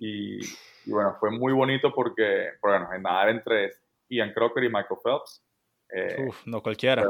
y, 0.00 0.40
bueno, 0.86 1.14
fue 1.20 1.30
muy 1.30 1.52
bonito 1.52 1.92
porque, 1.94 2.52
bueno, 2.62 2.88
en 2.92 3.02
nadar 3.02 3.28
entre 3.28 3.72
Ian 4.08 4.32
Crocker 4.32 4.64
y 4.64 4.68
Michael 4.68 4.98
Phelps. 5.04 5.44
Eh, 5.94 6.26
Uf, 6.26 6.46
no 6.46 6.62
cualquiera. 6.62 7.04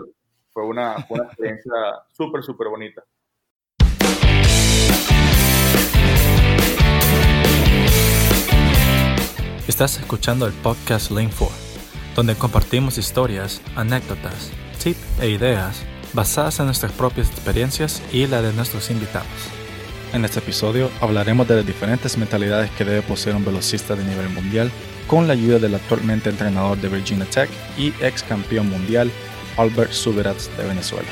Fue 0.52 0.64
una, 0.66 0.96
fue 1.06 1.20
una 1.20 1.28
experiencia 1.28 1.72
súper, 2.12 2.42
súper 2.42 2.68
bonita. 2.68 3.04
Estás 9.68 10.00
escuchando 10.00 10.46
el 10.46 10.52
podcast 10.52 11.12
Lane 11.12 11.30
4, 11.38 11.56
donde 12.16 12.34
compartimos 12.34 12.98
historias, 12.98 13.62
anécdotas, 13.76 14.50
tips 14.82 15.20
e 15.20 15.30
ideas 15.30 15.86
basadas 16.12 16.58
en 16.58 16.66
nuestras 16.66 16.90
propias 16.90 17.30
experiencias 17.30 18.02
y 18.12 18.26
la 18.26 18.42
de 18.42 18.52
nuestros 18.52 18.90
invitados. 18.90 19.59
En 20.12 20.24
este 20.24 20.40
episodio 20.40 20.90
hablaremos 21.00 21.46
de 21.46 21.54
las 21.54 21.66
diferentes 21.66 22.18
mentalidades 22.18 22.68
que 22.72 22.84
debe 22.84 23.00
poseer 23.00 23.36
un 23.36 23.44
velocista 23.44 23.94
de 23.94 24.02
nivel 24.02 24.28
mundial 24.30 24.68
con 25.06 25.28
la 25.28 25.34
ayuda 25.34 25.60
del 25.60 25.76
actualmente 25.76 26.30
entrenador 26.30 26.76
de 26.78 26.88
Virginia 26.88 27.26
Tech 27.26 27.48
y 27.78 27.94
ex 28.00 28.24
campeón 28.24 28.68
mundial 28.68 29.08
Albert 29.56 29.92
Subirats 29.92 30.50
de 30.56 30.64
Venezuela. 30.64 31.08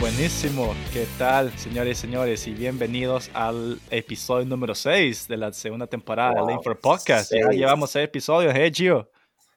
buenísimo, 0.00 0.74
¿qué 0.94 1.06
tal 1.18 1.50
señores 1.58 1.98
y 1.98 2.00
señores? 2.00 2.46
Y 2.46 2.52
bienvenidos 2.52 3.30
al 3.34 3.78
episodio 3.90 4.46
número 4.46 4.74
6 4.74 5.28
de 5.28 5.36
la 5.36 5.52
segunda 5.52 5.86
temporada 5.86 6.32
de 6.34 6.40
Lane 6.40 6.60
for 6.64 6.78
Podcast. 6.80 7.32
Ya 7.34 7.50
llevamos 7.50 7.90
seis 7.90 8.06
episodios, 8.06 8.54
¿eh, 8.54 8.70
Gio? 8.74 9.10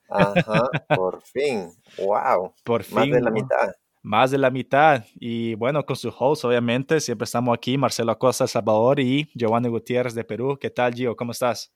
Ajá, 0.09 0.69
por 0.93 1.21
fin, 1.21 1.69
wow. 1.97 2.53
Por 2.65 2.83
fin. 2.83 2.95
Más 2.95 3.09
de 3.09 3.21
la 3.21 3.31
mitad. 3.31 3.73
Más 4.03 4.31
de 4.31 4.37
la 4.37 4.51
mitad. 4.51 5.05
Y 5.15 5.55
bueno, 5.55 5.85
con 5.85 5.95
su 5.95 6.13
host, 6.15 6.43
obviamente, 6.43 6.99
siempre 6.99 7.23
estamos 7.23 7.55
aquí, 7.55 7.77
Marcelo 7.77 8.11
Acosta, 8.11 8.45
Salvador 8.45 8.99
y 8.99 9.31
Giovanni 9.33 9.69
Gutiérrez 9.69 10.13
de 10.13 10.25
Perú. 10.25 10.57
¿Qué 10.59 10.69
tal, 10.69 10.93
Gio? 10.93 11.15
¿Cómo 11.15 11.31
estás? 11.31 11.73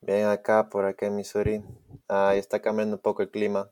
Bien, 0.00 0.26
acá, 0.28 0.68
por 0.70 0.84
acá 0.84 1.06
en 1.06 1.16
Missouri. 1.16 1.64
Ah, 2.08 2.34
está 2.36 2.62
cambiando 2.62 2.94
un 2.94 3.02
poco 3.02 3.22
el 3.22 3.30
clima. 3.30 3.68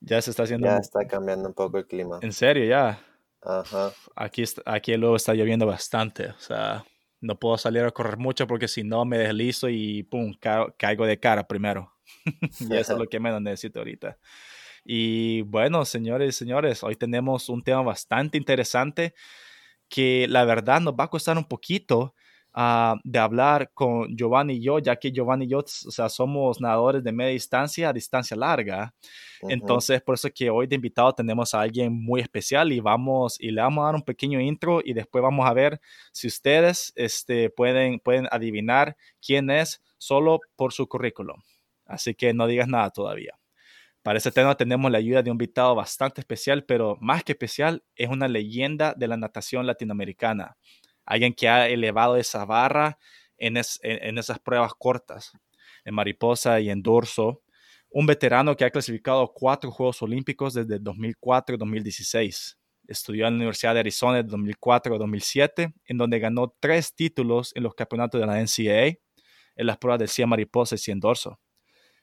Ya 0.00 0.20
se 0.20 0.30
está 0.30 0.42
haciendo. 0.42 0.66
Ya 0.66 0.78
está 0.78 1.06
cambiando 1.06 1.46
un 1.48 1.54
poco 1.54 1.78
el 1.78 1.86
clima. 1.86 2.18
¿En 2.22 2.32
serio, 2.32 2.64
ya? 2.64 3.00
Ajá. 3.40 3.92
Aquí, 4.16 4.42
aquí 4.64 4.96
luego 4.96 5.14
está 5.14 5.32
lloviendo 5.32 5.64
bastante. 5.64 6.30
O 6.30 6.40
sea, 6.40 6.84
no 7.20 7.38
puedo 7.38 7.56
salir 7.56 7.84
a 7.84 7.92
correr 7.92 8.16
mucho 8.16 8.48
porque 8.48 8.66
si 8.66 8.82
no 8.82 9.04
me 9.04 9.16
deslizo 9.16 9.68
y 9.68 10.02
pum, 10.02 10.34
caigo 10.76 11.06
de 11.06 11.20
cara 11.20 11.46
primero. 11.46 11.92
y 12.60 12.76
eso 12.76 12.94
es 12.94 12.98
lo 12.98 13.06
que 13.06 13.20
menos 13.20 13.40
necesito 13.40 13.78
ahorita. 13.78 14.18
Y 14.90 15.42
bueno, 15.42 15.84
señores 15.84 16.34
y 16.34 16.38
señores, 16.38 16.82
hoy 16.82 16.96
tenemos 16.96 17.50
un 17.50 17.62
tema 17.62 17.82
bastante 17.82 18.38
interesante 18.38 19.14
que 19.88 20.26
la 20.28 20.44
verdad 20.44 20.80
nos 20.80 20.94
va 20.94 21.04
a 21.04 21.08
costar 21.08 21.36
un 21.36 21.44
poquito 21.44 22.14
Ah, 22.60 22.96
de 23.04 23.20
hablar 23.20 23.70
con 23.72 24.16
Giovanni 24.16 24.54
y 24.54 24.62
yo, 24.62 24.80
ya 24.80 24.96
que 24.96 25.12
Giovanni 25.12 25.44
y 25.44 25.48
yo, 25.48 25.58
o 25.58 25.90
sea, 25.92 26.08
somos 26.08 26.60
nadadores 26.60 27.04
de 27.04 27.12
media 27.12 27.30
distancia 27.30 27.88
a 27.88 27.92
distancia 27.92 28.36
larga. 28.36 28.94
Entonces, 29.42 30.02
por 30.02 30.16
eso 30.16 30.28
que 30.34 30.50
hoy 30.50 30.66
de 30.66 30.74
invitado 30.74 31.12
tenemos 31.12 31.54
a 31.54 31.60
alguien 31.60 31.92
muy 31.92 32.20
especial 32.20 32.72
y 32.72 32.80
vamos 32.80 33.40
y 33.40 33.52
le 33.52 33.60
vamos 33.60 33.82
a 33.82 33.86
dar 33.86 33.94
un 33.94 34.02
pequeño 34.02 34.40
intro 34.40 34.80
y 34.84 34.92
después 34.92 35.22
vamos 35.22 35.48
a 35.48 35.52
ver 35.52 35.80
si 36.10 36.26
ustedes 36.26 36.92
este, 36.96 37.48
pueden, 37.50 38.00
pueden 38.00 38.26
adivinar 38.32 38.96
quién 39.24 39.50
es 39.50 39.80
solo 39.98 40.40
por 40.56 40.72
su 40.72 40.88
currículum. 40.88 41.40
Así 41.86 42.14
que 42.14 42.34
no 42.34 42.48
digas 42.48 42.66
nada 42.66 42.90
todavía. 42.90 43.38
Para 44.08 44.16
ese 44.16 44.32
tema 44.32 44.56
tenemos 44.56 44.90
la 44.90 44.96
ayuda 44.96 45.22
de 45.22 45.30
un 45.30 45.34
invitado 45.34 45.74
bastante 45.74 46.22
especial, 46.22 46.64
pero 46.64 46.96
más 46.98 47.22
que 47.22 47.32
especial, 47.32 47.84
es 47.94 48.08
una 48.08 48.26
leyenda 48.26 48.94
de 48.94 49.06
la 49.06 49.18
natación 49.18 49.66
latinoamericana 49.66 50.56
alguien 51.04 51.34
que 51.34 51.46
ha 51.46 51.68
elevado 51.68 52.16
esa 52.16 52.46
barra 52.46 52.98
en, 53.36 53.58
esas 53.58 54.38
pruebas 54.38 54.72
cortas, 54.78 55.32
en 55.84 55.94
mariposa 55.94 56.58
y 56.58 56.70
en 56.70 56.82
dorso. 56.82 57.42
Un 57.90 58.06
veterano 58.06 58.56
que 58.56 58.64
ha 58.64 58.70
clasificado 58.70 59.30
cuatro 59.30 59.70
Juegos 59.70 60.00
Olímpicos 60.00 60.54
desde 60.54 60.78
2004 60.78 61.56
y 61.56 61.58
2016. 61.58 62.58
Estudió 62.86 63.26
en 63.26 63.34
la 63.34 63.36
Universidad 63.36 63.74
de 63.74 63.80
Arizona 63.80 64.16
de 64.16 64.22
2004 64.22 64.94
a 64.94 64.98
2007, 64.98 65.74
en 65.84 65.98
donde 65.98 66.18
ganó 66.18 66.56
tres 66.58 66.94
títulos 66.94 67.52
en 67.54 67.62
los 67.62 67.74
campeonatos 67.74 68.18
de 68.18 68.26
la 68.26 68.40
NCAA, 68.40 68.98
en 69.54 69.66
las 69.66 69.76
pruebas 69.76 69.98
de 69.98 70.08
100 70.08 70.30
mariposa 70.30 70.76
y 70.76 70.78
100 70.78 70.98
dorso. 70.98 71.38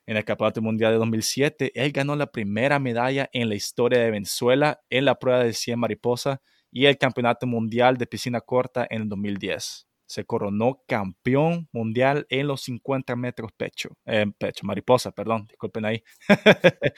En 0.08 0.18
el 0.18 0.26
Campeonato 0.26 0.62
Mundial 0.62 0.92
de 0.92 1.00
2007, 1.00 1.72
él 1.74 1.92
ganó 1.92 2.16
la 2.16 2.32
primera 2.32 2.78
medalla 2.80 3.30
en 3.34 3.50
la 3.50 3.56
historia 3.56 4.00
de 4.00 4.12
Venezuela 4.12 4.80
en 4.90 5.06
la 5.06 5.16
prueba 5.16 5.44
de 5.44 5.54
100 5.54 5.80
mariposa 5.80 6.42
y 6.72 6.86
el 6.86 6.98
Campeonato 6.98 7.48
Mundial 7.48 7.98
de 7.98 8.06
Piscina 8.06 8.42
Corta 8.42 8.86
en 8.90 9.04
el 9.04 9.10
2010. 9.10 9.88
Se 10.08 10.24
coronó 10.24 10.84
campeón 10.88 11.68
mundial 11.72 12.28
en 12.30 12.48
los 12.48 12.62
50 12.62 13.16
metros 13.16 13.52
pecho, 13.58 13.98
eh, 14.06 14.26
pecho, 14.38 14.66
mariposa, 14.66 15.12
perdón, 15.12 15.48
disculpen 15.48 15.86
ahí. 15.86 16.04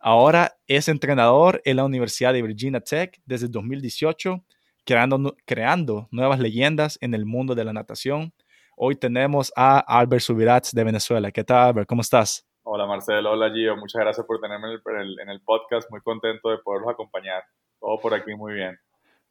Ahora 0.00 0.56
es 0.66 0.88
entrenador 0.88 1.60
en 1.66 1.76
la 1.76 1.84
Universidad 1.84 2.32
de 2.32 2.40
Virginia 2.40 2.80
Tech 2.80 3.20
desde 3.26 3.48
2018, 3.48 4.42
creando, 4.86 5.36
creando 5.44 6.08
nuevas 6.10 6.40
leyendas 6.40 6.96
en 7.02 7.12
el 7.12 7.26
mundo 7.26 7.54
de 7.54 7.64
la 7.64 7.74
natación. 7.74 8.32
Hoy 8.78 8.94
tenemos 8.94 9.50
a 9.56 9.78
Albert 9.78 10.20
Subirats 10.20 10.74
de 10.74 10.84
Venezuela. 10.84 11.32
¿Qué 11.32 11.42
tal, 11.42 11.68
Albert? 11.68 11.88
¿Cómo 11.88 12.02
estás? 12.02 12.46
Hola, 12.62 12.84
Marcelo. 12.84 13.32
Hola, 13.32 13.50
Gio. 13.50 13.74
Muchas 13.74 14.02
gracias 14.02 14.26
por 14.26 14.38
tenerme 14.38 14.68
en 14.68 15.00
el, 15.00 15.18
en 15.18 15.30
el 15.30 15.40
podcast. 15.40 15.90
Muy 15.90 16.02
contento 16.02 16.50
de 16.50 16.58
poderlos 16.58 16.90
acompañar. 16.90 17.42
Todo 17.80 17.98
por 17.98 18.12
aquí 18.12 18.34
muy 18.34 18.52
bien. 18.52 18.78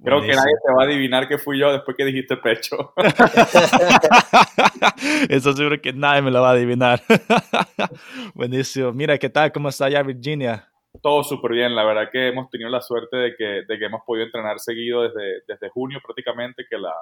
Creo 0.03 0.19
que 0.19 0.33
nadie 0.33 0.55
te 0.65 0.73
va 0.73 0.81
a 0.81 0.85
adivinar 0.87 1.27
que 1.27 1.37
fui 1.37 1.59
yo 1.59 1.71
después 1.71 1.95
que 1.95 2.05
dijiste 2.05 2.37
pecho. 2.37 2.91
Eso 5.29 5.53
seguro 5.53 5.79
que 5.79 5.93
nadie 5.93 6.23
me 6.23 6.31
lo 6.31 6.41
va 6.41 6.49
a 6.49 6.53
adivinar. 6.53 7.01
Buenísimo. 8.33 8.93
Mira, 8.93 9.19
¿qué 9.19 9.29
tal? 9.29 9.51
¿Cómo 9.51 9.69
está 9.69 9.85
allá 9.85 10.01
Virginia? 10.01 10.67
Todo 11.03 11.23
súper 11.23 11.51
bien. 11.51 11.75
La 11.75 11.83
verdad 11.83 12.09
que 12.11 12.29
hemos 12.29 12.49
tenido 12.49 12.71
la 12.71 12.81
suerte 12.81 13.15
de 13.15 13.35
que, 13.35 13.61
de 13.67 13.77
que 13.77 13.85
hemos 13.85 14.01
podido 14.07 14.25
entrenar 14.25 14.59
seguido 14.59 15.03
desde, 15.03 15.43
desde 15.47 15.69
junio 15.69 15.99
prácticamente, 16.03 16.65
que, 16.67 16.79
la, 16.79 16.95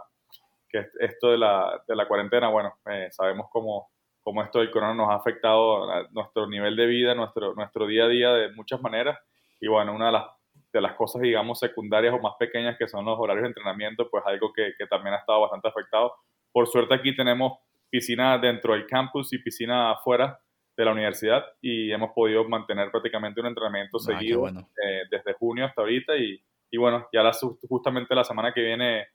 que 0.73 0.87
esto 0.99 1.29
de 1.29 1.37
la, 1.37 1.83
de 1.87 1.95
la 1.95 2.07
cuarentena, 2.07 2.49
bueno, 2.49 2.73
eh, 2.89 3.09
sabemos 3.11 3.47
cómo, 3.51 3.91
cómo 4.21 4.41
esto 4.41 4.59
del 4.59 4.71
corona 4.71 4.95
nos 4.95 5.11
ha 5.11 5.15
afectado 5.15 5.89
a 5.89 6.07
nuestro 6.11 6.47
nivel 6.47 6.75
de 6.75 6.87
vida, 6.87 7.13
nuestro, 7.13 7.53
nuestro 7.53 7.85
día 7.85 8.05
a 8.05 8.07
día 8.07 8.33
de 8.33 8.51
muchas 8.53 8.81
maneras. 8.81 9.19
Y 9.61 9.67
bueno, 9.67 9.93
una 9.93 10.07
de 10.07 10.11
las 10.13 10.25
de 10.71 10.81
las 10.81 10.95
cosas, 10.95 11.21
digamos, 11.21 11.59
secundarias 11.59 12.15
o 12.15 12.19
más 12.19 12.33
pequeñas 12.39 12.77
que 12.77 12.87
son 12.87 13.05
los 13.05 13.17
horarios 13.19 13.43
de 13.43 13.49
entrenamiento, 13.49 14.09
pues 14.09 14.23
algo 14.25 14.51
que, 14.51 14.73
que 14.75 14.87
también 14.87 15.13
ha 15.13 15.19
estado 15.19 15.41
bastante 15.41 15.67
afectado. 15.67 16.15
Por 16.51 16.67
suerte 16.67 16.95
aquí 16.95 17.15
tenemos 17.15 17.59
piscina 17.91 18.39
dentro 18.39 18.73
del 18.73 18.87
campus 18.87 19.31
y 19.33 19.37
piscina 19.37 19.91
afuera 19.91 20.39
de 20.75 20.85
la 20.85 20.91
universidad 20.91 21.45
y 21.61 21.91
hemos 21.91 22.11
podido 22.15 22.43
mantener 22.49 22.89
prácticamente 22.89 23.39
un 23.39 23.47
entrenamiento 23.47 23.97
ah, 23.97 23.99
seguido 23.99 24.47
eh, 24.47 25.03
desde 25.11 25.33
junio 25.33 25.65
hasta 25.65 25.81
ahorita 25.81 26.17
y, 26.17 26.43
y 26.71 26.77
bueno, 26.77 27.07
ya 27.13 27.21
la, 27.21 27.31
justamente 27.69 28.15
la 28.15 28.23
semana 28.23 28.51
que 28.51 28.61
viene 28.61 29.05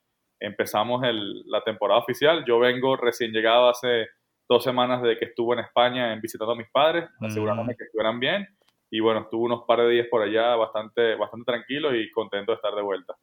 empezamos 0.40 1.02
el, 1.04 1.42
la 1.46 1.62
temporada 1.62 2.00
oficial. 2.00 2.44
Yo 2.46 2.58
vengo 2.58 2.96
recién 2.96 3.32
llegado 3.32 3.68
hace 3.68 4.08
dos 4.48 4.64
semanas 4.64 5.02
de 5.02 5.16
que 5.18 5.26
estuve 5.26 5.54
en 5.54 5.64
España 5.64 6.12
en 6.12 6.20
visitando 6.20 6.52
a 6.52 6.56
mis 6.56 6.70
padres, 6.70 7.08
asegurándome 7.20 7.74
mm. 7.74 7.76
que 7.76 7.84
estuvieran 7.84 8.20
bien 8.20 8.46
y 8.90 9.00
bueno, 9.00 9.20
estuve 9.20 9.44
unos 9.44 9.64
par 9.66 9.80
de 9.80 9.90
días 9.90 10.06
por 10.10 10.22
allá 10.22 10.56
bastante, 10.56 11.14
bastante 11.16 11.44
tranquilo 11.44 11.94
y 11.94 12.10
contento 12.10 12.52
de 12.52 12.56
estar 12.56 12.74
de 12.74 12.82
vuelta. 12.82 13.14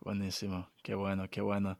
Buenísimo, 0.00 0.70
qué 0.82 0.94
bueno, 0.94 1.28
qué 1.30 1.40
bueno. 1.40 1.78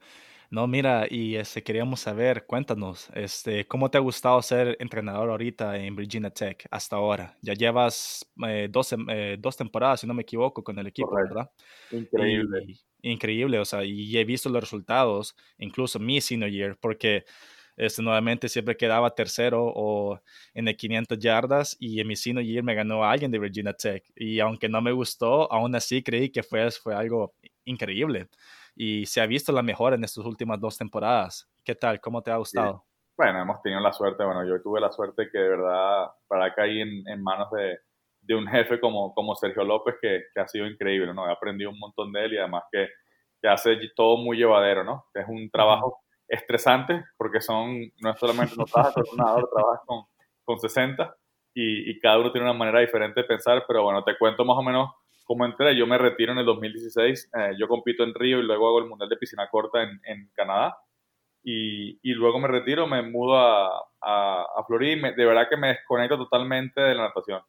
No, 0.48 0.66
mira, 0.69 1.06
y 1.10 1.34
este, 1.34 1.62
queríamos 1.62 2.00
saber, 2.00 2.47
cuéntanos, 2.47 3.10
este, 3.15 3.66
¿cómo 3.66 3.91
te 3.91 3.98
ha 3.98 4.00
gustado 4.00 4.41
ser 4.42 4.76
entrenador 4.78 5.31
ahorita 5.31 5.76
en 5.76 5.97
Virginia 5.97 6.31
Tech 6.31 6.66
hasta 6.70 6.97
ahora? 6.97 7.36
Ya 7.42 7.54
llevas 7.54 8.25
eh, 8.47 8.69
dos, 8.70 8.94
eh, 9.09 9.36
dos, 9.41 9.56
temporadas, 9.56 10.00
si 10.00 10.06
no 10.06 10.15
me 10.15 10.22
equivoco, 10.22 10.62
con 10.62 10.78
el 10.78 10.86
equipo, 10.86 11.12
¿verdad? 11.15 11.50
Increíble. 11.91 12.76
Increíble, 13.12 13.59
o 13.59 13.65
sea, 13.65 13.84
y 13.84 14.17
he 14.17 14.25
visto 14.25 14.49
los 14.49 14.62
resultados, 14.62 15.37
incluso 15.59 15.99
mi 15.99 16.21
senior 16.21 16.51
year, 16.51 16.77
porque 16.80 17.25
este, 17.77 18.03
nuevamente 18.03 18.48
siempre 18.48 18.77
quedaba 18.77 19.15
tercero 19.15 19.65
o 19.66 20.19
en 20.54 20.66
el 20.69 20.77
500 20.77 21.19
yardas 21.19 21.77
y 21.78 22.01
en 22.01 22.09
mi 22.09 22.16
sino 22.16 22.41
year 22.41 22.65
me 22.65 22.75
ganó 22.75 23.04
alguien 23.04 23.30
de 23.30 23.39
Virginia 23.39 23.75
Tech. 23.75 24.03
Y 24.15 24.41
aunque 24.41 24.69
no 24.69 24.80
me 24.80 24.92
gustó, 24.92 25.51
aún 25.53 25.75
así 25.75 26.03
creí 26.03 26.30
que 26.30 26.42
fue, 26.42 26.71
fue 26.71 26.95
algo 26.95 27.34
increíble. 27.65 28.28
Y 28.75 29.07
se 29.07 29.21
ha 29.21 29.27
visto 29.27 29.53
la 29.53 29.63
mejora 29.63 29.97
en 29.97 30.04
estas 30.04 30.25
últimas 30.25 30.59
dos 30.59 30.78
temporadas. 30.78 31.48
¿Qué 31.65 31.75
tal? 31.75 32.01
¿Cómo 32.01 32.22
te 32.22 32.30
ha 32.30 32.36
gustado? 32.36 32.84
Bueno, 33.16 33.41
hemos 33.42 33.63
tenido 33.63 33.80
la 33.80 33.92
suerte, 33.92 34.25
bueno, 34.25 34.47
yo 34.47 34.60
tuve 34.63 34.78
la 34.80 34.92
suerte 34.92 35.28
que 35.33 35.39
de 35.39 35.48
verdad 35.48 36.10
para 36.28 36.54
caí 36.54 36.83
en, 36.83 37.09
en 37.09 37.22
manos 37.22 37.51
de, 37.51 37.78
de, 38.21 38.34
un 38.34 38.47
jefe 38.47 38.78
como, 38.78 39.15
como 39.15 39.34
Sergio 39.34 39.65
López 39.65 39.95
que, 40.03 40.25
que, 40.34 40.41
ha 40.41 40.47
sido 40.47 40.66
increíble, 40.66 41.15
¿no? 41.15 41.27
He 41.27 41.33
aprendido 41.33 41.71
un 41.71 41.78
montón 41.78 42.13
de 42.13 42.27
él 42.27 42.34
y 42.34 42.36
además 42.36 42.65
que, 42.71 42.89
que 43.47 43.53
hace 43.53 43.78
todo 43.95 44.16
muy 44.16 44.37
llevadero, 44.37 44.83
¿no? 44.83 45.07
Es 45.15 45.25
un 45.28 45.48
trabajo 45.51 46.01
estresante 46.27 47.04
porque 47.16 47.41
son, 47.41 47.78
no 48.03 48.10
es 48.10 48.19
solamente 48.19 48.54
no 48.59 48.65
trabajas 48.65 48.95
con 48.95 49.04
un 49.13 49.16
nadador, 49.19 49.48
trabajas 49.54 49.81
con, 49.87 50.04
con 50.45 50.59
60 50.59 51.16
y, 51.54 51.91
y, 51.91 52.01
cada 52.01 52.19
uno 52.19 52.33
tiene 52.33 52.45
una 52.51 52.59
manera 52.59 52.81
diferente 52.81 53.21
de 53.21 53.27
pensar, 53.27 53.65
pero 53.69 53.84
bueno, 53.84 54.03
te 54.03 54.19
cuento 54.19 54.45
más 54.45 54.59
o 54.59 54.63
menos 54.63 54.91
como 55.25 55.47
entré, 55.47 55.77
yo 55.77 55.87
me 55.87 55.97
retiro 55.97 56.33
en 56.33 56.39
el 56.39 56.45
2016, 56.45 57.31
eh, 57.34 57.53
yo 57.57 57.69
compito 57.69 58.03
en 58.03 58.15
Río 58.15 58.41
y 58.41 58.43
luego 58.43 58.69
hago 58.69 58.81
el 58.81 58.89
Mundial 58.89 59.09
de 59.09 59.16
Piscina 59.16 59.49
Corta 59.49 59.83
en, 59.83 60.01
en 60.04 60.28
Canadá. 60.34 60.77
Y, 61.42 62.01
y, 62.03 62.15
luego 62.15 62.41
me 62.41 62.49
retiro, 62.49 62.89
me 62.89 63.03
mudo 63.03 63.39
a, 63.39 63.69
a, 64.01 64.47
a 64.57 64.65
Florida 64.66 65.09
y 65.09 65.15
de 65.15 65.25
verdad 65.25 65.49
que 65.49 65.57
me 65.57 65.69
desconecto 65.69 66.19
totalmente 66.19 66.81
de 66.81 66.95
la 66.97 67.04
natación. 67.04 67.41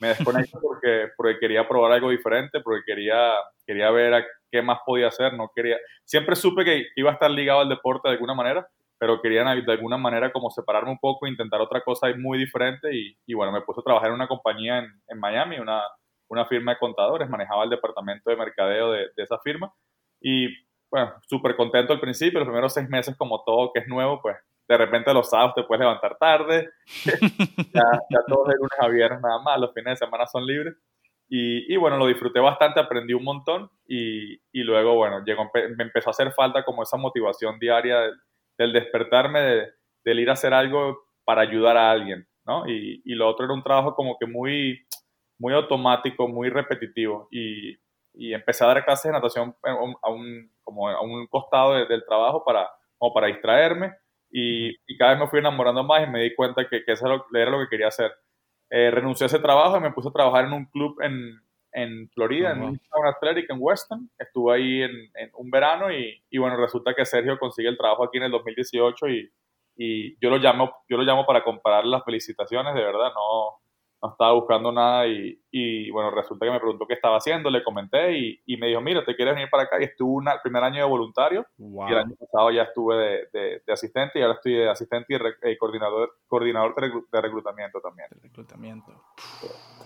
Me 0.00 0.08
desconecto 0.08 0.58
porque, 0.60 1.08
porque 1.16 1.38
quería 1.38 1.68
probar 1.68 1.92
algo 1.92 2.10
diferente, 2.10 2.60
porque 2.60 2.82
quería, 2.84 3.32
quería 3.66 3.90
ver 3.90 4.26
qué 4.50 4.60
más 4.60 4.80
podía 4.84 5.08
hacer. 5.08 5.34
No 5.34 5.50
quería, 5.54 5.76
siempre 6.04 6.36
supe 6.36 6.64
que 6.64 6.86
iba 6.96 7.10
a 7.10 7.14
estar 7.14 7.30
ligado 7.30 7.60
al 7.60 7.68
deporte 7.68 8.08
de 8.08 8.14
alguna 8.14 8.34
manera, 8.34 8.66
pero 8.98 9.20
quería 9.20 9.44
de 9.44 9.72
alguna 9.72 9.96
manera 9.96 10.32
como 10.32 10.50
separarme 10.50 10.90
un 10.90 10.98
poco 10.98 11.26
e 11.26 11.30
intentar 11.30 11.60
otra 11.60 11.80
cosa 11.80 12.08
muy 12.16 12.38
diferente. 12.38 12.94
Y, 12.94 13.16
y 13.26 13.34
bueno, 13.34 13.52
me 13.52 13.62
puse 13.62 13.80
a 13.80 13.84
trabajar 13.84 14.08
en 14.08 14.14
una 14.14 14.28
compañía 14.28 14.78
en, 14.78 14.86
en 15.08 15.18
Miami, 15.20 15.58
una, 15.58 15.82
una 16.28 16.44
firma 16.46 16.72
de 16.72 16.78
contadores, 16.78 17.28
manejaba 17.28 17.64
el 17.64 17.70
departamento 17.70 18.30
de 18.30 18.36
mercadeo 18.36 18.92
de, 18.92 19.08
de 19.16 19.22
esa 19.22 19.38
firma. 19.38 19.72
Y 20.20 20.48
bueno, 20.90 21.12
súper 21.26 21.56
contento 21.56 21.92
al 21.92 22.00
principio, 22.00 22.38
los 22.40 22.48
primeros 22.48 22.72
seis 22.72 22.88
meses 22.88 23.16
como 23.16 23.42
todo 23.44 23.72
que 23.72 23.80
es 23.80 23.88
nuevo, 23.88 24.20
pues 24.22 24.36
de 24.68 24.78
repente 24.78 25.12
los 25.12 25.28
sábados 25.28 25.54
te 25.54 25.62
puedes 25.64 25.80
levantar 25.80 26.16
tarde, 26.18 26.70
ya, 27.74 27.82
ya 28.10 28.18
todos 28.26 28.48
de 28.48 28.54
lunes 28.54 28.78
a 28.78 28.88
viernes 28.88 29.20
nada 29.20 29.38
más, 29.40 29.60
los 29.60 29.72
fines 29.72 29.98
de 29.98 30.06
semana 30.06 30.26
son 30.26 30.46
libres. 30.46 30.74
Y, 31.28 31.72
y 31.72 31.76
bueno, 31.76 31.96
lo 31.96 32.06
disfruté 32.06 32.38
bastante, 32.38 32.80
aprendí 32.80 33.14
un 33.14 33.24
montón 33.24 33.70
y, 33.86 34.34
y 34.52 34.62
luego, 34.62 34.94
bueno, 34.94 35.24
llegó, 35.24 35.50
me 35.54 35.84
empezó 35.84 36.10
a 36.10 36.12
hacer 36.12 36.32
falta 36.32 36.64
como 36.64 36.82
esa 36.82 36.96
motivación 36.98 37.58
diaria 37.58 38.00
del, 38.00 38.14
del 38.58 38.72
despertarme, 38.72 39.40
de, 39.40 39.70
del 40.04 40.20
ir 40.20 40.30
a 40.30 40.34
hacer 40.34 40.52
algo 40.52 40.98
para 41.24 41.42
ayudar 41.42 41.76
a 41.76 41.90
alguien, 41.90 42.26
¿no? 42.44 42.68
Y, 42.68 43.00
y, 43.04 43.14
lo 43.14 43.26
otro 43.26 43.46
era 43.46 43.54
un 43.54 43.62
trabajo 43.62 43.94
como 43.94 44.18
que 44.18 44.26
muy, 44.26 44.86
muy 45.38 45.54
automático, 45.54 46.28
muy 46.28 46.50
repetitivo 46.50 47.28
y, 47.30 47.76
empecé 48.16 48.62
a 48.62 48.68
dar 48.68 48.84
clases 48.84 49.10
de 49.10 49.12
natación 49.12 49.56
a 49.64 50.08
un, 50.10 50.52
como 50.62 50.88
a 50.88 51.02
un 51.02 51.26
costado 51.26 51.74
de, 51.74 51.86
del 51.86 52.04
trabajo 52.04 52.44
para, 52.44 52.70
como 52.96 53.12
para 53.12 53.26
distraerme 53.26 53.92
y, 54.36 54.76
y, 54.88 54.98
cada 54.98 55.12
vez 55.12 55.20
me 55.20 55.28
fui 55.28 55.38
enamorando 55.38 55.84
más 55.84 56.02
y 56.02 56.10
me 56.10 56.20
di 56.20 56.34
cuenta 56.34 56.68
que, 56.68 56.84
que 56.84 56.92
eso 56.92 57.06
era 57.32 57.50
lo 57.50 57.60
que 57.60 57.68
quería 57.68 57.86
hacer. 57.86 58.12
Eh, 58.68 58.90
renuncié 58.90 59.26
a 59.26 59.28
ese 59.28 59.38
trabajo 59.38 59.76
y 59.76 59.80
me 59.80 59.92
puse 59.92 60.08
a 60.08 60.12
trabajar 60.12 60.46
en 60.46 60.54
un 60.54 60.64
club 60.64 61.00
en, 61.02 61.40
en 61.70 62.08
Florida, 62.10 62.50
uh 62.50 62.54
-huh. 62.54 62.56
en 62.56 62.62
un 62.64 62.78
Town 62.80 63.06
Athletic 63.06 63.48
en 63.48 63.58
Weston. 63.60 64.10
Estuve 64.18 64.56
ahí 64.56 64.82
en, 64.82 64.90
en 65.14 65.30
un 65.34 65.50
verano 65.52 65.92
y, 65.92 66.20
y, 66.28 66.38
bueno, 66.38 66.56
resulta 66.56 66.94
que 66.94 67.06
Sergio 67.06 67.38
consigue 67.38 67.68
el 67.68 67.78
trabajo 67.78 68.02
aquí 68.02 68.16
en 68.18 68.24
el 68.24 68.32
2018 68.32 69.08
y, 69.08 69.32
y 69.76 70.18
yo, 70.18 70.30
lo 70.30 70.38
llamo, 70.38 70.78
yo 70.88 70.96
lo 70.96 71.04
llamo 71.04 71.24
para 71.26 71.44
comparar 71.44 71.86
las 71.86 72.04
felicitaciones, 72.04 72.74
de 72.74 72.82
verdad, 72.82 73.12
no, 73.14 73.60
no 74.04 74.12
estaba 74.12 74.32
buscando 74.32 74.70
nada 74.70 75.06
y, 75.06 75.40
y, 75.50 75.90
bueno, 75.90 76.10
resulta 76.10 76.44
que 76.44 76.52
me 76.52 76.60
preguntó 76.60 76.86
qué 76.86 76.92
estaba 76.92 77.16
haciendo, 77.16 77.48
le 77.48 77.64
comenté 77.64 78.18
y, 78.18 78.38
y 78.44 78.56
me 78.58 78.66
dijo, 78.66 78.82
mira, 78.82 79.02
¿te 79.02 79.16
quieres 79.16 79.34
venir 79.34 79.48
para 79.48 79.62
acá? 79.62 79.80
Y 79.80 79.84
estuve 79.84 80.10
una, 80.10 80.32
el 80.32 80.40
primer 80.42 80.62
año 80.62 80.76
de 80.76 80.90
voluntario 80.90 81.46
wow. 81.56 81.88
y 81.88 81.92
el 81.92 81.98
año 81.98 82.14
pasado 82.16 82.50
ya 82.50 82.64
estuve 82.64 82.96
de, 82.96 83.28
de, 83.32 83.62
de, 83.66 83.72
asistente 83.72 84.18
y 84.18 84.22
ahora 84.22 84.34
estoy 84.34 84.56
de 84.56 84.68
asistente 84.68 85.14
y 85.14 85.16
re, 85.16 85.34
eh, 85.42 85.56
coordinador, 85.56 86.18
coordinador 86.26 86.74
de, 86.74 87.20
reclutamiento 87.22 87.80
también. 87.80 88.08
De 88.10 88.20
reclutamiento. 88.20 88.92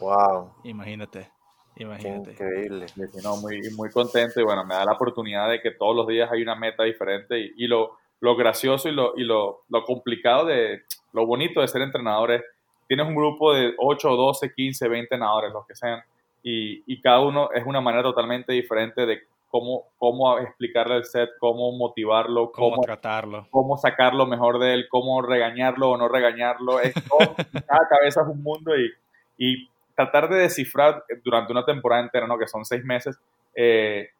Wow. 0.00 0.54
Imagínate. 0.64 1.30
Imagínate. 1.76 2.34
Qué 2.34 2.44
increíble. 2.44 2.86
No, 3.22 3.36
muy, 3.36 3.60
muy 3.76 3.90
contento 3.90 4.40
y 4.40 4.42
bueno, 4.42 4.64
me 4.64 4.74
da 4.74 4.84
la 4.84 4.94
oportunidad 4.94 5.48
de 5.48 5.60
que 5.60 5.70
todos 5.70 5.94
los 5.94 6.08
días 6.08 6.28
hay 6.32 6.42
una 6.42 6.56
meta 6.56 6.82
diferente 6.82 7.38
y, 7.38 7.52
y 7.56 7.68
lo, 7.68 7.98
lo 8.18 8.34
gracioso 8.34 8.88
y, 8.88 8.92
lo, 8.92 9.12
y 9.16 9.22
lo, 9.22 9.64
lo 9.68 9.84
complicado 9.84 10.44
de, 10.46 10.82
lo 11.12 11.24
bonito 11.24 11.60
de 11.60 11.68
ser 11.68 11.82
entrenador 11.82 12.32
es 12.32 12.42
tienes 12.88 13.06
un 13.06 13.14
grupo 13.14 13.52
de 13.52 13.74
8, 13.78 14.08
12, 14.08 14.52
15, 14.54 14.88
20 14.88 15.18
nadadores, 15.18 15.52
los 15.52 15.66
que 15.66 15.74
sean, 15.74 16.02
y, 16.42 16.82
y, 16.86 17.00
cada 17.00 17.20
uno 17.20 17.50
es 17.52 17.64
una 17.66 17.80
manera 17.80 18.02
totalmente 18.02 18.52
diferente 18.52 19.04
de 19.04 19.22
cómo, 19.48 19.84
cómo 19.98 20.38
explicarle 20.38 20.96
el 20.96 21.04
set, 21.04 21.30
cómo 21.38 21.72
motivarlo, 21.72 22.50
cómo, 22.52 22.70
cómo 22.70 22.82
tratarlo, 22.82 23.46
cómo 23.50 23.76
sacar 23.76 24.14
lo 24.14 24.26
mejor 24.26 24.58
de 24.58 24.74
él, 24.74 24.86
cómo 24.88 25.20
regañarlo 25.20 25.90
o 25.90 25.96
no 25.96 26.08
regañarlo. 26.08 26.80
Es 26.80 26.94
todo, 27.08 27.34
cada 27.66 27.88
cabeza 27.88 28.22
es 28.22 28.28
un 28.28 28.42
mundo 28.42 28.72
y, 28.76 28.90
y, 29.36 29.68
tratar 29.94 30.28
de 30.28 30.36
descifrar 30.36 31.02
durante 31.24 31.50
una 31.50 31.64
temporada 31.64 32.02
entera, 32.02 32.28
¿no? 32.28 32.38
que 32.38 32.46
son 32.46 32.64
seis 32.64 32.84
meses, 32.84 33.18
eh, 33.56 34.10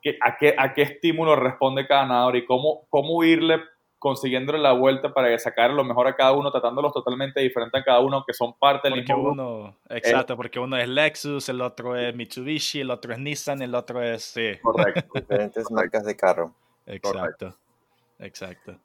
que, 0.00 0.16
a, 0.22 0.38
qué, 0.38 0.54
a 0.56 0.72
qué 0.72 0.80
estímulo 0.80 1.36
responde 1.36 1.86
cada 1.86 2.06
nadador 2.06 2.36
y 2.36 2.46
cómo, 2.46 2.86
cómo 2.88 3.22
irle 3.22 3.60
consiguiéndole 3.98 4.58
la 4.58 4.72
vuelta 4.72 5.12
para 5.12 5.36
sacar 5.38 5.70
lo 5.70 5.84
mejor 5.84 6.06
a 6.06 6.14
cada 6.14 6.32
uno, 6.32 6.50
tratándolos 6.50 6.92
totalmente 6.92 7.40
diferentes 7.40 7.80
a 7.80 7.84
cada 7.84 8.00
uno, 8.00 8.24
que 8.26 8.32
son 8.32 8.54
parte 8.58 8.88
del 8.88 9.00
mismo 9.00 9.30
uno, 9.30 9.76
Exacto, 9.88 10.34
eh, 10.34 10.36
porque 10.36 10.60
uno 10.60 10.76
es 10.76 10.88
Lexus, 10.88 11.48
el 11.48 11.60
otro 11.60 11.96
es 11.96 12.14
Mitsubishi, 12.14 12.80
el 12.80 12.90
otro 12.90 13.12
es 13.12 13.18
Nissan, 13.18 13.62
el 13.62 13.74
otro 13.74 14.02
es... 14.02 14.22
Sí. 14.22 14.52
Correcto. 14.62 15.10
Diferentes 15.14 15.70
marcas 15.70 16.04
de 16.04 16.16
carro. 16.16 16.54
Exacto, 16.86 17.18
Correcto. 17.18 17.56
exacto. 18.20 18.78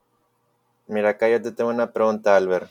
Mira, 0.87 1.09
acá 1.09 1.29
yo 1.29 1.41
te 1.41 1.51
tengo 1.51 1.69
una 1.69 1.91
pregunta, 1.91 2.35
Albert. 2.35 2.69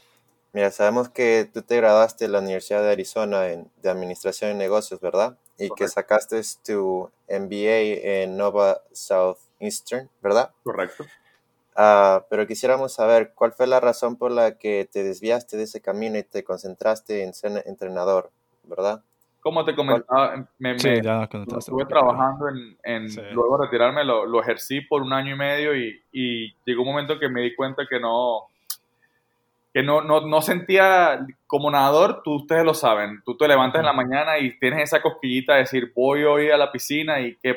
Mira, 0.53 0.71
sabemos 0.71 1.09
que 1.09 1.49
tú 1.53 1.63
te 1.63 1.77
graduaste 1.77 2.27
en 2.27 2.33
la 2.33 2.41
Universidad 2.41 2.83
de 2.83 2.93
Arizona 2.93 3.49
en, 3.49 3.71
de 3.81 3.89
Administración 3.89 4.51
y 4.51 4.55
Negocios, 4.55 5.01
¿verdad? 5.01 5.39
Y 5.57 5.69
Correcto. 5.69 5.75
que 5.77 5.89
sacaste 5.89 6.41
tu 6.63 7.11
MBA 7.29 8.23
en 8.23 8.37
Nova 8.37 8.83
Southeastern, 8.93 10.11
¿verdad? 10.21 10.51
Correcto. 10.63 11.07
Uh, 11.75 12.21
pero 12.29 12.47
quisiéramos 12.47 12.93
saber 12.93 13.33
cuál 13.35 13.53
fue 13.53 13.67
la 13.67 13.81
razón 13.81 14.17
por 14.17 14.31
la 14.31 14.59
que 14.59 14.87
te 14.93 15.03
desviaste 15.03 15.57
de 15.57 15.63
ese 15.63 15.81
camino 15.81 16.19
y 16.19 16.23
te 16.23 16.45
concentraste 16.45 17.25
en 17.25 17.33
ser 17.33 17.63
entrenador, 17.65 18.31
¿verdad? 18.65 19.03
Como 19.41 19.65
te 19.65 19.75
comentaba, 19.75 20.37
me, 20.59 20.79
sí, 20.79 20.89
me 20.89 21.03
ya 21.03 21.25
estuve 21.25 21.87
trabajando 21.87 22.49
en, 22.49 22.77
en 22.85 23.11
sí. 23.11 23.21
luego 23.33 23.57
retirarme, 23.57 24.05
lo, 24.05 24.27
lo, 24.27 24.41
ejercí 24.43 24.83
por 24.83 25.03
un 25.03 25.15
año 25.15 25.35
y 25.35 25.39
medio 25.39 25.75
y, 25.75 26.01
y, 26.13 26.55
llegó 26.65 26.83
un 26.83 26.89
momento 26.89 27.19
que 27.19 27.29
me 27.29 27.41
di 27.41 27.55
cuenta 27.55 27.85
que 27.89 27.99
no, 27.99 28.43
que 29.73 29.83
no, 29.83 30.03
no, 30.03 30.21
no 30.21 30.43
sentía 30.43 31.27
como 31.47 31.71
nadador, 31.71 32.23
tú 32.23 32.35
ustedes 32.35 32.65
lo 32.65 32.75
saben, 32.75 33.23
tú 33.25 33.37
te 33.37 33.49
levantas 33.49 33.81
uh 33.81 33.85
-huh. 33.85 33.91
en 33.91 33.97
la 33.97 34.05
mañana 34.05 34.39
y 34.39 34.59
tienes 34.59 34.83
esa 34.83 35.01
cosquillita 35.01 35.55
de 35.55 35.61
decir 35.61 35.91
voy 35.97 36.23
hoy 36.25 36.51
a 36.51 36.59
la 36.59 36.71
piscina 36.71 37.19
y 37.21 37.35
qué 37.37 37.57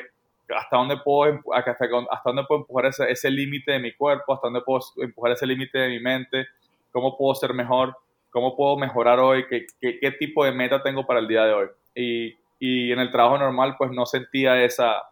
hasta 0.54 0.76
dónde 0.76 0.96
puedo, 0.98 1.40
hasta, 1.52 1.72
hasta 1.72 1.86
dónde 2.24 2.44
puedo 2.44 2.60
empujar 2.60 2.86
ese, 2.86 3.10
ese 3.10 3.30
límite 3.30 3.72
de 3.72 3.78
mi 3.78 3.92
cuerpo, 3.92 4.34
hasta 4.34 4.46
dónde 4.46 4.60
puedo 4.60 4.80
empujar 4.98 5.32
ese 5.32 5.46
límite 5.46 5.78
de 5.78 5.88
mi 5.88 6.00
mente, 6.00 6.46
cómo 6.92 7.16
puedo 7.16 7.34
ser 7.34 7.54
mejor, 7.54 7.96
cómo 8.30 8.56
puedo 8.56 8.76
mejorar 8.76 9.18
hoy, 9.18 9.46
qué, 9.48 9.66
qué, 9.80 9.98
qué, 10.00 10.12
tipo 10.12 10.44
de 10.44 10.52
meta 10.52 10.82
tengo 10.82 11.06
para 11.06 11.20
el 11.20 11.28
día 11.28 11.44
de 11.44 11.52
hoy. 11.52 11.68
Y, 11.94 12.36
y 12.58 12.92
en 12.92 13.00
el 13.00 13.10
trabajo 13.10 13.38
normal 13.38 13.76
pues 13.78 13.90
no 13.90 14.06
sentía 14.06 14.62
esa, 14.62 15.02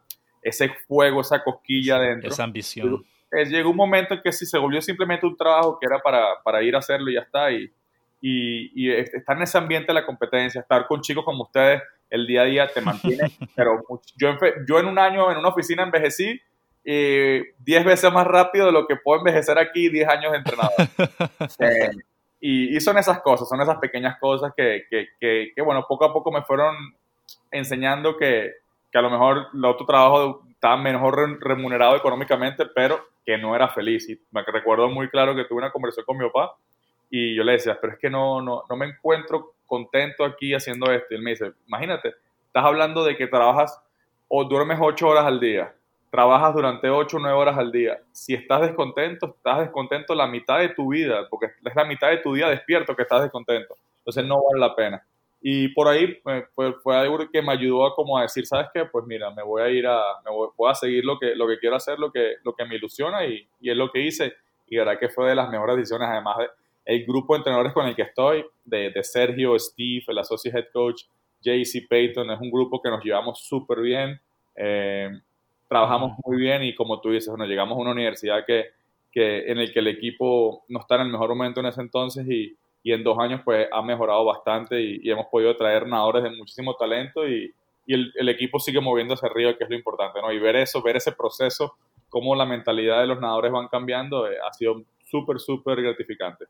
ese 0.43 0.69
fuego, 0.69 1.21
esa 1.21 1.43
cosquilla 1.43 1.99
dentro. 1.99 2.31
Esa 2.31 2.45
ambición. 2.45 3.05
Llegó 3.33 3.71
un 3.71 3.77
momento 3.77 4.15
en 4.15 4.23
que 4.23 4.31
si 4.31 4.47
se 4.47 4.59
volvió 4.59 4.81
simplemente 4.81 5.27
un 5.27 5.37
trabajo 5.37 5.77
que 5.81 5.87
era 5.87 5.99
para, 5.99 6.41
para 6.45 6.63
ir 6.63 6.77
a 6.77 6.79
hacerlo 6.79 7.11
y 7.11 7.15
ya 7.15 7.21
está, 7.21 7.51
y, 7.51 7.69
y, 8.27 8.71
y 8.75 8.91
estar 8.91 9.37
en 9.37 9.43
ese 9.43 9.59
ambiente 9.59 9.89
de 9.89 10.01
la 10.01 10.07
competencia, 10.07 10.63
estar 10.63 10.87
con 10.87 11.03
chicos 11.03 11.27
como 11.27 11.43
ustedes, 11.43 11.83
el 12.09 12.27
día 12.27 12.41
a 12.41 12.45
día 12.47 12.67
te 12.73 12.81
mantiene, 12.81 13.25
pero 13.55 13.85
yo, 14.17 14.39
yo 14.67 14.79
en 14.79 14.87
un 14.87 14.99
año 14.99 15.31
en 15.31 15.37
una 15.37 15.51
oficina 15.51 15.83
envejecí 15.83 16.41
10 16.85 16.87
eh, 16.87 17.45
veces 17.85 18.11
más 18.11 18.27
rápido 18.27 18.65
de 18.65 18.73
lo 18.73 18.87
que 18.87 18.97
puedo 18.97 19.19
envejecer 19.19 19.59
aquí 19.59 19.91
10 19.91 20.09
años 20.09 20.33
de 20.33 20.39
entrenador. 20.39 20.73
eh, 21.59 21.91
y, 22.41 22.75
y, 22.75 22.81
son 22.81 22.97
esas 22.97 23.21
cosas, 23.21 23.47
son 23.47 23.61
esas 23.61 23.77
pequeñas 23.77 24.19
cosas 24.19 24.55
que, 24.57 24.85
que, 24.89 25.09
que, 25.21 25.53
que, 25.55 25.63
bueno, 25.63 25.85
poco 25.87 26.07
a 26.07 26.13
poco 26.15 26.33
me 26.33 26.43
fueron 26.45 26.75
enseñando 27.51 28.17
que, 28.17 28.53
que 28.91 28.99
a 28.99 29.03
lo 29.03 29.11
mejor 29.11 29.49
el 29.53 29.65
otro 29.67 29.85
trabajo 29.85 30.47
estaba 30.49 30.79
mejor 30.79 31.43
remunerado 31.43 31.95
económicamente, 31.95 32.65
pero 32.75 33.05
que 33.23 33.37
no 33.37 33.55
era 33.55 33.69
feliz. 33.69 34.09
Y 34.09 34.19
me 34.31 34.43
recuerdo 34.43 34.89
muy 34.89 35.11
claro 35.11 35.37
que 35.37 35.45
tuve 35.45 35.59
una 35.59 35.71
conversación 35.71 36.07
con 36.07 36.17
mi 36.17 36.25
papá 36.25 36.55
y 37.11 37.35
yo 37.35 37.45
le 37.45 37.53
decía, 37.53 37.79
pero 37.81 37.93
es 37.93 37.99
que 37.99 38.11
no, 38.11 38.43
no, 38.43 38.65
no 38.69 38.77
me 38.77 38.87
encuentro 38.87 39.55
contento 39.67 40.25
aquí 40.25 40.55
haciendo 40.55 40.91
esto. 40.91 41.07
Y 41.11 41.17
él 41.17 41.23
me 41.23 41.31
dice, 41.31 41.53
imagínate, 41.67 42.15
estás 42.47 42.65
hablando 42.65 43.05
de 43.05 43.17
que 43.17 43.27
trabajas 43.27 43.81
o 44.29 44.45
duermes 44.45 44.79
ocho 44.81 45.09
horas 45.09 45.25
al 45.25 45.41
día, 45.41 45.75
trabajas 46.11 46.55
durante 46.55 46.89
ocho 46.91 47.17
o 47.17 47.21
nueve 47.21 47.37
horas 47.37 47.59
al 47.59 47.73
día. 47.73 48.01
Si 48.13 48.35
estás 48.35 48.63
descontento, 48.63 49.35
estás 49.37 49.61
descontento 49.61 50.15
la 50.15 50.27
mitad 50.27 50.59
de 50.59 50.71
tu 50.71 50.93
vida, 50.93 51.29
porque 51.29 51.47
es 51.47 51.75
la 51.75 51.85
mitad 51.85 52.11
de 52.11 52.19
tu 52.19 52.35
día 52.35 52.49
despierto 52.49 52.95
que 52.95 53.03
estás 53.03 53.23
descontento. 53.23 53.77
Entonces 53.99 54.25
no 54.25 54.43
vale 54.43 54.61
la 54.61 54.75
pena. 54.75 55.05
Y 55.47 55.69
por 55.69 55.89
ahí 55.89 56.21
fue, 56.55 56.73
fue 56.83 56.97
algo 56.97 57.19
que 57.31 57.43
me 57.43 57.53
ayudó 57.53 57.87
a 57.87 57.95
como 57.95 58.17
a 58.17 58.23
decir, 58.23 58.47
¿sabes 58.47 58.69
qué? 58.73 58.87
Pues 58.87 59.05
mira, 59.07 59.31
me 59.31 59.43
voy 59.43 59.61
a 59.61 59.69
ir 59.69 59.87
a, 59.87 60.01
me 60.25 60.31
voy, 60.31 60.49
voy 60.57 60.71
a 60.71 60.75
seguir 60.75 61.05
lo 61.05 61.19
que, 61.19 61.35
lo 61.35 61.47
que 61.47 61.59
quiero 61.59 61.77
hacer, 61.77 61.99
lo 61.99 62.11
que, 62.11 62.37
lo 62.45 62.55
que 62.55 62.65
me 62.65 62.77
ilusiona 62.77 63.27
y, 63.27 63.47
y 63.61 63.71
es 63.71 63.77
lo 63.77 63.91
que 63.91 64.01
hice. 64.01 64.33
Y 64.67 64.77
verdad 64.79 64.99
que 64.99 65.11
fue 65.11 65.29
de 65.29 65.35
las 65.35 65.51
mejores 65.51 65.77
decisiones, 65.77 66.09
además 66.09 66.39
de, 66.39 66.47
el 66.85 67.05
grupo 67.05 67.35
de 67.35 67.39
entrenadores 67.39 67.73
con 67.73 67.87
el 67.87 67.97
que 67.97 68.03
estoy, 68.03 68.45
de, 68.65 68.91
de 68.91 69.05
Sergio, 69.05 69.59
Steve, 69.59 70.05
el 70.09 70.19
associate 70.19 70.59
head 70.59 70.67
coach, 70.73 71.03
JC 71.41 71.87
Payton, 71.89 72.31
es 72.31 72.41
un 72.41 72.51
grupo 72.51 72.81
que 72.81 72.91
nos 72.91 73.05
llevamos 73.05 73.41
súper 73.41 73.81
bien, 73.81 74.21
eh, 74.57 75.11
trabajamos 75.69 76.13
muy 76.25 76.37
bien 76.37 76.63
y 76.63 76.75
como 76.75 77.01
tú 77.01 77.11
dices, 77.11 77.29
bueno, 77.29 77.47
llegamos 77.47 77.77
a 77.77 77.81
una 77.81 77.93
universidad 77.93 78.45
que, 78.47 78.67
que, 79.13 79.51
en 79.51 79.59
el 79.59 79.73
que 79.73 79.81
el 79.81 79.89
equipo 79.89 80.65
no 80.69 80.81
está 80.81 80.97
en 80.97 81.03
el 81.03 81.09
mejor 81.09 81.31
momento 81.31 81.61
en 81.61 81.67
ese 81.67 81.81
entonces 81.81 82.27
y, 82.29 82.57
y 82.83 82.93
en 82.93 83.03
dos 83.03 83.19
años 83.19 83.41
pues 83.45 83.67
ha 83.73 83.83
mejorado 83.83 84.25
bastante 84.25 84.81
y, 84.81 85.01
y, 85.03 85.11
hemos 85.11 85.27
podido 85.27 85.57
traer 85.57 85.87
nadadores 85.87 86.23
de 86.23 86.31
muchísimo 86.31 86.75
talento 86.77 87.27
y, 87.27 87.53
y 87.87 87.95
el, 87.95 88.13
el, 88.15 88.29
equipo 88.29 88.59
sigue 88.59 88.81
moviéndose 88.81 89.27
arriba, 89.27 89.57
que 89.57 89.65
es 89.65 89.71
lo 89.71 89.77
importante, 89.77 90.21
¿no? 90.21 90.33
Y 90.33 90.39
ver 90.39 90.57
eso, 90.57 90.83
ver 90.83 90.97
ese 90.97 91.13
proceso, 91.13 91.75
cómo 92.09 92.35
la 92.35 92.47
mentalidad 92.47 93.01
de 93.01 93.07
los 93.07 93.21
nadadores 93.21 93.53
van 93.53 93.69
cambiando, 93.69 94.31
eh, 94.31 94.37
ha 94.47 94.53
sido 94.53 94.83
súper, 95.05 95.39
súper 95.39 95.83
gratificante. 95.83 96.47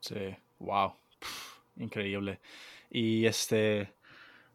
Sí, 0.00 0.36
wow, 0.58 0.94
increíble. 1.76 2.40
Y 2.90 3.26
este, 3.26 3.92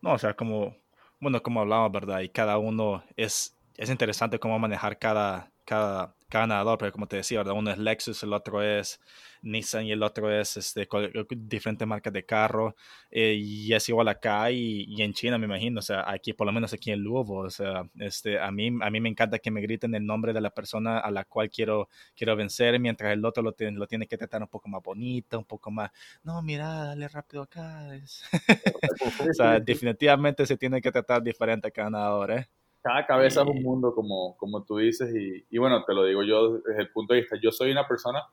no, 0.02 0.14
o 0.14 0.20
sea, 0.20 0.36
como, 0.36 0.76
bueno, 1.20 1.44
como 1.44 1.62
hablamos, 1.62 1.92
¿verdad? 1.92 2.22
Y 2.22 2.30
cada 2.30 2.58
uno 2.58 3.04
es, 3.18 3.58
es 3.78 3.90
interesante 3.90 4.40
cómo 4.40 4.60
manejar 4.60 5.00
cada, 5.00 5.52
cada, 5.66 6.16
cada 6.32 6.48
nadador, 6.48 6.78
pero 6.80 6.92
como 6.92 7.08
te 7.08 7.18
decía, 7.18 7.40
¿verdad? 7.40 7.56
Uno 7.56 7.72
es 7.72 7.78
Lexus, 7.78 8.24
el 8.24 8.34
otro 8.34 8.64
es 8.64 9.00
Nissan 9.42 9.86
y 9.86 9.92
el 9.92 10.02
otro 10.02 10.32
es 10.32 10.56
este, 10.58 10.88
diferentes 11.36 11.88
marcas 11.88 12.14
de 12.14 12.26
carro. 12.26 12.76
Eh, 13.12 13.36
y 13.38 13.74
es 13.74 13.90
igual 13.90 14.08
acá 14.08 14.50
y, 14.50 14.86
y, 14.88 15.02
en 15.02 15.14
China, 15.14 15.38
me 15.38 15.46
imagino. 15.46 15.80
O 15.80 15.82
sea, 15.82 16.10
aquí, 16.10 16.34
por 16.34 16.48
lo 16.48 16.54
menos 16.54 16.74
aquí 16.74 16.92
en 16.92 17.04
Louisville. 17.04 17.48
O 17.48 17.50
sea, 17.50 17.84
este, 18.00 18.40
a, 18.40 18.50
mí, 18.50 18.68
a 18.82 18.90
mí 18.90 19.02
me 19.02 19.10
encanta 19.10 19.40
que 19.40 19.52
me 19.52 19.62
griten 19.62 19.94
el 19.94 20.06
nombre 20.06 20.32
de 20.34 20.42
la 20.42 20.52
persona 20.52 21.00
a 21.00 21.12
la 21.12 21.26
cual 21.26 21.50
quiero, 21.50 21.90
quiero 22.16 22.36
vencer, 22.36 22.80
mientras 22.80 23.12
el 23.12 23.26
otro 23.26 23.44
lo, 23.44 23.52
tiene, 23.52 23.78
lo 23.78 23.88
tiene 23.88 24.08
que 24.08 24.18
tratar 24.18 24.42
un 24.42 24.48
poco 24.48 24.70
más 24.70 24.82
bonito, 24.82 25.38
un 25.38 25.46
poco 25.46 25.70
más. 25.70 25.92
No, 26.24 26.42
mira, 26.42 26.86
dale 26.86 27.08
rápido 27.10 27.44
acá. 27.44 27.90
o 29.30 29.34
sea, 29.34 29.60
definitivamente 29.60 30.46
se 30.46 30.58
tiene 30.58 30.82
que 30.82 30.92
tratar 30.92 31.22
diferente 31.22 31.68
a 31.68 31.72
cada 31.72 31.90
nadador, 31.90 32.32
¿eh? 32.32 32.50
Cada 32.82 33.06
cabeza 33.06 33.42
es 33.42 33.48
un 33.48 33.62
mundo, 33.62 33.94
como, 33.94 34.36
como 34.38 34.64
tú 34.64 34.78
dices, 34.78 35.14
y, 35.16 35.46
y, 35.50 35.58
bueno, 35.58 35.84
te 35.84 35.94
lo 35.94 36.04
digo 36.06 36.24
yo 36.24 36.60
desde 36.60 36.82
el 36.82 36.90
punto 36.90 37.14
de 37.14 37.22
vista, 37.22 37.38
yo 37.42 37.52
soy 37.52 37.72
una 37.72 37.88
persona 37.88 38.24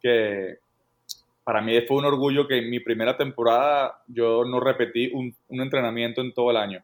que 0.00 0.58
para 1.44 1.60
mí 1.60 1.78
fue 1.82 1.98
un 1.98 2.06
orgullo 2.06 2.48
que 2.48 2.58
en 2.58 2.70
mi 2.70 2.80
primera 2.80 3.16
temporada 3.16 4.02
yo 4.08 4.44
no 4.44 4.60
repetí 4.60 5.10
un, 5.12 5.34
un 5.48 5.60
entrenamiento 5.60 6.22
en 6.22 6.32
todo 6.32 6.50
el 6.50 6.56
año. 6.56 6.82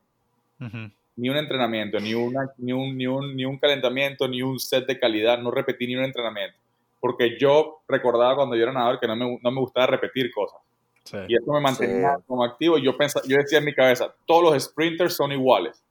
Ni 1.16 1.30
un 1.30 1.36
entrenamiento, 1.36 1.98
ni, 1.98 2.14
una, 2.14 2.50
ni, 2.58 2.72
un, 2.72 2.96
ni, 2.96 3.06
un, 3.06 3.34
ni 3.34 3.44
un 3.46 3.58
calentamiento, 3.58 4.28
ni 4.28 4.42
un 4.42 4.58
set 4.58 4.86
de 4.86 4.98
calidad, 4.98 5.38
no 5.38 5.50
repetí 5.50 5.86
ni 5.86 5.96
un 5.96 6.04
entrenamiento. 6.04 6.56
Porque 7.00 7.38
yo 7.38 7.80
recordaba 7.88 8.36
cuando 8.36 8.56
yo 8.56 8.64
era 8.64 8.72
nadador 8.72 9.00
que 9.00 9.06
no 9.06 9.16
me, 9.16 9.38
no 9.42 9.50
me 9.50 9.60
gustaba 9.60 9.86
repetir 9.86 10.30
cosas. 10.30 10.60
Y 11.28 11.34
eso 11.34 11.52
me 11.52 11.60
mantenía 11.60 12.18
como 12.26 12.44
activo. 12.44 12.78
Y 12.78 12.84
yo, 12.84 12.96
pensaba, 12.96 13.24
yo 13.26 13.36
decía 13.38 13.58
en 13.58 13.64
mi 13.64 13.74
cabeza, 13.74 14.14
todos 14.26 14.42
los 14.44 14.62
sprinters 14.62 15.14
son 15.14 15.32
iguales. 15.32 15.82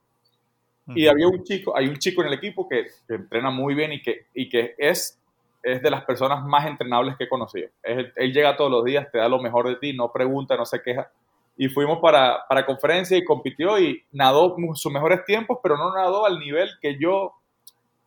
Y 0.95 1.07
había 1.07 1.27
un 1.27 1.43
chico, 1.43 1.75
hay 1.75 1.87
un 1.87 1.97
chico 1.97 2.21
en 2.21 2.27
el 2.29 2.33
equipo 2.33 2.67
que, 2.67 2.87
que, 3.07 3.15
entrena 3.15 3.49
muy 3.51 3.75
bien 3.75 3.93
y 3.93 4.01
que, 4.01 4.25
y 4.33 4.49
que 4.49 4.75
es 4.77 5.19
es 5.61 5.81
de 5.81 5.91
las 5.91 6.03
personas 6.05 6.43
más 6.45 6.65
entrenables 6.65 7.17
que 7.17 7.25
he 7.25 7.29
conocido. 7.29 7.69
Él, 7.83 8.13
llega 8.33 8.55
todos 8.55 8.71
los 8.71 8.83
días, 8.83 9.11
te 9.11 9.17
da 9.17 9.27
lo 9.27 9.39
mejor 9.39 9.67
de 9.67 9.75
ti, 9.75 9.93
no 9.93 10.11
pregunta, 10.11 10.55
no 10.55 10.65
se 10.65 10.81
queja. 10.81 11.11
Y 11.57 11.67
fuimos 11.67 11.99
para, 11.99 12.45
para 12.47 12.65
conferencia 12.65 13.17
y 13.17 13.25
compitió 13.25 13.77
y 13.79 14.03
nadó 14.11 14.55
sus 14.75 14.91
mejores 14.91 15.25
tiempos, 15.25 15.59
pero 15.61 15.77
no 15.77 15.93
nadó 15.93 16.25
al 16.25 16.39
nivel 16.39 16.69
que 16.81 16.97
yo, 16.97 17.33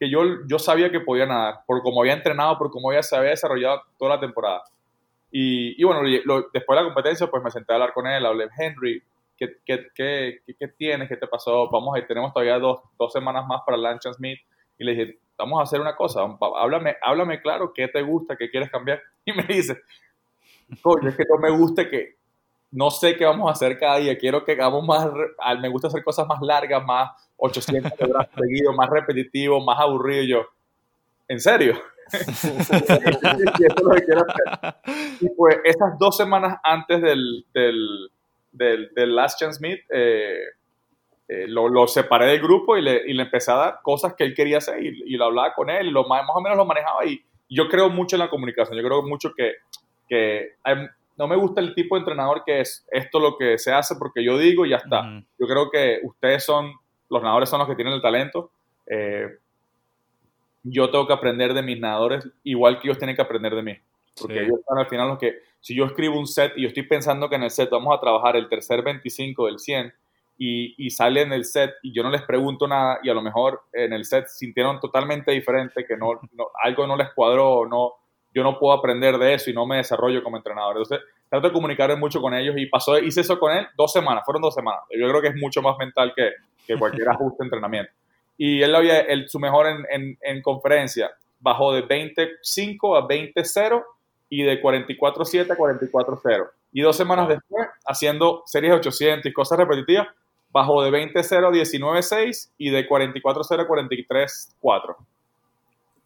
que 0.00 0.08
yo, 0.08 0.22
yo 0.46 0.58
sabía 0.58 0.90
que 0.90 1.00
podía 1.00 1.26
nadar, 1.26 1.60
por 1.66 1.82
cómo 1.82 2.00
había 2.00 2.14
entrenado, 2.14 2.56
por 2.56 2.70
cómo 2.70 2.88
había, 2.88 3.02
se 3.02 3.14
había 3.14 3.30
desarrollado 3.30 3.82
toda 3.98 4.16
la 4.16 4.20
temporada. 4.20 4.62
Y, 5.30 5.80
y 5.80 5.84
bueno, 5.84 6.00
después 6.52 6.76
de 6.76 6.82
la 6.82 6.84
competencia, 6.84 7.26
pues 7.26 7.42
me 7.42 7.50
senté 7.50 7.72
a 7.72 7.76
hablar 7.76 7.92
con 7.92 8.06
él, 8.06 8.24
hablé, 8.24 8.48
Henry, 8.56 9.02
¿qué, 9.36 9.56
qué, 9.64 9.86
qué, 9.94 10.42
qué 10.58 10.68
tienes? 10.68 11.08
¿Qué 11.08 11.16
te 11.16 11.26
pasó? 11.26 11.68
Vamos, 11.70 11.94
ahí 11.94 12.06
tenemos 12.06 12.32
todavía 12.32 12.58
dos, 12.58 12.80
dos 12.98 13.12
semanas 13.12 13.46
más 13.46 13.62
para 13.64 13.76
Lance 13.76 14.12
Smith. 14.12 14.38
Y 14.78 14.84
le 14.84 14.94
dije, 14.94 15.18
vamos 15.38 15.60
a 15.60 15.64
hacer 15.64 15.80
una 15.80 15.96
cosa, 15.96 16.20
háblame, 16.56 16.96
háblame 17.02 17.40
claro 17.40 17.72
qué 17.74 17.88
te 17.88 18.02
gusta, 18.02 18.36
qué 18.36 18.50
quieres 18.50 18.70
cambiar. 18.70 19.00
Y 19.24 19.32
me 19.32 19.44
dice, 19.44 19.80
coño, 20.82 21.08
es 21.08 21.16
que 21.16 21.24
no 21.28 21.38
me 21.38 21.50
gusta 21.50 21.88
que, 21.88 22.16
no 22.72 22.90
sé 22.90 23.16
qué 23.16 23.24
vamos 23.24 23.48
a 23.48 23.52
hacer 23.52 23.78
cada 23.78 23.98
día, 23.98 24.18
quiero 24.18 24.44
que 24.44 24.52
hagamos 24.52 24.84
más, 24.84 25.08
me 25.60 25.68
gusta 25.68 25.88
hacer 25.88 26.02
cosas 26.02 26.26
más 26.26 26.40
largas, 26.40 26.84
más 26.84 27.10
800 27.36 27.96
de 27.96 28.06
brazos 28.06 28.34
seguidos, 28.34 28.74
más 28.74 28.90
repetitivo, 28.90 29.60
más 29.60 29.78
aburrido. 29.78 30.22
Y 30.22 30.28
yo, 30.28 30.46
¿en 31.28 31.38
serio? 31.38 31.80
y, 35.20 35.28
pues 35.36 35.56
esas 35.64 35.98
dos 35.98 36.16
semanas 36.16 36.58
antes 36.62 37.00
del, 37.00 37.46
del, 37.54 38.10
del, 38.52 38.90
Last 38.94 39.40
Chance 39.40 39.60
Meet, 39.60 39.80
eh, 39.90 40.38
eh, 41.28 41.46
lo, 41.48 41.68
lo, 41.68 41.86
separé 41.86 42.26
del 42.26 42.40
grupo 42.40 42.76
y 42.76 42.82
le, 42.82 43.02
y 43.06 43.14
le, 43.14 43.22
empecé 43.22 43.50
a 43.52 43.56
dar 43.56 43.78
cosas 43.82 44.14
que 44.14 44.24
él 44.24 44.34
quería 44.34 44.58
hacer 44.58 44.82
y, 44.82 45.16
lo 45.16 45.26
hablaba 45.26 45.54
con 45.54 45.70
él 45.70 45.86
y 45.86 45.90
lo, 45.90 46.06
más, 46.06 46.22
o 46.28 46.40
menos 46.40 46.58
lo 46.58 46.66
manejaba 46.66 47.04
y 47.06 47.22
yo 47.48 47.68
creo 47.68 47.88
mucho 47.88 48.16
en 48.16 48.20
la 48.20 48.30
comunicación, 48.30 48.76
yo 48.76 48.84
creo 48.84 49.02
mucho 49.02 49.32
que, 49.34 49.54
que 50.08 50.52
no 51.16 51.28
me 51.28 51.36
gusta 51.36 51.60
el 51.60 51.74
tipo 51.74 51.94
de 51.94 52.00
entrenador 52.00 52.42
que 52.44 52.60
es 52.60 52.86
esto 52.90 53.20
lo 53.20 53.36
que 53.36 53.58
se 53.58 53.72
hace 53.72 53.96
porque 53.96 54.24
yo 54.24 54.38
digo 54.38 54.66
y 54.66 54.70
ya 54.70 54.76
está. 54.76 55.22
Yo 55.38 55.46
creo 55.46 55.70
que 55.70 56.00
ustedes 56.02 56.44
son, 56.44 56.72
los 57.08 57.22
nadadores 57.22 57.48
son 57.48 57.60
los 57.60 57.68
que 57.68 57.74
tienen 57.74 57.94
el 57.94 58.02
talento. 58.02 58.50
Eh, 58.86 59.28
yo 60.64 60.90
tengo 60.90 61.06
que 61.06 61.12
aprender 61.12 61.54
de 61.54 61.62
mis 61.62 61.78
nadadores 61.78 62.28
igual 62.44 62.80
que 62.80 62.88
ellos 62.88 62.98
tienen 62.98 63.16
que 63.16 63.22
aprender 63.22 63.54
de 63.54 63.62
mí. 63.62 63.76
Porque 64.20 64.42
ellos 64.42 64.58
están 64.60 64.78
al 64.78 64.88
final 64.88 65.08
los 65.08 65.18
que, 65.18 65.38
si 65.62 65.74
yo 65.74 65.86
escribo 65.86 66.18
un 66.18 66.26
set 66.26 66.52
y 66.56 66.62
yo 66.62 66.68
estoy 66.68 66.82
pensando 66.82 67.30
que 67.30 67.36
en 67.36 67.44
el 67.44 67.50
set 67.50 67.70
vamos 67.70 67.96
a 67.96 68.00
trabajar 68.00 68.36
el 68.36 68.48
tercer 68.50 68.82
25 68.82 69.46
del 69.46 69.58
100, 69.58 69.94
y, 70.44 70.74
y 70.76 70.90
sale 70.90 71.22
en 71.22 71.32
el 71.32 71.44
set 71.44 71.74
y 71.82 71.92
yo 71.92 72.02
no 72.02 72.10
les 72.10 72.22
pregunto 72.22 72.66
nada 72.66 72.98
y 73.02 73.08
a 73.08 73.14
lo 73.14 73.22
mejor 73.22 73.62
en 73.72 73.92
el 73.92 74.04
set 74.04 74.26
sintieron 74.26 74.80
totalmente 74.80 75.30
diferente, 75.30 75.84
que 75.86 75.96
no, 75.96 76.20
algo 76.62 76.86
no 76.86 76.96
les 76.96 77.10
cuadró, 77.12 77.64
no, 77.66 77.92
yo 78.34 78.42
no 78.42 78.58
puedo 78.58 78.72
aprender 78.72 79.18
de 79.18 79.34
eso 79.34 79.50
y 79.50 79.54
no 79.54 79.66
me 79.66 79.76
desarrollo 79.76 80.22
como 80.24 80.36
entrenador. 80.36 80.78
Entonces, 80.78 81.00
trato 81.28 81.48
de 81.48 81.52
comunicar 81.52 81.96
mucho 81.96 82.20
con 82.20 82.34
ellos 82.34 82.56
y 82.58 82.66
pasó, 82.66 82.98
hice 82.98 83.20
eso 83.20 83.38
con 83.38 83.52
él 83.52 83.66
dos 83.76 83.92
semanas, 83.92 84.24
fueron 84.24 84.42
dos 84.42 84.54
semanas. 84.54 84.80
Yo 84.90 85.08
creo 85.08 85.20
que 85.20 85.28
es 85.28 85.36
mucho 85.36 85.62
más 85.62 85.76
mental 85.78 86.12
que, 86.16 86.32
que 86.66 86.76
cualquier 86.76 87.08
ajuste 87.10 87.36
de 87.40 87.46
entrenamiento. 87.46 87.92
Y 88.36 88.62
él 88.62 88.74
había, 88.74 89.00
el, 89.00 89.28
su 89.28 89.38
mejor 89.38 89.66
en, 89.68 89.86
en, 89.90 90.18
en, 90.22 90.42
conferencia 90.42 91.10
bajó 91.38 91.72
de 91.72 91.82
25 91.82 92.96
a 92.96 93.06
20-0 93.06 93.84
y 94.32 94.44
de 94.44 94.62
44-7 94.62 95.50
a 95.50 95.56
44-0. 95.58 96.50
Y 96.72 96.80
dos 96.80 96.96
semanas 96.96 97.28
después, 97.28 97.68
haciendo 97.84 98.42
series 98.46 98.72
de 98.72 98.78
800 98.78 99.26
y 99.26 99.32
cosas 99.34 99.58
repetitivas, 99.58 100.08
bajó 100.50 100.82
de 100.82 100.90
20-0 100.90 101.48
a 101.48 101.50
19-6 101.50 102.52
y 102.56 102.70
de 102.70 102.88
44-0 102.88 103.60
a 103.60 103.68
43-4. 103.68 104.96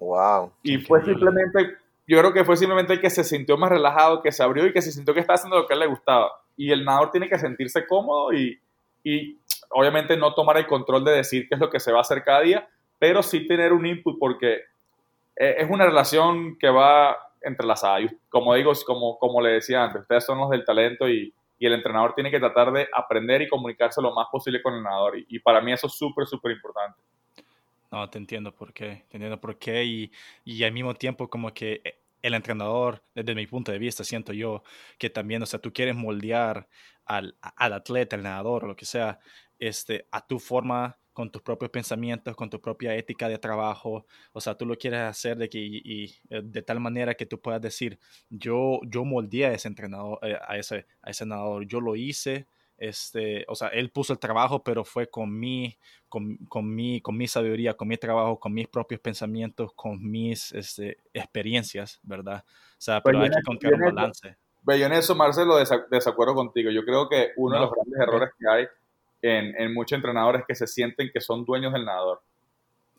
Wow. 0.00 0.52
Y 0.64 0.78
fue 0.78 1.04
simplemente, 1.04 1.76
yo 2.09 2.18
creo 2.18 2.33
que 2.33 2.45
fue 2.45 2.56
simplemente 2.56 2.95
el 2.95 3.00
que 3.00 3.11
se 3.11 3.23
sintió 3.23 3.56
más 3.56 3.71
relajado, 3.71 4.21
que 4.21 4.33
se 4.33 4.42
abrió 4.42 4.66
y 4.66 4.73
que 4.73 4.83
se 4.83 4.90
sintió 4.90 5.14
que 5.14 5.21
estaba 5.21 5.37
haciendo 5.37 5.59
lo 5.59 5.66
que 5.68 5.75
a 5.75 5.76
él 5.76 5.80
le 5.80 5.87
gustaba. 5.87 6.33
Y 6.56 6.73
el 6.73 6.85
nadador 6.85 7.12
tiene 7.12 7.28
que 7.28 7.38
sentirse 7.38 7.87
cómodo 7.87 8.33
y, 8.33 8.61
y 9.04 9.38
obviamente 9.71 10.16
no 10.16 10.35
tomar 10.35 10.56
el 10.56 10.66
control 10.66 11.04
de 11.04 11.12
decir 11.12 11.49
qué 11.49 11.54
es 11.54 11.61
lo 11.61 11.71
que 11.71 11.78
se 11.78 11.92
va 11.92 11.99
a 11.99 12.00
hacer 12.00 12.25
cada 12.25 12.40
día, 12.40 12.68
pero 12.99 13.23
sí 13.23 13.47
tener 13.47 13.73
un 13.73 13.87
input 13.87 14.18
porque 14.18 14.62
eh, 15.37 15.54
es 15.59 15.71
una 15.71 15.87
relación 15.87 16.59
que 16.59 16.71
va 16.71 17.16
entrelazada. 17.46 18.00
Y 18.00 18.10
como 18.28 18.54
digo, 18.54 18.72
como, 18.84 19.18
como 19.18 19.40
le 19.40 19.50
decía 19.50 19.84
antes, 19.84 20.02
ustedes 20.02 20.24
son 20.24 20.38
los 20.38 20.50
del 20.50 20.64
talento 20.64 21.08
y, 21.08 21.32
y 21.58 21.66
el 21.66 21.72
entrenador 21.72 22.14
tiene 22.14 22.30
que 22.30 22.38
tratar 22.38 22.72
de 22.72 22.88
aprender 22.92 23.42
y 23.42 23.48
comunicarse 23.48 24.02
lo 24.02 24.12
más 24.12 24.28
posible 24.30 24.62
con 24.62 24.74
el 24.74 24.78
entrenador. 24.78 25.14
Y, 25.28 25.38
para 25.38 25.60
mí 25.60 25.72
eso 25.72 25.86
es 25.86 25.94
súper, 25.94 26.26
súper 26.26 26.52
importante. 26.52 27.00
No, 27.90 28.08
te 28.10 28.18
entiendo 28.18 28.54
por 28.54 28.72
qué, 28.72 29.04
te 29.08 29.16
entiendo 29.16 29.40
por 29.40 29.58
qué 29.58 29.84
y, 29.84 30.12
y 30.44 30.64
al 30.64 30.72
mismo 30.72 30.94
tiempo 30.94 31.28
como 31.28 31.54
que 31.54 31.80
eh, 31.84 32.00
el 32.20 32.34
entrenador, 32.34 33.02
desde 33.14 33.34
mi 33.34 33.46
punto 33.46 33.72
de 33.72 33.78
vista, 33.78 34.04
siento 34.04 34.32
yo 34.32 34.62
que 34.98 35.08
también, 35.08 35.42
o 35.42 35.46
sea, 35.46 35.60
tú 35.60 35.72
quieres 35.72 35.94
moldear 35.94 36.68
al, 37.04 37.36
al 37.40 37.72
atleta, 37.72 38.16
al 38.16 38.22
nadador 38.22 38.64
o 38.64 38.68
lo 38.68 38.76
que 38.76 38.84
sea, 38.84 39.20
este, 39.58 40.06
a 40.10 40.26
tu 40.26 40.38
forma 40.38 40.98
con 41.16 41.30
tus 41.30 41.40
propios 41.40 41.70
pensamientos, 41.70 42.37
con 42.37 42.50
tu 42.50 42.61
propia 42.61 42.94
ética 42.94 43.26
de 43.26 43.38
trabajo. 43.38 44.04
O 44.35 44.40
sea, 44.42 44.54
tú 44.54 44.66
lo 44.66 44.76
quieres 44.76 45.00
hacer 45.00 45.38
de, 45.38 45.49
que, 45.49 45.58
y, 45.58 46.14
eh, 46.28 46.42
de 46.44 46.61
tal 46.61 46.78
manera 46.78 47.14
que 47.14 47.25
tú 47.25 47.40
puedas 47.40 47.62
decir, 47.62 47.99
yo, 48.28 48.80
yo 48.87 49.02
moldeé 49.02 49.46
a 49.46 49.52
ese 49.54 49.66
entrenador, 49.66 50.18
eh, 50.20 50.37
a, 50.46 50.58
ese, 50.58 50.85
a 51.00 51.08
ese 51.08 51.25
entrenador, 51.25 51.66
yo 51.66 51.80
lo 51.80 51.96
hice. 51.96 52.46
Este, 52.76 53.46
o 53.49 53.54
sea, 53.54 53.68
él 53.68 53.88
puso 53.88 54.12
el 54.12 54.18
trabajo, 54.18 54.62
pero 54.62 54.85
fue 54.85 55.08
con 55.08 55.32
mi, 55.32 55.78
con, 56.11 56.37
con 56.50 56.75
mi, 56.75 57.00
con 57.00 57.16
mi 57.16 57.26
sabiduría, 57.26 57.73
con 57.73 57.88
mi 57.88 57.96
trabajo, 57.96 58.38
con 58.38 58.52
mis 58.52 58.68
propios 58.68 59.00
pensamientos, 59.00 59.73
con 59.73 59.99
mis 60.02 60.52
este, 60.52 60.99
experiencias, 61.14 61.99
¿verdad? 62.02 62.44
O 62.46 62.76
sea, 62.76 63.00
pero 63.02 63.23
hay 63.23 63.30
que 63.30 63.38
encontrar 63.38 63.73
un 63.73 63.94
balance. 63.94 64.37
Yo 64.66 64.85
en 64.85 64.92
eso, 64.92 65.14
Marcelo, 65.14 65.56
desacuerdo 65.90 66.35
contigo. 66.35 66.70
Yo 66.70 66.85
creo 66.85 67.08
que 67.08 67.30
uno 67.38 67.54
de 67.54 67.61
los 67.62 67.70
grandes 67.70 68.00
errores 68.00 68.30
que 68.38 68.46
hay 68.46 68.66
en, 69.23 69.75
muchos 69.75 69.96
entrenadores 69.96 70.44
que 70.46 70.54
se 70.54 70.66
sienten 70.66 71.11
que 71.12 71.20
son 71.20 71.44
dueños 71.44 71.73
del 71.73 71.85
nadador. 71.85 72.20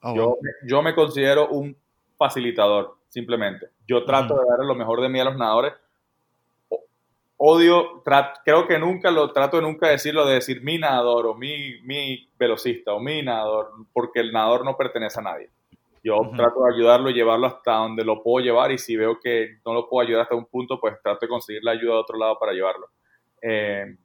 Oh, 0.02 0.16
yo, 0.16 0.38
yo 0.66 0.82
me 0.82 0.94
considero 0.94 1.50
un 1.50 1.76
facilitador, 2.18 2.96
simplemente. 3.10 3.68
Yo 3.88 4.04
trato 4.06 4.36
de 4.36 4.50
darle 4.50 4.66
lo 4.66 4.76
mejor 4.76 5.02
de 5.02 5.10
mí 5.10 5.20
a 5.20 5.26
los 5.26 5.38
nadadores. 5.38 5.74
Odio, 7.40 8.04
creo 8.44 8.68
que 8.68 8.80
nunca 8.80 9.12
lo 9.12 9.32
trato 9.32 9.58
de 9.58 9.64
nunca 9.64 9.90
decirlo 9.90 10.26
de 10.26 10.36
decir 10.36 10.64
mi 10.64 10.80
nadador 10.80 11.28
o 11.28 11.36
mi, 11.36 11.80
mi 11.84 12.28
velocista 12.38 12.94
o 12.94 13.00
mi 13.00 13.22
nadador, 13.22 13.72
porque 13.94 14.20
el 14.20 14.32
nadador 14.32 14.66
no 14.66 14.76
pertenece 14.76 15.20
a 15.20 15.24
nadie. 15.24 15.50
Yo 16.04 16.32
trato 16.36 16.64
de 16.64 16.74
ayudarlo 16.74 17.10
y 17.10 17.14
llevarlo 17.14 17.48
hasta 17.48 17.74
donde 17.74 18.04
lo 18.04 18.24
puedo 18.24 18.44
llevar 18.44 18.72
y 18.72 18.78
si 18.78 18.96
veo 18.96 19.20
que 19.20 19.58
no 19.66 19.74
lo 19.74 19.90
puedo 19.90 20.08
ayudar 20.08 20.24
hasta 20.24 20.36
un 20.36 20.46
punto, 20.46 20.80
pues 20.80 20.96
trato 21.04 21.20
de 21.22 21.28
conseguir 21.28 21.64
la 21.64 21.72
ayuda 21.72 21.96
de 21.96 22.00
otro 22.00 22.18
lado 22.18 22.40
para 22.40 22.54
llevarlo. 22.54 22.88
Eh, 23.42 23.98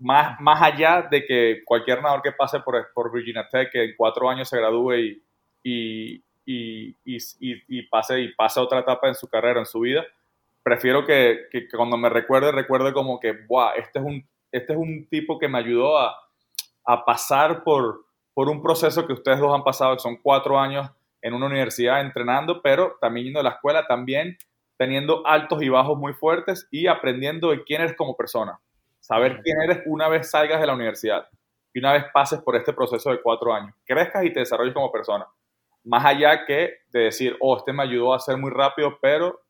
más, 0.00 0.40
más 0.40 0.60
allá 0.62 1.06
de 1.10 1.24
que 1.24 1.62
cualquier 1.64 2.02
nadador 2.02 2.22
que 2.22 2.32
pase 2.32 2.60
por, 2.60 2.90
por 2.92 3.12
Virginia 3.12 3.46
Tech, 3.48 3.70
que 3.70 3.84
en 3.84 3.94
cuatro 3.96 4.28
años 4.28 4.48
se 4.48 4.56
gradúe 4.56 4.94
y, 4.94 5.22
y, 5.62 6.24
y, 6.46 6.96
y, 7.38 7.82
pase, 7.82 8.20
y 8.20 8.34
pase 8.34 8.60
otra 8.60 8.80
etapa 8.80 9.08
en 9.08 9.14
su 9.14 9.28
carrera, 9.28 9.60
en 9.60 9.66
su 9.66 9.80
vida, 9.80 10.04
prefiero 10.62 11.04
que, 11.04 11.46
que, 11.50 11.68
cuando 11.68 11.96
me 11.96 12.08
recuerde, 12.08 12.50
recuerde 12.50 12.92
como 12.92 13.20
que, 13.20 13.32
wow, 13.46 13.70
este 13.76 13.98
es 13.98 14.04
un, 14.04 14.26
este 14.50 14.72
es 14.72 14.78
un 14.78 15.06
tipo 15.08 15.38
que 15.38 15.48
me 15.48 15.58
ayudó 15.58 15.98
a, 15.98 16.16
a 16.84 17.04
pasar 17.04 17.62
por, 17.62 18.06
por 18.32 18.48
un 18.48 18.62
proceso 18.62 19.06
que 19.06 19.12
ustedes 19.12 19.38
dos 19.38 19.54
han 19.54 19.64
pasado, 19.64 19.94
que 19.94 20.00
son 20.00 20.16
cuatro 20.16 20.58
años 20.58 20.90
en 21.22 21.34
una 21.34 21.46
universidad 21.46 22.00
entrenando, 22.00 22.62
pero 22.62 22.96
también 23.00 23.26
yendo 23.26 23.40
a 23.40 23.44
la 23.44 23.50
escuela, 23.50 23.86
también 23.86 24.38
teniendo 24.78 25.26
altos 25.26 25.62
y 25.62 25.68
bajos 25.68 25.98
muy 25.98 26.14
fuertes 26.14 26.66
y 26.70 26.86
aprendiendo 26.86 27.50
de 27.50 27.62
quién 27.64 27.82
eres 27.82 27.94
como 27.94 28.16
persona. 28.16 28.58
Saber 29.10 29.40
quién 29.42 29.60
eres 29.60 29.82
una 29.86 30.06
vez 30.06 30.30
salgas 30.30 30.60
de 30.60 30.68
la 30.68 30.74
universidad 30.74 31.28
y 31.74 31.80
una 31.80 31.94
vez 31.94 32.04
pases 32.14 32.40
por 32.42 32.54
este 32.54 32.72
proceso 32.72 33.10
de 33.10 33.20
cuatro 33.20 33.52
años, 33.52 33.74
crezcas 33.84 34.24
y 34.24 34.32
te 34.32 34.38
desarrolles 34.38 34.72
como 34.72 34.92
persona. 34.92 35.26
Más 35.82 36.04
allá 36.04 36.44
que 36.44 36.74
de 36.90 37.00
decir, 37.00 37.36
oh, 37.40 37.56
este 37.56 37.72
me 37.72 37.82
ayudó 37.82 38.14
a 38.14 38.20
ser 38.20 38.36
muy 38.36 38.52
rápido, 38.52 39.00
pero 39.02 39.40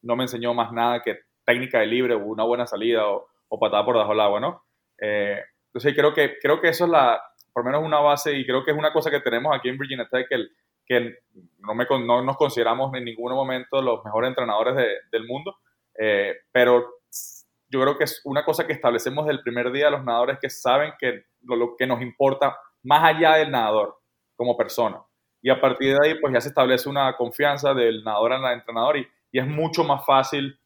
no 0.00 0.16
me 0.16 0.24
enseñó 0.24 0.54
más 0.54 0.72
nada 0.72 1.02
que 1.02 1.18
técnica 1.44 1.80
de 1.80 1.86
libre 1.86 2.14
o 2.14 2.24
una 2.24 2.44
buena 2.44 2.66
salida 2.66 3.06
o, 3.08 3.28
o 3.48 3.58
patada 3.58 3.84
por 3.84 3.96
debajo 3.96 4.12
del 4.12 4.20
agua, 4.20 4.40
¿no? 4.40 4.64
Eh, 4.98 5.38
entonces 5.66 5.94
creo 5.94 6.14
que, 6.14 6.38
creo 6.40 6.58
que 6.58 6.68
eso 6.68 6.86
es 6.86 6.90
la, 6.90 7.22
por 7.52 7.62
lo 7.62 7.70
menos 7.72 7.86
una 7.86 8.00
base 8.00 8.32
y 8.32 8.46
creo 8.46 8.64
que 8.64 8.70
es 8.70 8.76
una 8.78 8.94
cosa 8.94 9.10
que 9.10 9.20
tenemos 9.20 9.54
aquí 9.54 9.68
en 9.68 9.76
Virginia 9.76 10.08
Tech, 10.10 10.28
que, 10.30 10.46
que 10.86 11.18
no, 11.58 11.74
me, 11.74 11.84
no 12.06 12.22
nos 12.22 12.38
consideramos 12.38 12.94
en 12.94 13.04
ningún 13.04 13.34
momento 13.34 13.82
los 13.82 14.02
mejores 14.02 14.28
entrenadores 14.28 14.76
del 15.12 15.26
mundo, 15.26 15.58
eh, 15.98 16.36
pero 16.50 17.00
yo 17.70 17.80
creo 17.80 17.96
que 17.96 18.04
es 18.04 18.20
una 18.24 18.44
cosa 18.44 18.66
que 18.66 18.72
establecemos 18.72 19.26
del 19.26 19.42
primer 19.42 19.70
día 19.70 19.90
los 19.90 20.04
nadadores 20.04 20.38
que 20.40 20.50
saben 20.50 20.92
que 20.98 21.24
lo, 21.42 21.76
que 21.76 21.86
nos 21.86 22.02
importa 22.02 22.56
más 22.82 23.04
allá 23.04 23.36
del 23.36 23.50
nadador 23.50 23.96
como 24.34 24.56
persona. 24.56 25.00
Y 25.40 25.50
a 25.50 25.60
partir 25.60 25.96
de 25.96 26.06
ahí, 26.06 26.20
pues 26.20 26.34
ya 26.34 26.40
se 26.40 26.48
establece 26.48 26.88
una 26.88 27.16
confianza 27.16 27.72
del 27.72 28.02
nadador 28.02 28.32
al 28.32 28.52
entrenador 28.52 28.96
y, 28.96 29.08
y 29.30 29.38
es 29.38 29.46
mucho 29.46 29.84
más 29.84 30.04
fácil 30.04 30.58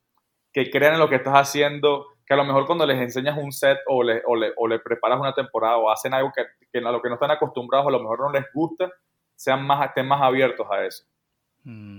que 0.52 0.70
crean 0.70 0.94
en 0.94 1.00
lo 1.00 1.08
que 1.08 1.16
estás 1.16 1.34
haciendo, 1.34 2.06
que 2.26 2.32
a 2.32 2.36
lo 2.36 2.44
mejor 2.44 2.66
cuando 2.66 2.86
les 2.86 2.98
enseñas 2.98 3.36
un 3.36 3.52
set 3.52 3.78
o 3.86 4.02
le, 4.02 4.22
o 4.26 4.34
le, 4.34 4.52
o 4.56 4.66
le 4.66 4.78
preparas 4.78 5.20
una 5.20 5.34
temporada 5.34 5.76
o 5.76 5.90
hacen 5.90 6.14
algo 6.14 6.32
que, 6.34 6.44
que, 6.72 6.78
a 6.78 6.90
lo 6.90 7.02
que 7.02 7.08
no 7.08 7.14
están 7.14 7.30
acostumbrados, 7.30 7.86
a 7.86 7.90
lo 7.90 8.00
mejor 8.00 8.20
no 8.20 8.32
les 8.32 8.46
gusta, 8.52 8.90
sean 9.34 9.66
más, 9.66 9.86
estén 9.86 10.08
más 10.08 10.22
abiertos 10.22 10.66
a 10.70 10.84
eso. 10.86 11.04
Mm. 11.64 11.98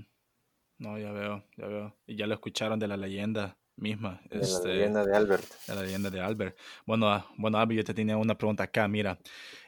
No, 0.77 0.97
ya 0.97 1.11
veo, 1.11 1.43
ya 1.55 1.67
veo. 1.67 1.95
Y 2.07 2.15
ya 2.15 2.27
lo 2.27 2.33
escucharon 2.33 2.79
de 2.79 2.87
la 2.87 2.97
leyenda 2.97 3.55
misma. 3.77 4.21
De 4.29 4.37
la 4.37 4.41
este, 4.43 4.67
leyenda 4.67 5.05
de 5.05 5.15
Albert. 5.15 5.43
De 5.67 5.75
la 5.75 5.81
leyenda 5.81 6.09
de 6.09 6.21
Albert. 6.21 6.57
Bueno, 6.85 7.09
ah, 7.09 7.27
bueno, 7.37 7.57
Albert, 7.57 7.77
yo 7.77 7.83
te 7.83 7.93
tenía 7.93 8.17
una 8.17 8.37
pregunta 8.37 8.63
acá. 8.63 8.87
Mira, 8.87 9.17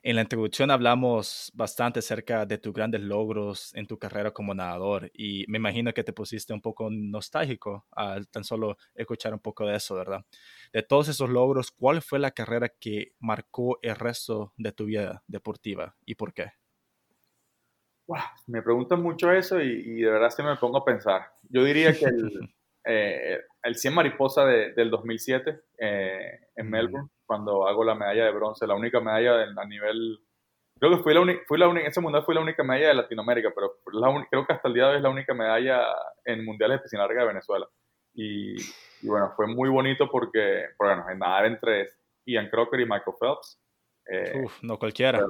en 0.04 0.16
la 0.16 0.22
introducción 0.22 0.72
hablamos 0.72 1.52
bastante 1.54 2.00
acerca 2.00 2.46
de 2.46 2.58
tus 2.58 2.74
grandes 2.74 3.02
logros 3.02 3.74
en 3.76 3.88
tu 3.88 3.98
carrera 3.98 4.32
como 4.32 4.54
nadador 4.54 5.12
y 5.14 5.46
me 5.48 5.58
imagino 5.58 5.94
que 5.94 6.04
te 6.04 6.14
pusiste 6.14 6.54
un 6.54 6.62
poco 6.62 6.90
nostálgico 6.90 7.86
al 7.92 8.28
tan 8.28 8.44
solo 8.44 8.78
escuchar 8.96 9.34
un 9.34 9.40
poco 9.40 9.66
de 9.66 9.76
eso, 9.76 9.96
¿verdad? 9.96 10.26
De 10.72 10.84
todos 10.84 11.08
esos 11.10 11.30
logros, 11.30 11.72
¿cuál 11.72 12.02
fue 12.02 12.20
la 12.20 12.32
carrera 12.32 12.70
que 12.70 13.14
marcó 13.20 13.80
el 13.82 13.96
resto 13.96 14.54
de 14.58 14.72
tu 14.72 14.86
vida 14.86 15.24
deportiva 15.28 15.96
y 16.06 16.16
por 16.16 16.34
qué? 16.34 16.52
me 18.48 18.62
preguntan 18.62 19.02
mucho 19.02 19.32
eso 19.34 19.62
y, 19.62 19.68
y 19.68 20.02
de 20.02 20.10
verdad 20.10 20.30
se 20.30 20.42
me 20.42 20.56
pongo 20.56 20.78
a 20.78 20.86
pensar. 20.86 21.34
Yo 21.50 21.66
diría 21.66 21.92
que 21.92 22.06
el, 22.06 22.56
eh, 22.88 23.42
el 23.64 23.76
100 23.76 23.94
mariposa 23.94 24.46
del 24.46 24.90
2007 24.90 25.60
eh, 25.78 26.40
en 26.56 26.70
Melbourne, 26.70 27.10
cuando 27.26 27.68
hago 27.68 27.84
la 27.84 27.96
medalla 27.96 28.26
de 28.26 28.32
bronce, 28.32 28.66
la 28.66 28.76
única 28.76 29.00
medalla 29.02 29.44
a 29.44 29.66
nivel... 29.66 30.20
Creo 30.80 30.96
que 30.96 31.04
fui 31.04 31.14
la 31.14 31.22
única, 31.22 31.42
fui 31.48 31.58
la 31.58 31.68
única, 31.68 31.88
ese 31.88 32.00
mundial 32.00 32.24
fue 32.24 32.36
la 32.36 32.42
única 32.42 32.64
medalla 32.64 32.90
de 32.90 32.94
Latinoamérica, 32.94 33.52
pero 33.54 33.80
creo 34.30 34.46
que 34.46 34.54
hasta 34.54 34.68
el 34.68 34.74
día 34.76 34.84
de 34.86 34.90
hoy 34.92 34.98
es 34.98 35.02
la 35.02 35.10
única 35.10 35.34
medalla 35.34 35.84
en 36.24 36.46
mundiales 36.46 36.78
de 36.78 36.84
piscina 36.84 37.02
larga 37.02 37.22
de 37.22 37.28
Venezuela. 37.28 37.68
Y, 38.14 38.56
bueno, 39.02 39.34
fue 39.36 39.48
muy 39.48 39.70
bonito 39.70 40.08
porque, 40.10 40.68
bueno, 40.78 41.06
en 41.10 41.20
nadar 41.20 41.46
entre 41.46 41.90
Ian 42.26 42.50
Crocker 42.50 42.80
y 42.80 42.86
Michael 42.86 43.18
Phelps. 43.20 43.60
Eh, 44.06 44.44
Uf, 44.44 44.64
no 44.64 44.78
cualquiera. 44.78 45.26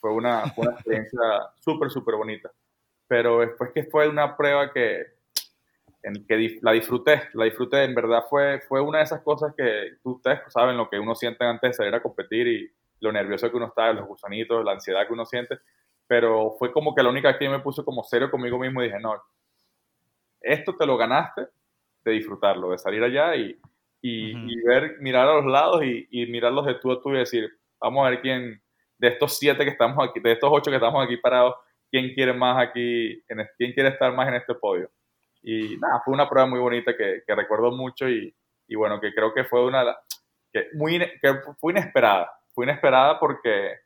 Fue 0.00 0.12
una, 0.12 0.46
fue 0.50 0.66
una 0.66 0.74
experiencia 0.74 1.20
súper, 1.60 1.90
súper 1.90 2.16
bonita. 2.16 2.50
Pero 3.06 3.40
después 3.40 3.70
que 3.72 3.84
fue 3.84 4.08
una 4.08 4.36
prueba 4.36 4.72
que, 4.72 5.17
en 6.02 6.26
que 6.26 6.58
la 6.62 6.72
disfruté, 6.72 7.22
la 7.34 7.44
disfruté, 7.44 7.84
en 7.84 7.94
verdad 7.94 8.24
fue, 8.28 8.60
fue 8.60 8.80
una 8.80 8.98
de 8.98 9.04
esas 9.04 9.22
cosas 9.22 9.54
que 9.56 9.96
ustedes 10.04 10.40
saben 10.48 10.76
lo 10.76 10.88
que 10.88 10.98
uno 10.98 11.14
siente 11.14 11.44
antes 11.44 11.70
de 11.70 11.74
salir 11.74 11.94
a 11.94 12.02
competir 12.02 12.46
y 12.46 12.70
lo 13.00 13.12
nervioso 13.12 13.50
que 13.50 13.56
uno 13.56 13.66
está, 13.66 13.92
los 13.92 14.06
gusanitos, 14.06 14.64
la 14.64 14.72
ansiedad 14.72 15.06
que 15.06 15.12
uno 15.12 15.26
siente, 15.26 15.58
pero 16.06 16.52
fue 16.58 16.72
como 16.72 16.94
que 16.94 17.02
la 17.02 17.10
única 17.10 17.38
que 17.38 17.48
me 17.48 17.60
puse 17.60 17.84
como 17.84 18.02
serio 18.04 18.30
conmigo 18.30 18.58
mismo 18.58 18.82
y 18.82 18.86
dije, 18.86 18.98
no, 19.00 19.22
esto 20.40 20.74
te 20.76 20.86
lo 20.86 20.96
ganaste 20.96 21.48
de 22.04 22.12
disfrutarlo, 22.12 22.70
de 22.70 22.78
salir 22.78 23.02
allá 23.02 23.36
y, 23.36 23.58
y, 24.00 24.62
ver, 24.62 24.96
mirar 25.00 25.28
a 25.28 25.34
los 25.34 25.46
lados 25.46 25.82
y, 25.84 26.06
y, 26.10 26.26
mirarlos 26.26 26.66
de 26.66 26.74
tú 26.74 26.92
a 26.92 27.02
tú 27.02 27.10
y 27.10 27.18
decir, 27.18 27.50
vamos 27.80 28.06
a 28.06 28.10
ver 28.10 28.20
quién, 28.20 28.62
de 28.98 29.08
estos 29.08 29.36
siete 29.36 29.64
que 29.64 29.70
estamos 29.70 29.98
aquí, 30.08 30.20
de 30.20 30.32
estos 30.32 30.50
ocho 30.52 30.70
que 30.70 30.76
estamos 30.76 31.04
aquí 31.04 31.16
parados, 31.16 31.54
quién 31.90 32.14
quiere 32.14 32.32
más 32.32 32.58
aquí, 32.58 33.22
en, 33.28 33.46
quién 33.56 33.72
quiere 33.72 33.90
estar 33.90 34.12
más 34.14 34.28
en 34.28 34.34
este 34.34 34.54
podio. 34.54 34.90
Y 35.50 35.78
nada, 35.78 36.02
fue 36.04 36.12
una 36.12 36.28
prueba 36.28 36.46
muy 36.46 36.60
bonita 36.60 36.94
que, 36.94 37.22
que 37.26 37.34
recuerdo 37.34 37.70
mucho 37.70 38.06
y, 38.06 38.36
y, 38.68 38.74
bueno, 38.74 39.00
que 39.00 39.14
creo 39.14 39.32
que 39.32 39.44
fue 39.44 39.64
una 39.64 39.96
que 40.52 40.66
muy 40.74 40.98
que 40.98 41.40
fue 41.58 41.72
inesperada. 41.72 42.30
Fue 42.54 42.66
inesperada 42.66 43.18
porque, 43.18 43.78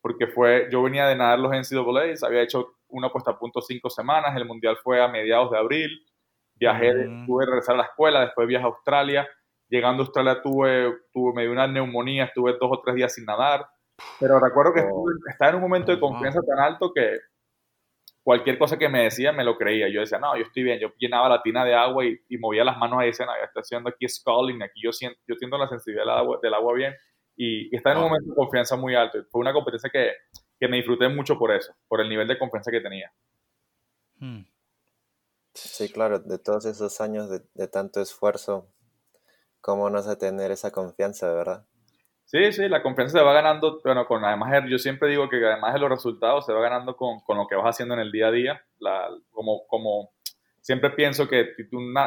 porque 0.00 0.28
fue, 0.28 0.66
yo 0.70 0.82
venía 0.82 1.06
de 1.06 1.14
nadar 1.14 1.40
los 1.40 1.52
NCAA, 1.52 2.26
había 2.26 2.40
hecho 2.40 2.76
una 2.88 3.10
puesta 3.10 3.32
a 3.32 3.38
punto 3.38 3.60
cinco 3.60 3.90
semanas, 3.90 4.34
el 4.34 4.46
mundial 4.46 4.78
fue 4.82 5.02
a 5.02 5.08
mediados 5.08 5.50
de 5.50 5.58
abril, 5.58 5.90
viajé, 6.54 6.94
mm. 6.94 7.26
tuve 7.26 7.44
que 7.44 7.50
regresar 7.50 7.74
a 7.74 7.78
la 7.78 7.84
escuela, 7.84 8.20
después 8.22 8.48
viajé 8.48 8.64
a 8.64 8.68
Australia, 8.68 9.28
llegando 9.68 10.02
a 10.02 10.06
Australia 10.06 10.40
tuve, 10.40 11.00
tuve, 11.12 11.34
me 11.34 11.42
dio 11.42 11.52
una 11.52 11.66
neumonía, 11.66 12.24
estuve 12.24 12.52
dos 12.52 12.70
o 12.72 12.80
tres 12.82 12.94
días 12.94 13.12
sin 13.12 13.26
nadar, 13.26 13.68
pero 14.18 14.40
recuerdo 14.40 14.72
que 14.72 14.80
oh. 14.90 15.04
estaba 15.28 15.50
en 15.50 15.56
un 15.56 15.62
momento 15.62 15.92
de 15.92 16.00
confianza 16.00 16.40
tan 16.40 16.60
alto 16.60 16.94
que, 16.94 17.18
cualquier 18.24 18.58
cosa 18.58 18.78
que 18.78 18.88
me 18.88 19.04
decía 19.04 19.32
me 19.32 19.44
lo 19.44 19.56
creía. 19.56 19.88
Yo 19.88 20.00
decía, 20.00 20.18
no, 20.18 20.36
yo 20.36 20.42
estoy 20.42 20.64
bien. 20.64 20.80
Yo 20.80 20.88
llenaba 20.98 21.28
la 21.28 21.42
tina 21.42 21.64
de 21.64 21.74
agua 21.74 22.04
y, 22.04 22.38
movía 22.38 22.64
las 22.64 22.76
manos 22.78 22.98
ahí, 22.98 23.08
decía, 23.08 23.26
no, 23.26 23.32
estoy 23.36 23.60
haciendo 23.60 23.90
aquí 23.90 24.08
sculling, 24.08 24.62
aquí 24.62 24.80
yo 24.82 24.92
siento, 24.92 25.20
yo 25.28 25.36
siento 25.36 25.56
la 25.58 25.68
sensibilidad 25.68 26.04
del 26.04 26.14
agua, 26.14 26.38
del 26.42 26.54
agua 26.54 26.74
bien. 26.74 26.94
Y, 27.36 27.72
y 27.72 27.76
está 27.76 27.92
en 27.92 27.98
un 27.98 28.04
momento 28.04 28.30
de 28.30 28.36
confianza 28.36 28.76
muy 28.76 28.94
alto. 28.94 29.18
Fue 29.30 29.40
una 29.40 29.52
competencia 29.52 29.90
que, 29.90 30.12
que, 30.58 30.68
me 30.68 30.78
disfruté 30.78 31.08
mucho 31.08 31.38
por 31.38 31.52
eso, 31.52 31.74
por 31.86 32.00
el 32.00 32.08
nivel 32.08 32.26
de 32.26 32.38
confianza 32.38 32.70
que 32.70 32.80
tenía. 32.80 33.12
Hmm. 34.18 34.42
Sí, 35.52 35.92
claro, 35.92 36.18
de 36.18 36.38
todos 36.38 36.64
esos 36.64 37.00
años 37.00 37.28
de, 37.28 37.42
de 37.54 37.68
tanto 37.68 38.00
esfuerzo, 38.00 38.72
¿cómo 39.60 39.90
no 39.90 40.02
sé 40.02 40.16
tener 40.16 40.50
esa 40.50 40.72
confianza, 40.72 41.28
de 41.28 41.34
verdad? 41.34 41.66
Sí, 42.34 42.52
sí, 42.52 42.68
la 42.68 42.82
confianza 42.82 43.18
se 43.18 43.24
va 43.24 43.32
ganando, 43.32 43.80
bueno, 43.84 44.06
con 44.06 44.24
además, 44.24 44.64
yo 44.68 44.76
siempre 44.76 45.08
digo 45.08 45.28
que 45.28 45.36
además 45.36 45.72
de 45.72 45.78
los 45.78 45.88
resultados, 45.88 46.44
se 46.44 46.52
va 46.52 46.60
ganando 46.62 46.96
con, 46.96 47.20
con 47.20 47.38
lo 47.38 47.46
que 47.46 47.54
vas 47.54 47.66
haciendo 47.66 47.94
en 47.94 48.00
el 48.00 48.10
día 48.10 48.26
a 48.26 48.32
día. 48.32 48.64
La, 48.80 49.08
como, 49.30 49.64
como 49.68 50.10
siempre 50.60 50.90
pienso 50.90 51.28
que 51.28 51.54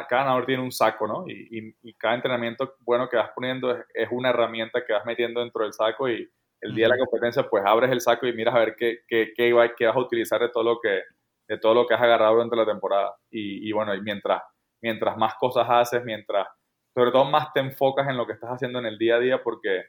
cada 0.10 0.26
nadador 0.26 0.46
tiene 0.46 0.64
un 0.64 0.74
saco, 0.74 1.08
¿no? 1.08 1.24
Y, 1.30 1.74
y, 1.82 1.94
cada 1.94 2.16
entrenamiento 2.16 2.76
bueno 2.82 3.08
que 3.08 3.16
vas 3.16 3.30
poniendo 3.34 3.72
es, 3.72 3.86
es, 3.94 4.10
una 4.12 4.32
herramienta 4.32 4.84
que 4.86 4.92
vas 4.92 5.06
metiendo 5.06 5.40
dentro 5.40 5.64
del 5.64 5.72
saco 5.72 6.10
y 6.10 6.30
el 6.60 6.76
día 6.76 6.88
de 6.88 6.98
la 6.98 6.98
competencia, 6.98 7.44
pues 7.50 7.64
abres 7.66 7.90
el 7.90 8.02
saco 8.02 8.28
y 8.28 8.34
miras 8.34 8.54
a 8.54 8.60
ver 8.60 8.76
qué, 8.76 9.04
qué, 9.08 9.32
qué, 9.34 9.54
qué 9.78 9.86
vas 9.88 9.96
a 9.96 10.00
utilizar 10.00 10.42
de 10.42 10.50
todo 10.50 10.64
lo 10.64 10.82
que, 10.82 11.04
de 11.48 11.58
todo 11.58 11.74
lo 11.74 11.88
que 11.88 11.94
has 11.94 12.02
agarrado 12.02 12.34
durante 12.34 12.58
la 12.58 12.66
temporada. 12.66 13.16
Y, 13.32 13.66
y 13.70 13.72
bueno, 13.72 13.96
y 13.96 14.02
mientras, 14.02 14.42
mientras 14.82 15.16
más 15.16 15.36
cosas 15.36 15.68
haces, 15.70 16.04
mientras, 16.04 16.50
sobre 16.94 17.12
todo 17.12 17.24
más 17.24 17.54
te 17.54 17.62
enfocas 17.62 18.10
en 18.10 18.18
lo 18.18 18.28
que 18.28 18.34
estás 18.34 18.50
haciendo 18.50 18.80
en 18.80 18.88
el 18.88 18.98
día 18.98 19.16
a 19.16 19.20
día, 19.20 19.42
porque 19.42 19.86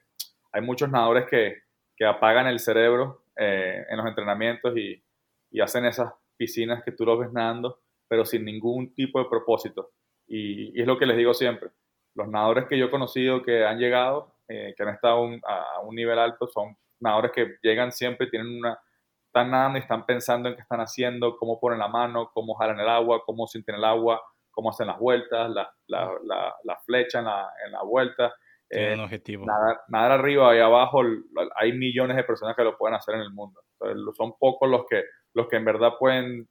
hay 0.53 0.63
muchos 0.63 0.91
nadadores 0.91 1.27
que, 1.29 1.63
que 1.97 2.05
apagan 2.05 2.47
el 2.47 2.61
cerebro 2.61 3.25
eh, 3.37 3.85
en 3.89 3.97
los 3.97 4.07
entrenamientos 4.07 4.77
y, 4.77 5.03
y, 5.51 5.61
hacen 5.61 5.85
esas 5.85 6.13
piscinas 6.37 6.83
que 6.85 6.93
tú 6.93 7.05
los 7.05 7.19
ves 7.19 7.33
nadando, 7.33 7.81
pero 8.09 8.25
sin 8.25 8.45
ningún 8.45 8.95
tipo 8.95 9.19
de 9.19 9.29
propósito. 9.29 9.91
Y, 10.27 10.81
es 10.81 10.87
lo 10.87 10.99
que 10.99 11.07
les 11.07 11.17
digo 11.17 11.35
siempre. 11.35 11.71
Los 12.15 12.29
nadadores 12.29 12.67
que 12.67 12.79
yo 12.79 12.87
he 12.87 12.91
conocido 12.91 13.43
que 13.43 13.65
han 13.65 13.79
llegado, 13.79 14.35
eh, 14.49 14.75
que 14.77 14.83
han 14.83 14.91
estado 14.91 15.29
a 15.47 15.81
un 15.83 15.95
nivel 15.95 16.19
alto, 16.19 16.49
son 16.49 16.77
nadadores 17.01 17.33
que 17.33 17.57
llegan 17.63 17.93
siempre, 17.93 18.29
tienen 18.29 18.59
una, 18.59 18.79
están 19.27 19.51
nadando 19.51 19.79
y 19.79 19.83
están 19.83 20.07
pensando 20.07 20.49
en 20.49 20.57
qué 20.57 20.63
están 20.63 20.81
haciendo, 20.81 21.37
cómo 21.37 21.61
ponen 21.61 21.79
la 21.79 21.89
mano, 21.89 22.31
cómo 22.33 22.55
jalan 22.55 22.81
el 22.81 22.89
agua, 22.89 23.23
cómo 23.25 23.47
sienten 23.47 23.77
el 23.77 23.85
agua, 23.85 24.21
cómo 24.51 24.71
hacen 24.71 24.87
las 24.87 24.99
vueltas, 24.99 25.51
la, 25.51 25.73
la, 25.87 26.11
la, 26.25 26.57
la 26.65 26.77
flecha 26.81 27.21
en 27.21 27.27
la, 27.27 27.49
en 27.65 27.73
la 27.73 27.83
vuelta. 27.83 28.35
Tiene 28.69 28.95
un 28.95 29.01
eh, 29.01 29.05
objetivo. 29.05 29.47
Nadar, 29.89 30.13
arriba 30.13 30.55
y 30.55 30.61
abajo, 30.61 31.03
hay 31.57 31.73
millones 31.73 32.17
de 32.17 32.25
personas 32.25 32.55
que 32.55 32.65
lo 32.65 32.77
pueden 32.77 32.97
hacer 32.97 33.15
en 33.15 33.23
el 33.23 33.31
mundo. 33.31 33.61
son 34.17 34.35
pocos 34.39 34.69
los 34.69 34.85
que, 34.89 35.05
los 35.35 35.49
que 35.49 35.57
en 35.57 35.65
verdad 35.65 35.93
pueden 35.99 36.49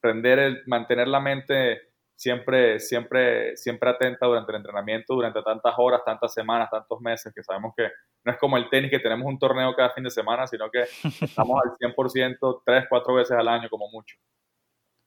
prender 0.00 0.38
el, 0.38 0.62
mantener 0.66 1.08
la 1.08 1.20
mente 1.20 1.90
siempre, 2.20 2.78
siempre, 2.80 3.56
siempre 3.56 3.88
atenta 3.88 4.26
durante 4.26 4.52
el 4.52 4.56
entrenamiento, 4.56 5.14
durante 5.14 5.42
tantas 5.42 5.74
horas, 5.78 6.02
tantas 6.04 6.34
semanas, 6.34 6.68
tantos 6.70 7.00
meses, 7.00 7.32
que 7.34 7.42
sabemos 7.42 7.72
que 7.74 7.88
no 8.24 8.32
es 8.32 8.38
como 8.38 8.58
el 8.58 8.68
tenis, 8.68 8.90
que 8.90 8.98
tenemos 8.98 9.26
un 9.26 9.38
torneo 9.38 9.74
cada 9.74 9.90
fin 9.90 10.04
de 10.04 10.10
semana, 10.10 10.46
sino 10.46 10.70
que 10.70 10.82
estamos 11.24 11.58
al 11.64 11.72
100% 11.78 12.62
tres, 12.66 12.84
cuatro 12.90 13.14
veces 13.14 13.38
al 13.38 13.48
año 13.48 13.70
como 13.70 13.88
mucho. 13.88 14.16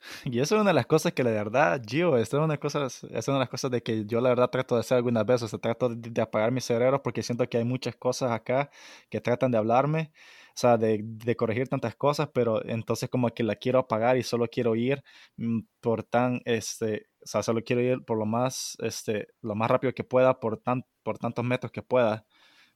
Y 0.26 0.40
eso 0.40 0.56
es 0.56 0.62
una 0.62 0.72
de 0.72 0.76
las 0.76 0.86
cosas 0.86 1.14
que 1.14 1.24
la 1.24 1.32
verdad, 1.32 1.82
Gio, 1.86 2.18
esto 2.18 2.38
es 2.38 2.44
una, 2.44 2.58
cosa, 2.58 2.86
es 2.88 3.28
una 3.28 3.38
de 3.38 3.40
las 3.40 3.50
cosas 3.50 3.72
de 3.72 3.82
que 3.82 4.06
yo 4.06 4.22
la 4.22 4.30
verdad 4.30 4.50
trato 4.50 4.76
de 4.76 4.82
hacer 4.82 4.98
algunas 4.98 5.26
veces, 5.26 5.54
o 5.54 5.60
trato 5.60 5.90
de, 5.90 6.22
apagar 6.22 6.52
mi 6.52 6.62
cerebro 6.62 7.02
porque 7.02 7.24
siento 7.24 7.48
que 7.48 7.58
hay 7.58 7.64
muchas 7.64 7.96
cosas 7.96 8.32
acá 8.32 8.70
que 9.10 9.22
tratan 9.22 9.52
de 9.52 9.58
hablarme, 9.58 10.12
o 10.50 10.58
sea, 10.60 10.78
de, 10.78 11.00
de, 11.04 11.36
corregir 11.36 11.68
tantas 11.68 11.96
cosas, 11.96 12.30
pero 12.34 12.64
entonces 12.66 13.10
como 13.10 13.30
que 13.30 13.44
la 13.44 13.56
quiero 13.56 13.80
apagar 13.80 14.18
y 14.18 14.24
solo 14.24 14.48
quiero 14.48 14.76
ir 14.76 15.04
mm, 15.38 15.62
por 15.82 16.04
tan, 16.04 16.42
este, 16.46 17.08
o 17.24 17.28
sea, 17.28 17.44
solo 17.44 17.64
quiero 17.64 17.82
ir 17.82 18.04
por 18.06 18.18
lo 18.18 18.26
más, 18.26 18.78
este, 18.80 19.28
lo 19.42 19.56
más 19.56 19.70
rápido 19.72 19.94
que 19.94 20.04
pueda, 20.04 20.40
por, 20.40 20.58
tan, 20.58 20.86
por 21.04 21.18
tantos 21.18 21.46
metros 21.46 21.72
que 21.72 21.82
pueda, 21.82 22.26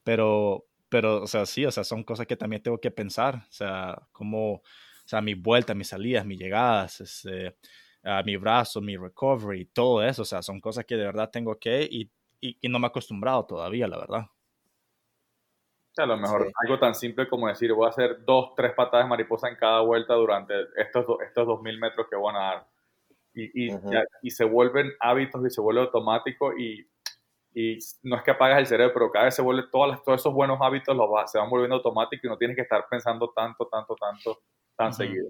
pero, 0.04 0.66
pero, 0.90 1.24
o 1.24 1.28
sea, 1.28 1.46
sí, 1.46 1.66
o 1.66 1.72
sea, 1.72 1.84
son 1.84 2.04
cosas 2.04 2.28
que 2.28 2.38
también 2.38 2.64
tengo 2.64 2.80
que 2.80 2.92
pensar, 2.92 3.36
o 3.50 3.52
sea, 3.52 4.08
como 4.12 4.62
o 5.08 5.10
sea, 5.10 5.22
mi 5.22 5.36
vuelta, 5.36 5.74
mis 5.74 5.88
salidas, 5.88 6.26
mis 6.26 6.38
llegadas, 6.38 7.00
este, 7.00 7.56
a 8.04 8.24
mi 8.24 8.36
brazo, 8.36 8.82
mi 8.82 8.98
recovery, 8.98 9.64
todo 9.68 10.04
eso, 10.04 10.24
o 10.24 10.26
sea, 10.26 10.42
son 10.42 10.60
cosas 10.60 10.84
que 10.84 10.98
de 10.98 11.06
verdad 11.06 11.30
tengo 11.32 11.58
que 11.58 11.88
y, 11.90 12.12
y, 12.42 12.68
no 12.68 12.78
me 12.78 12.88
he 12.88 12.90
acostumbrado 12.90 13.46
todavía, 13.46 13.88
la 13.88 14.00
verdad. 14.00 14.26
O 14.26 15.94
sea, 15.94 16.04
a 16.04 16.08
lo 16.08 16.18
mejor 16.18 16.52
algo 16.62 16.78
tan 16.78 16.94
simple 16.94 17.30
como 17.30 17.48
decir, 17.48 17.72
voy 17.72 17.86
a 17.86 17.90
hacer 17.92 18.26
dos, 18.26 18.54
tres 18.54 18.74
patadas 18.74 19.06
de 19.06 19.10
mariposa 19.10 19.48
en 19.48 19.56
cada 19.56 19.80
vuelta 19.80 20.14
durante 20.14 20.54
estos, 20.76 21.06
estos 21.26 21.48
2000 21.48 21.80
metros 21.80 22.08
que 22.10 22.18
van 22.18 22.36
a 22.36 22.40
dar. 22.40 22.68
Y, 23.34 23.68
y, 23.68 23.80
y, 24.24 24.30
se 24.30 24.44
vuelven 24.44 24.92
hábitos 25.00 25.46
y 25.46 25.50
se 25.50 25.62
vuelve 25.62 25.84
automático 25.84 26.52
y, 26.58 26.86
y 27.54 27.80
no 28.04 28.18
es 28.18 28.24
que 28.24 28.32
apagas 28.32 28.60
el 28.60 28.66
cerebro, 28.66 28.94
pero 28.94 29.12
cada 29.12 29.26
vez 29.26 29.36
se 29.36 29.42
vuelve, 29.42 29.70
todas 29.72 30.04
todos 30.04 30.20
esos 30.20 30.34
buenos 30.34 30.60
hábitos 30.60 30.98
los 30.98 31.32
se 31.32 31.40
van 31.40 31.50
volviendo 31.50 31.78
automáticos 31.78 32.26
y 32.26 32.28
no 32.28 32.38
tienes 32.38 32.58
que 32.58 32.64
estar 32.64 32.86
pensando 32.90 33.32
tanto, 33.34 33.68
tanto, 33.68 33.96
tanto 33.96 34.42
tan 34.78 34.94
seguido. 34.94 35.30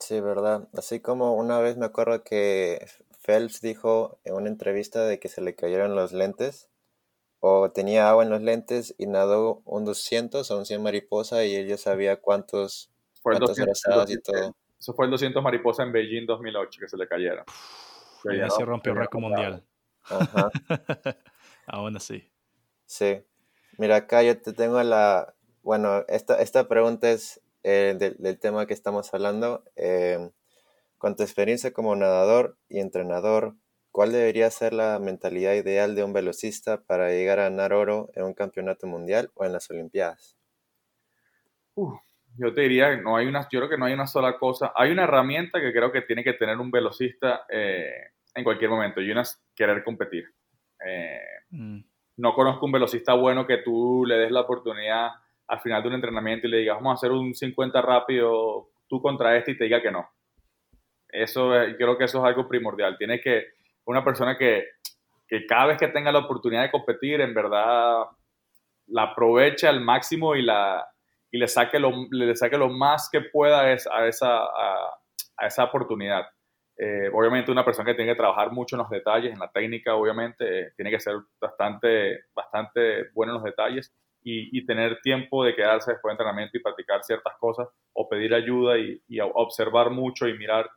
Sí, 0.00 0.20
verdad. 0.20 0.68
Así 0.74 1.00
como 1.00 1.34
una 1.34 1.58
vez 1.60 1.76
me 1.76 1.86
acuerdo 1.86 2.22
que 2.24 2.86
Phelps 3.22 3.60
dijo 3.60 4.18
en 4.24 4.34
una 4.34 4.48
entrevista 4.48 5.04
de 5.04 5.18
que 5.18 5.28
se 5.28 5.40
le 5.40 5.54
cayeron 5.54 5.94
los 5.94 6.12
lentes 6.12 6.68
o 7.40 7.70
tenía 7.70 8.08
agua 8.08 8.24
en 8.24 8.30
los 8.30 8.42
lentes 8.42 8.94
y 8.98 9.06
nadó 9.06 9.62
un 9.64 9.84
200 9.84 10.50
o 10.50 10.58
un 10.58 10.66
100 10.66 10.82
mariposa 10.82 11.44
y 11.44 11.54
él 11.54 11.68
ya 11.68 11.76
sabía 11.76 12.20
cuántos, 12.20 12.90
fue 13.22 13.34
cuántos 13.34 13.56
200, 13.56 14.10
y 14.10 14.20
todo. 14.20 14.56
Eso 14.78 14.94
fue 14.94 15.04
el 15.06 15.10
200 15.10 15.42
mariposa 15.42 15.82
en 15.82 15.92
Beijing 15.92 16.26
2008 16.26 16.80
que 16.80 16.88
se 16.88 16.96
le 16.96 17.06
cayeron. 17.06 17.44
Ya 18.36 18.50
se 18.50 18.64
rompió 18.64 18.92
el 18.92 18.98
récord 18.98 19.20
mundial. 19.20 19.64
Ajá. 20.04 20.50
Aún 21.66 21.96
así. 21.96 22.30
Sí. 22.86 23.22
Mira, 23.76 23.96
acá 23.96 24.22
yo 24.22 24.40
te 24.40 24.52
tengo 24.52 24.82
la... 24.82 25.34
Bueno, 25.62 26.04
esta, 26.08 26.40
esta 26.40 26.66
pregunta 26.66 27.10
es 27.10 27.40
eh, 27.70 27.94
del, 27.98 28.38
tema 28.38 28.64
que 28.64 28.72
estamos 28.72 29.12
hablando. 29.12 29.62
Eh, 29.76 30.30
con 30.96 31.16
tu 31.16 31.22
experiencia 31.22 31.70
como 31.70 31.94
nadador 31.94 32.56
y 32.70 32.80
entrenador, 32.80 33.56
¿cuál 33.90 34.10
debería 34.10 34.50
ser 34.50 34.72
la 34.72 34.98
mentalidad 34.98 35.52
ideal 35.52 35.94
de 35.94 36.02
un 36.02 36.14
velocista 36.14 36.82
para 36.84 37.10
llegar 37.10 37.38
a 37.40 37.50
ganar 37.50 37.74
oro 37.74 38.08
en 38.14 38.24
un 38.24 38.32
campeonato 38.32 38.86
mundial 38.86 39.30
o 39.34 39.44
en 39.44 39.52
las 39.52 39.68
Olimpiadas? 39.70 40.38
yo 42.38 42.54
te 42.54 42.62
diría, 42.62 42.96
no 42.96 43.16
hay 43.16 43.26
una, 43.26 43.42
yo 43.42 43.60
creo 43.60 43.68
que 43.68 43.76
no 43.76 43.84
hay 43.84 43.92
una 43.92 44.06
sola 44.06 44.38
cosa. 44.38 44.72
Hay 44.74 44.90
una 44.90 45.04
herramienta 45.04 45.60
que 45.60 45.72
creo 45.72 45.92
que 45.92 46.00
tiene 46.00 46.24
que 46.24 46.32
tener 46.32 46.56
un 46.56 46.70
velocista 46.70 47.44
eh, 47.50 48.12
en 48.34 48.44
cualquier 48.44 48.70
momento 48.70 49.02
y 49.02 49.10
una 49.10 49.22
es 49.22 49.44
querer 49.54 49.84
competir. 49.84 50.24
Mm. 51.50 51.80
No 52.16 52.34
conozco 52.34 52.64
un 52.64 52.72
velocista 52.72 53.12
bueno 53.12 53.46
que 53.46 53.58
tú 53.58 54.06
le 54.06 54.16
des 54.16 54.30
la 54.30 54.40
oportunidad 54.40 55.10
al 55.48 55.60
final 55.60 55.82
de 55.82 55.88
un 55.88 55.94
entrenamiento 55.94 56.46
y 56.46 56.50
le 56.50 56.58
digas, 56.58 56.76
vamos 56.76 56.92
a 56.92 56.94
hacer 56.94 57.10
un 57.10 57.34
50 57.34 57.80
rápido 57.82 58.68
tú 58.86 59.00
contra 59.00 59.36
este 59.36 59.52
y 59.52 59.58
te 59.58 59.64
diga 59.64 59.82
que 59.82 59.90
no. 59.90 60.08
Eso 61.08 61.52
creo 61.76 61.96
que 61.96 62.04
eso 62.04 62.18
es 62.18 62.24
algo 62.24 62.46
primordial. 62.46 62.96
Tiene 62.98 63.20
que, 63.20 63.46
una 63.86 64.04
persona 64.04 64.36
que, 64.36 64.64
que 65.26 65.46
cada 65.46 65.66
vez 65.66 65.78
que 65.78 65.88
tenga 65.88 66.12
la 66.12 66.20
oportunidad 66.20 66.62
de 66.62 66.70
competir, 66.70 67.20
en 67.20 67.34
verdad 67.34 68.04
la 68.88 69.02
aproveche 69.02 69.66
al 69.66 69.80
máximo 69.80 70.34
y, 70.36 70.42
la, 70.42 70.86
y 71.30 71.38
le, 71.38 71.48
saque 71.48 71.78
lo, 71.78 71.92
le 72.10 72.34
saque 72.36 72.56
lo 72.56 72.68
más 72.68 73.08
que 73.10 73.22
pueda 73.22 73.60
a 73.60 73.72
esa, 73.72 74.38
a, 74.38 74.98
a 75.36 75.46
esa 75.46 75.64
oportunidad. 75.64 76.26
Eh, 76.76 77.10
obviamente 77.12 77.50
una 77.50 77.64
persona 77.64 77.86
que 77.86 77.94
tiene 77.94 78.12
que 78.12 78.18
trabajar 78.18 78.52
mucho 78.52 78.76
en 78.76 78.82
los 78.82 78.90
detalles, 78.90 79.32
en 79.32 79.38
la 79.38 79.50
técnica, 79.50 79.94
obviamente, 79.94 80.60
eh, 80.60 80.72
tiene 80.76 80.90
que 80.90 81.00
ser 81.00 81.16
bastante, 81.40 82.26
bastante 82.34 83.10
bueno 83.14 83.32
en 83.32 83.34
los 83.38 83.44
detalles 83.44 83.92
y, 84.30 84.66
tener 84.66 85.00
tiempo 85.00 85.44
de 85.44 85.54
quedarse 85.54 85.92
después 85.92 86.10
de 86.10 86.14
entrenamiento 86.14 86.56
y 86.56 86.60
practicar 86.60 87.02
ciertas 87.02 87.34
cosas 87.38 87.68
o 87.94 88.08
pedir 88.08 88.34
ayuda 88.34 88.78
y, 88.78 89.00
observar 89.34 89.90
mucho 89.90 90.28
y 90.28 90.36
mirar. 90.36 90.70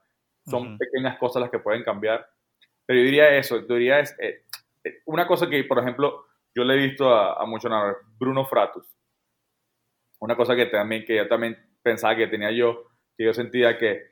Son 0.45 0.77
pequeñas 0.77 1.17
cosas 1.19 1.41
las 1.41 1.51
que 1.51 1.59
pueden 1.59 1.83
cambiar. 1.83 2.25
Pero 2.85 2.99
yo 2.99 3.05
diría 3.05 3.37
eso, 3.37 3.59
yo 3.67 3.75
diría 3.75 3.99
es, 3.99 4.17
eh, 4.19 4.43
eh, 4.83 5.01
una 5.05 5.27
cosa 5.27 5.49
que, 5.49 5.63
por 5.65 5.79
ejemplo, 5.79 6.25
yo 6.55 6.63
le 6.63 6.73
he 6.73 6.87
visto 6.87 7.13
a, 7.13 7.41
a 7.41 7.45
muchos 7.45 7.71
Bruno 8.17 8.45
Fratus. 8.45 8.85
Una 10.19 10.35
cosa 10.35 10.55
que 10.55 10.65
también, 10.67 11.05
que 11.05 11.15
yo 11.15 11.27
también 11.27 11.57
pensaba 11.81 12.15
que 12.15 12.27
tenía 12.27 12.51
yo, 12.51 12.87
que 13.17 13.25
yo 13.25 13.33
sentía 13.33 13.77
que 13.77 14.11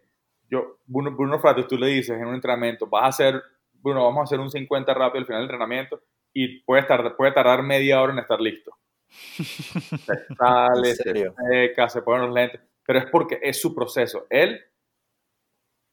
yo, 0.49 0.80
Bruno, 0.86 1.12
Bruno 1.12 1.39
Fratus, 1.39 1.67
tú 1.67 1.78
le 1.78 1.88
dices 1.88 2.19
en 2.19 2.28
un 2.28 2.36
entrenamiento, 2.36 2.88
vas 2.88 3.04
a 3.04 3.08
hacer, 3.08 3.43
Bruno, 3.73 4.04
vamos 4.04 4.21
a 4.21 4.23
hacer 4.23 4.39
un 4.39 4.49
50 4.49 4.93
rápido 4.93 5.19
al 5.19 5.25
final 5.25 5.41
del 5.41 5.49
entrenamiento 5.49 6.02
y 6.34 6.62
puede 6.62 6.84
tardar, 6.84 7.15
puede 7.15 7.32
tardar 7.32 7.63
media 7.63 8.02
hora 8.02 8.13
en 8.13 8.19
estar 8.19 8.41
listo 8.41 8.80
se 9.10 10.36
sale, 10.38 10.95
se 10.95 11.32
seca, 11.50 11.89
se 11.89 12.02
ponen 12.02 12.28
los 12.28 12.34
lentes, 12.34 12.62
pero 12.86 13.00
es 13.00 13.06
porque 13.12 13.39
es 13.41 13.60
su 13.60 13.74
proceso. 13.74 14.28
Él 14.30 14.62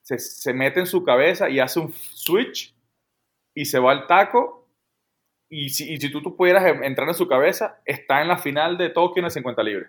se, 0.03 0.19
se, 0.19 0.53
mete 0.53 0.81
en 0.81 0.87
su 0.87 1.05
cabeza 1.05 1.49
y 1.49 1.59
hace 1.59 1.81
un 1.81 1.93
switch 1.93 2.77
y 3.55 3.65
se 3.65 3.79
va 3.79 3.93
al 3.93 4.07
taco. 4.07 4.69
Y 5.49 5.69
si, 5.71 5.93
y 5.93 5.97
si 5.99 6.11
tú, 6.11 6.23
tú, 6.23 6.37
pudieras 6.37 6.65
entrar 6.83 7.09
en 7.09 7.15
su 7.15 7.29
cabeza, 7.29 7.81
está 7.85 8.21
en 8.21 8.29
la 8.29 8.39
final 8.39 8.77
de 8.77 8.91
Tokio 8.91 9.21
en 9.21 9.27
el 9.27 9.31
50 9.31 9.63
libre. 9.63 9.87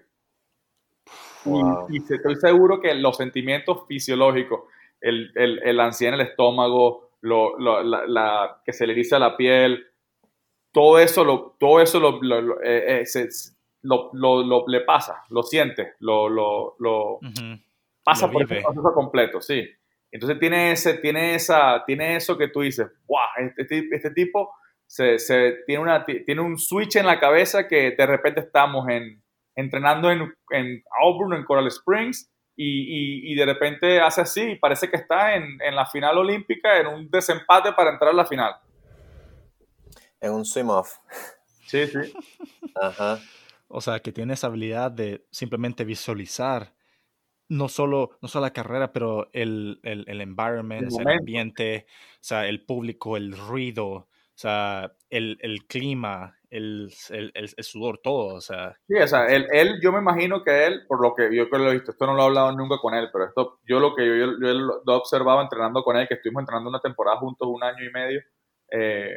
Y, 1.90 1.98
estoy 2.14 2.36
seguro 2.36 2.80
que 2.80 2.94
los 2.94 3.18
sentimientos 3.18 3.88
fisiológicos, 3.88 4.62
el, 5.02 5.32
el, 5.36 5.60
el 5.64 5.80
ansiedad 5.80 6.16
en 6.16 6.22
el 6.22 6.28
estómago, 6.28 7.12
lo, 7.22 7.58
lo, 7.58 7.84
la, 7.84 8.62
que 8.66 8.74
se 8.74 8.86
le 8.86 8.94
eriza 8.94 9.20
la 9.20 9.38
piel, 9.38 9.88
todo 10.72 11.00
eso 11.00 11.24
lo, 11.24 11.56
todo 11.60 11.82
eso 11.82 12.00
lo, 12.00 12.22
lo, 12.22 12.62
eh, 12.62 13.02
eh, 13.02 13.28
lo, 13.84 14.66
le 14.68 14.82
pasa, 14.82 15.24
lo 15.30 15.44
siente, 15.44 15.94
lo, 16.00 16.30
lo, 16.30 17.20
pasa 18.04 18.30
por 18.32 18.42
el 18.42 18.48
proceso 18.48 18.94
completo, 18.94 19.42
sí. 19.42 19.68
Entonces 20.12 20.40
tiene, 20.40 20.72
ese, 20.72 20.96
tiene, 20.96 21.36
esa, 21.36 21.84
tiene 21.86 22.16
eso 22.16 22.38
que 22.38 22.48
tú 22.48 22.62
dices, 22.62 22.88
wow, 23.08 23.20
este, 23.38 23.62
este, 23.64 23.88
este 23.92 24.12
tipo 24.12 24.54
se, 24.86 25.20
se, 25.20 25.64
tiene, 25.66 25.84
una, 25.84 26.06
tiene 26.06 26.42
un 26.42 26.58
switch 26.58 26.96
en 26.96 27.06
la 27.06 27.20
cabeza 27.20 27.68
que 27.68 27.92
de 27.92 28.06
repente 28.06 28.40
estamos 28.40 28.88
en, 28.88 29.22
entrenando 29.56 30.10
en, 30.10 30.34
en 30.52 30.84
Auburn, 31.02 31.34
en 31.34 31.44
Coral 31.44 31.68
Springs, 31.68 32.32
y, 32.60 32.66
y, 32.66 33.32
y, 33.32 33.36
de 33.36 33.46
repente 33.46 34.00
hace 34.00 34.22
así 34.22 34.42
y 34.42 34.56
parece 34.56 34.90
que 34.90 34.98
está 34.98 35.36
en, 35.36 35.62
en 35.62 35.76
la 35.76 35.86
final 35.86 36.18
olímpica, 36.18 36.80
en 36.80 36.88
un 36.88 37.08
desempate 37.12 37.72
para 37.74 37.92
entrar 37.92 38.10
a 38.10 38.16
la 38.16 38.26
final 38.26 38.56
en 40.22 40.32
un 40.32 40.46
swim 40.46 40.70
off. 40.70 40.98
Sí, 41.68 41.86
sí. 41.88 42.14
Ajá. 42.76 43.20
O 43.68 43.82
sea, 43.82 44.00
que 44.00 44.12
tiene 44.12 44.34
esa 44.34 44.48
habilidad 44.48 44.92
de 44.92 45.26
simplemente 45.32 45.84
visualizar 45.84 46.74
no 47.50 47.70
solo, 47.70 48.12
no 48.22 48.28
solo 48.28 48.46
la 48.46 48.54
carrera, 48.54 48.92
pero 48.92 49.30
el, 49.34 49.80
el, 49.84 50.06
el 50.08 50.22
environment, 50.22 50.92
el, 51.00 51.08
ambiente, 51.08 51.86
o 52.16 52.24
sea, 52.24 52.48
el 52.48 52.66
público, 52.66 53.16
el 53.18 53.38
ruido, 53.38 53.88
o 53.88 54.08
sea, 54.36 54.94
el, 55.10 55.38
el 55.42 55.66
clima, 55.66 56.38
el, 56.50 56.94
el, 57.10 57.50
sudor, 57.64 58.00
todo, 58.04 58.36
o 58.36 58.42
sea. 58.42 58.78
Sí, 58.88 58.96
o 58.96 59.08
sea, 59.08 59.28
él, 59.28 59.48
él, 59.52 59.80
yo 59.82 59.92
me 59.92 60.00
imagino 60.00 60.44
que 60.44 60.66
él, 60.66 60.82
por 60.88 61.02
lo 61.02 61.14
que 61.16 61.34
yo 61.36 61.50
que 61.50 61.58
lo 61.58 61.70
he 61.70 61.74
visto, 61.74 61.92
esto 61.92 62.06
no 62.06 62.14
lo 62.14 62.24
he 62.24 62.26
hablado 62.26 62.52
nunca 62.52 62.78
con 62.80 62.94
él, 62.94 63.10
pero 63.12 63.26
esto, 63.26 63.60
yo 63.68 63.80
lo 63.80 63.96
que 63.96 64.06
yo, 64.06 64.14
yo, 64.16 64.54
lo 64.54 64.82
he 64.86 64.96
observado 64.96 65.42
entrenando 65.42 65.84
con 65.84 65.98
él, 65.98 66.08
que 66.08 66.16
estuvimos 66.16 66.42
entrenando 66.42 66.70
una 66.70 66.82
temporada 66.82 67.18
juntos 67.18 67.48
un 67.50 67.64
año 67.64 67.84
y 67.84 67.92
medio, 67.92 68.22
eh, 68.72 69.16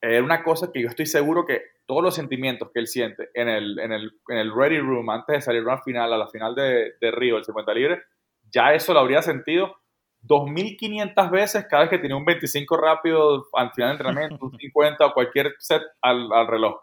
era 0.00 0.22
una 0.22 0.42
cosa 0.42 0.70
que 0.72 0.82
yo 0.82 0.88
estoy 0.88 1.06
seguro 1.06 1.44
que 1.44 1.62
todos 1.86 2.02
los 2.02 2.14
sentimientos 2.14 2.70
que 2.72 2.80
él 2.80 2.86
siente 2.86 3.30
en 3.34 3.48
el, 3.48 3.78
en 3.78 3.92
el, 3.92 4.12
en 4.28 4.38
el 4.38 4.54
ready 4.54 4.78
room 4.78 5.10
antes 5.10 5.36
de 5.36 5.40
salir 5.42 5.62
a 5.62 5.74
la 5.74 5.82
final, 5.82 6.12
a 6.12 6.18
la 6.18 6.28
final 6.28 6.54
de, 6.54 6.94
de 7.00 7.10
Río, 7.10 7.36
el 7.36 7.44
50 7.44 7.74
libre, 7.74 8.02
ya 8.50 8.72
eso 8.72 8.94
lo 8.94 9.00
habría 9.00 9.22
sentido 9.22 9.76
2.500 10.22 11.30
veces 11.30 11.66
cada 11.68 11.82
vez 11.82 11.90
que 11.90 11.98
tenía 11.98 12.16
un 12.16 12.24
25 12.24 12.76
rápido 12.76 13.46
al 13.54 13.72
final 13.72 13.90
de 13.90 13.92
entrenamiento, 13.92 14.46
un 14.46 14.52
50 14.58 15.06
o 15.06 15.14
cualquier 15.14 15.54
set 15.58 15.82
al, 16.02 16.30
al 16.32 16.46
reloj. 16.46 16.80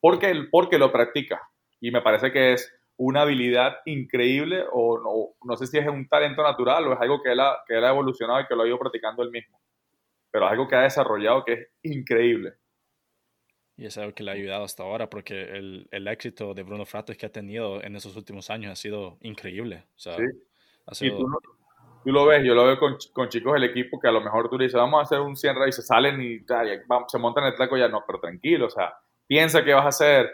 Porque, 0.00 0.32
porque 0.50 0.78
lo 0.78 0.92
practica. 0.92 1.40
Y 1.80 1.90
me 1.90 2.02
parece 2.02 2.32
que 2.32 2.52
es 2.54 2.72
una 2.96 3.22
habilidad 3.22 3.78
increíble 3.86 4.64
o 4.72 4.98
no, 4.98 5.34
no 5.42 5.56
sé 5.56 5.66
si 5.66 5.78
es 5.78 5.88
un 5.88 6.06
talento 6.08 6.42
natural 6.42 6.86
o 6.86 6.92
es 6.92 7.00
algo 7.00 7.22
que 7.22 7.32
él 7.32 7.40
ha, 7.40 7.58
que 7.66 7.76
él 7.78 7.84
ha 7.84 7.90
evolucionado 7.90 8.40
y 8.40 8.46
que 8.46 8.54
lo 8.54 8.62
ha 8.62 8.68
ido 8.68 8.78
practicando 8.78 9.22
él 9.22 9.30
mismo. 9.30 9.58
Pero 10.30 10.46
algo 10.46 10.68
que 10.68 10.76
ha 10.76 10.82
desarrollado 10.82 11.44
que 11.44 11.52
es 11.52 11.68
increíble. 11.82 12.54
Y 13.76 13.86
es 13.86 13.96
algo 13.96 14.14
que 14.14 14.22
le 14.22 14.30
ha 14.30 14.34
ayudado 14.34 14.64
hasta 14.64 14.82
ahora, 14.82 15.08
porque 15.08 15.42
el, 15.42 15.88
el 15.90 16.06
éxito 16.06 16.52
de 16.52 16.62
Bruno 16.62 16.84
Fratos 16.84 17.16
que 17.16 17.26
ha 17.26 17.32
tenido 17.32 17.82
en 17.82 17.96
esos 17.96 18.14
últimos 18.14 18.50
años 18.50 18.72
ha 18.72 18.76
sido 18.76 19.16
increíble. 19.22 19.86
O 19.96 19.98
sea, 19.98 20.16
sí. 20.92 21.06
y 21.06 21.10
tú, 21.10 21.26
lo 22.04 22.26
ves, 22.26 22.44
yo 22.44 22.54
lo 22.54 22.66
veo 22.66 22.78
con, 22.78 22.98
con, 23.12 23.30
chicos 23.30 23.54
del 23.54 23.64
equipo 23.64 23.98
que 23.98 24.08
a 24.08 24.12
lo 24.12 24.20
mejor 24.20 24.50
tú 24.50 24.58
le 24.58 24.64
dices, 24.64 24.78
vamos 24.78 25.00
a 25.00 25.02
hacer 25.04 25.20
un 25.20 25.34
100 25.34 25.56
y 25.66 25.72
se 25.72 25.82
salen 25.82 26.20
y, 26.20 26.44
se 27.08 27.18
montan 27.18 27.44
el 27.44 27.56
taco, 27.56 27.78
ya 27.78 27.88
no, 27.88 28.04
pero 28.06 28.20
tranquilo, 28.20 28.66
o 28.66 28.70
sea, 28.70 28.92
piensa 29.26 29.64
qué 29.64 29.72
vas 29.72 29.86
a 29.86 29.88
hacer, 29.88 30.30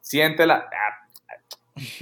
siente 0.00 0.44
la, 0.44 0.68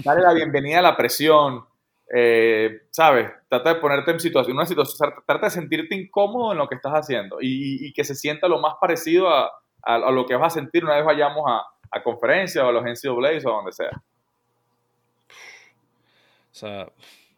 dale 0.04 0.22
la 0.22 0.32
bienvenida 0.32 0.80
a 0.80 0.82
la 0.82 0.96
presión, 0.96 1.64
eh, 2.12 2.82
¿sabes? 2.90 3.30
Trata 3.48 3.74
de 3.74 3.80
ponerte 3.80 4.10
en 4.10 4.20
situación, 4.20 4.56
una 4.56 4.66
situación, 4.66 5.12
trata 5.26 5.46
de 5.46 5.50
sentirte 5.50 5.94
incómodo 5.94 6.52
en 6.52 6.58
lo 6.58 6.68
que 6.68 6.74
estás 6.74 6.92
haciendo 6.92 7.38
y, 7.40 7.86
y 7.86 7.92
que 7.92 8.04
se 8.04 8.14
sienta 8.14 8.48
lo 8.48 8.60
más 8.60 8.74
parecido 8.80 9.28
a 9.28 9.50
a, 9.82 10.10
lo 10.10 10.26
que 10.26 10.34
vas 10.34 10.54
a 10.54 10.60
sentir 10.60 10.84
una 10.84 10.96
vez 10.96 11.04
vayamos 11.04 11.44
a, 11.46 11.64
a 11.90 12.02
conferencias 12.02 12.64
o 12.64 12.68
a 12.68 12.72
los 12.72 12.82
NCAA 12.84 13.38
o 13.44 13.56
donde 13.56 13.72
sea. 13.72 13.90
O 16.52 16.54
sea, 16.60 16.92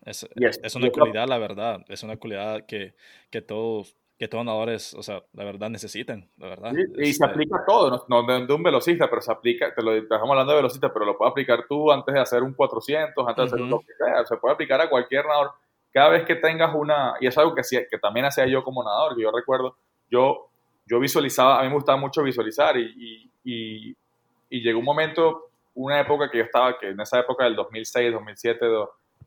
es, 0.05 0.27
es 0.63 0.75
una 0.75 0.91
cualidad, 0.91 1.29
la 1.29 1.39
verdad. 1.39 1.85
Es 1.89 2.03
una 2.03 2.17
cualidad 2.17 2.67
que, 2.67 2.95
que 3.31 3.43
todos 3.43 3.95
que 4.19 4.29
todos 4.29 4.45
nadadores, 4.45 4.95
o 4.95 5.03
sea, 5.03 5.23
la 5.33 5.45
verdad 5.45 5.69
necesitan, 5.69 6.31
la 6.37 6.49
verdad. 6.49 6.73
y 6.73 7.07
se 7.07 7.11
este 7.11 7.25
aplica 7.25 7.57
a 7.57 7.65
todo, 7.65 8.05
no, 8.09 8.23
de, 8.23 8.55
un 8.55 8.63
velocista, 8.63 9.11
pero 9.11 9.21
se 9.21 9.33
aplica, 9.33 9.75
te 9.75 9.83
lo 9.83 9.95
estamos 9.95 10.31
hablando 10.31 10.53
de 10.53 10.59
velocista, 10.59 10.93
pero 10.93 11.05
lo 11.05 11.19
puedes 11.19 11.33
aplicar 11.33 11.65
tú 11.69 11.91
antes 11.91 12.15
de 12.15 12.21
hacer 12.21 12.43
un 12.43 12.55
400, 12.55 13.27
antes 13.27 13.37
de 13.37 13.43
hacer 13.43 13.61
lo 13.61 13.81
que 13.81 13.93
sea, 13.95 14.25
se 14.25 14.37
puede 14.37 14.55
aplicar 14.55 14.81
a 14.81 14.89
cualquier 14.89 15.27
nadador. 15.27 15.53
Cada 15.93 16.11
vez 16.11 16.25
que 16.25 16.37
tengas 16.37 16.75
una, 16.75 17.15
y 17.21 17.27
es 17.27 17.37
algo 17.37 17.55
que, 17.55 17.63
que 17.91 17.99
también 17.99 18.27
hacía 18.27 18.47
yo 18.47 18.63
como 18.63 18.85
nadador, 18.85 19.17
que 19.17 19.23
yo 19.23 19.33
recuerdo, 19.33 19.77
yo 20.11 20.49
yo 20.87 21.01
visualizaba, 21.01 21.61
a 21.61 21.63
mí 21.63 21.69
me 21.69 21.75
gustaba 21.75 21.99
mucho 21.99 22.23
visualizar 22.23 22.77
y, 22.77 23.31
y, 23.45 23.97
y, 24.51 24.61
llegó 24.61 24.79
un 24.79 24.85
momento, 24.85 25.51
una 25.75 26.01
época 26.01 26.31
que 26.31 26.39
yo 26.39 26.45
estaba, 26.45 26.79
que 26.79 26.89
en 26.89 27.01
esa 27.01 27.21
época 27.21 27.45
del 27.45 27.57
2006, 27.57 28.13
2007, 28.13 28.67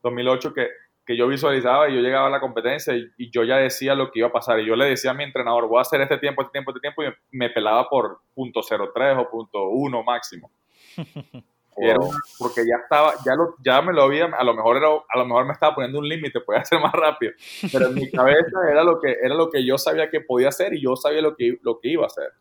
2008, 0.03 0.53
que, 0.53 0.69
que 1.05 1.15
yo 1.15 1.27
visualizaba 1.27 1.87
y 1.89 1.95
yo 1.95 2.01
llegaba 2.01 2.27
a 2.27 2.31
la 2.31 2.39
competencia 2.39 2.95
y, 2.95 3.29
yo 3.29 3.43
ya 3.43 3.57
decía 3.57 3.93
lo 3.93 4.11
que 4.11 4.19
iba 4.19 4.29
a 4.29 4.31
pasar. 4.31 4.59
Y 4.59 4.65
yo 4.65 4.75
le 4.75 4.85
decía 4.85 5.11
a 5.11 5.13
mi 5.13 5.23
entrenador, 5.23 5.67
voy 5.67 5.77
a 5.77 5.81
hacer 5.81 6.01
este 6.01 6.17
tiempo, 6.17 6.41
este 6.41 6.53
tiempo, 6.53 6.71
este 6.71 6.81
tiempo, 6.81 7.03
y 7.03 7.37
me, 7.37 7.49
pelaba 7.49 7.87
por 7.87 8.21
punto 8.33 8.61
.03 8.61 9.19
o 9.19 9.29
punto 9.29 9.69
.1 9.69 10.03
máximo. 10.03 10.51
porque 12.39 12.61
ya 12.61 12.77
estaba, 12.81 13.13
ya, 13.25 13.35
lo, 13.35 13.55
ya 13.63 13.81
me 13.81 13.91
lo 13.91 14.03
había, 14.03 14.25
a 14.25 14.43
lo 14.43 14.53
mejor 14.53 14.77
era, 14.77 14.87
a 14.87 15.17
lo 15.17 15.25
mejor 15.25 15.45
me 15.45 15.53
estaba 15.53 15.75
poniendo 15.75 15.99
un 15.99 16.07
límite, 16.07 16.39
podía 16.39 16.63
ser 16.63 16.79
más 16.79 16.93
rápido, 16.93 17.33
pero 17.71 17.87
en 17.87 17.95
mi 17.95 18.09
cabeza 18.11 18.59
era 18.71 18.81
lo 18.81 18.99
que, 19.01 19.11
era 19.21 19.35
lo 19.35 19.49
que 19.49 19.65
yo 19.65 19.77
sabía 19.77 20.09
que 20.09 20.21
podía 20.21 20.49
hacer 20.49 20.73
y 20.73 20.81
yo 20.81 20.95
sabía 20.95 21.21
lo 21.21 21.35
que, 21.35 21.57
lo 21.61 21.79
que 21.81 21.89
iba 21.89 22.03
a 22.03 22.07
hacer. 22.07 22.31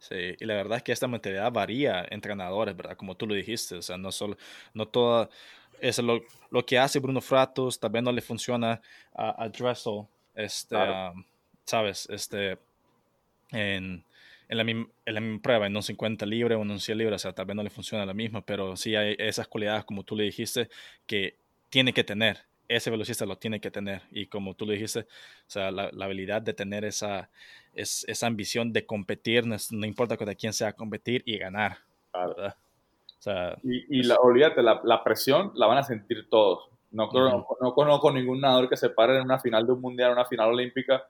Sí, 0.00 0.34
y 0.38 0.44
la 0.46 0.54
verdad 0.54 0.78
es 0.78 0.82
que 0.82 0.92
esta 0.92 1.08
mentalidad 1.08 1.52
varía 1.52 2.00
entre 2.00 2.32
entrenadores, 2.32 2.74
¿verdad? 2.74 2.96
Como 2.96 3.16
tú 3.16 3.26
lo 3.26 3.34
dijiste, 3.34 3.76
o 3.76 3.82
sea, 3.82 3.98
no 3.98 4.10
solo, 4.12 4.36
no 4.72 4.88
toda, 4.88 5.28
es 5.80 5.98
lo, 5.98 6.20
lo 6.50 6.64
que 6.64 6.78
hace 6.78 6.98
Bruno 6.98 7.20
Fratos, 7.20 7.78
también 7.78 8.04
no 8.04 8.12
le 8.12 8.20
funciona 8.20 8.80
a, 9.14 9.44
a 9.44 9.48
Dressel, 9.48 10.06
este, 10.34 10.76
¿sabes? 11.64 12.08
Este, 12.10 12.58
en, 13.50 14.04
en 14.48 14.56
la, 14.56 14.64
misma, 14.64 14.86
en 15.04 15.14
la 15.14 15.20
misma 15.20 15.42
prueba, 15.42 15.66
en 15.66 15.76
un 15.76 15.82
50 15.82 16.26
libre 16.26 16.54
o 16.54 16.62
en 16.62 16.70
un 16.70 16.80
100 16.80 16.98
libre, 16.98 17.14
o 17.14 17.18
sea, 17.18 17.32
vez 17.32 17.56
no 17.56 17.62
le 17.62 17.70
funciona 17.70 18.04
la 18.04 18.14
misma, 18.14 18.40
pero 18.40 18.76
sí 18.76 18.96
hay 18.96 19.14
esas 19.18 19.46
cualidades, 19.48 19.84
como 19.84 20.02
tú 20.02 20.16
le 20.16 20.24
dijiste, 20.24 20.68
que 21.06 21.36
tiene 21.68 21.92
que 21.92 22.04
tener. 22.04 22.38
Ese 22.68 22.90
velocista 22.90 23.26
lo 23.26 23.36
tiene 23.36 23.60
que 23.60 23.70
tener. 23.70 24.02
Y 24.12 24.26
como 24.26 24.54
tú 24.54 24.64
le 24.64 24.74
dijiste, 24.74 25.00
o 25.00 25.06
sea, 25.48 25.72
la, 25.72 25.90
la 25.92 26.04
habilidad 26.04 26.40
de 26.40 26.54
tener 26.54 26.84
esa, 26.84 27.30
es, 27.74 28.04
esa 28.08 28.26
ambición 28.26 28.72
de 28.72 28.86
competir, 28.86 29.44
no, 29.46 29.86
importa 29.86 30.16
con 30.16 30.32
quién 30.34 30.52
sea, 30.52 30.72
competir 30.72 31.22
y 31.26 31.38
ganar. 31.38 31.78
O 33.20 33.22
sea, 33.22 33.54
y, 33.62 34.00
y 34.00 34.02
la, 34.04 34.16
olvídate, 34.16 34.62
la, 34.62 34.80
la, 34.82 35.04
presión 35.04 35.52
la 35.54 35.66
van 35.66 35.76
a 35.76 35.82
sentir 35.82 36.26
todos. 36.30 36.70
No, 36.90 37.10
no, 37.12 37.46
no, 37.60 37.74
conozco 37.74 38.10
ningún 38.10 38.40
nadador 38.40 38.70
que 38.70 38.78
se 38.78 38.88
pare 38.88 39.16
en 39.16 39.24
una 39.24 39.38
final 39.38 39.66
de 39.66 39.74
un 39.74 39.80
mundial, 39.82 40.12
una 40.12 40.24
final 40.24 40.48
olímpica 40.48 41.06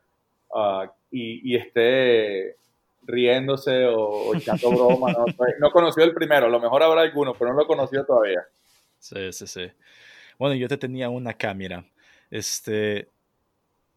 uh, 0.49 0.89
y, 1.09 1.53
y, 1.53 1.57
esté 1.57 2.57
riéndose 3.03 3.87
o, 3.87 4.35
echando 4.35 4.71
broma. 4.75 5.13
¿no? 5.13 5.25
no 5.61 5.71
conoció 5.71 6.03
el 6.03 6.13
primero, 6.13 6.47
a 6.47 6.51
lo 6.51 6.59
mejor 6.59 6.83
habrá 6.83 7.03
alguno, 7.03 7.33
pero 7.39 7.53
no 7.53 7.61
lo 7.61 7.67
conoció 7.69 8.05
todavía. 8.05 8.43
Sí, 8.99 9.33
sí, 9.33 9.47
sí. 9.47 9.71
Bueno, 10.37 10.57
yo 10.57 10.67
te 10.67 10.77
tenía 10.77 11.09
una 11.11 11.35
cámara. 11.35 11.85
Este, 12.29 13.09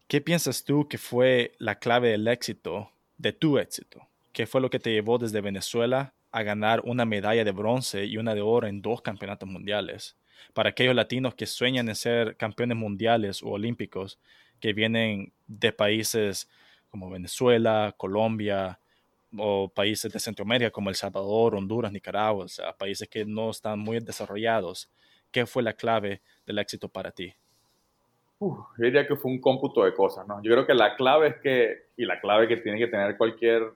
¿Qué 0.06 0.20
piensas 0.20 0.62
tú 0.62 0.86
que 0.86 0.98
fue 0.98 1.54
la 1.58 1.80
clave 1.80 2.10
del 2.10 2.28
éxito, 2.28 2.90
de 3.18 3.32
tu 3.32 3.58
éxito? 3.58 4.06
¿Qué 4.32 4.46
fue 4.46 4.60
lo 4.60 4.70
que 4.70 4.78
te 4.78 4.92
llevó 4.92 5.18
desde 5.18 5.40
Venezuela 5.40 6.14
a 6.34 6.42
ganar 6.42 6.80
una 6.84 7.04
medalla 7.04 7.44
de 7.44 7.52
bronce 7.52 8.06
y 8.06 8.16
una 8.16 8.34
de 8.34 8.40
oro 8.40 8.66
en 8.66 8.82
dos 8.82 9.00
campeonatos 9.02 9.48
mundiales? 9.48 10.16
Para 10.52 10.70
aquellos 10.70 10.94
latinos 10.94 11.36
que 11.36 11.46
sueñan 11.46 11.88
en 11.88 11.94
ser 11.94 12.36
campeones 12.36 12.76
mundiales 12.76 13.40
o 13.42 13.50
olímpicos, 13.50 14.18
que 14.58 14.72
vienen 14.72 15.32
de 15.46 15.72
países 15.72 16.48
como 16.90 17.08
Venezuela, 17.08 17.94
Colombia, 17.96 18.80
o 19.38 19.68
países 19.68 20.12
de 20.12 20.18
Centroamérica 20.18 20.72
como 20.72 20.90
El 20.90 20.96
Salvador, 20.96 21.54
Honduras, 21.54 21.92
Nicaragua, 21.92 22.46
o 22.46 22.48
sea, 22.48 22.72
países 22.72 23.08
que 23.08 23.24
no 23.24 23.50
están 23.50 23.78
muy 23.78 24.00
desarrollados. 24.00 24.90
¿Qué 25.30 25.46
fue 25.46 25.62
la 25.62 25.74
clave 25.74 26.20
del 26.46 26.58
éxito 26.58 26.88
para 26.88 27.12
ti? 27.12 27.32
yo 28.40 28.66
diría 28.76 29.06
que 29.06 29.16
fue 29.16 29.30
un 29.30 29.40
cómputo 29.40 29.84
de 29.84 29.94
cosas, 29.94 30.26
¿no? 30.26 30.42
Yo 30.42 30.50
creo 30.52 30.66
que 30.66 30.74
la 30.74 30.96
clave 30.96 31.28
es 31.28 31.36
que, 31.36 31.86
y 31.96 32.04
la 32.04 32.20
clave 32.20 32.48
que 32.48 32.58
tiene 32.58 32.78
que 32.78 32.88
tener 32.88 33.16
cualquier 33.16 33.72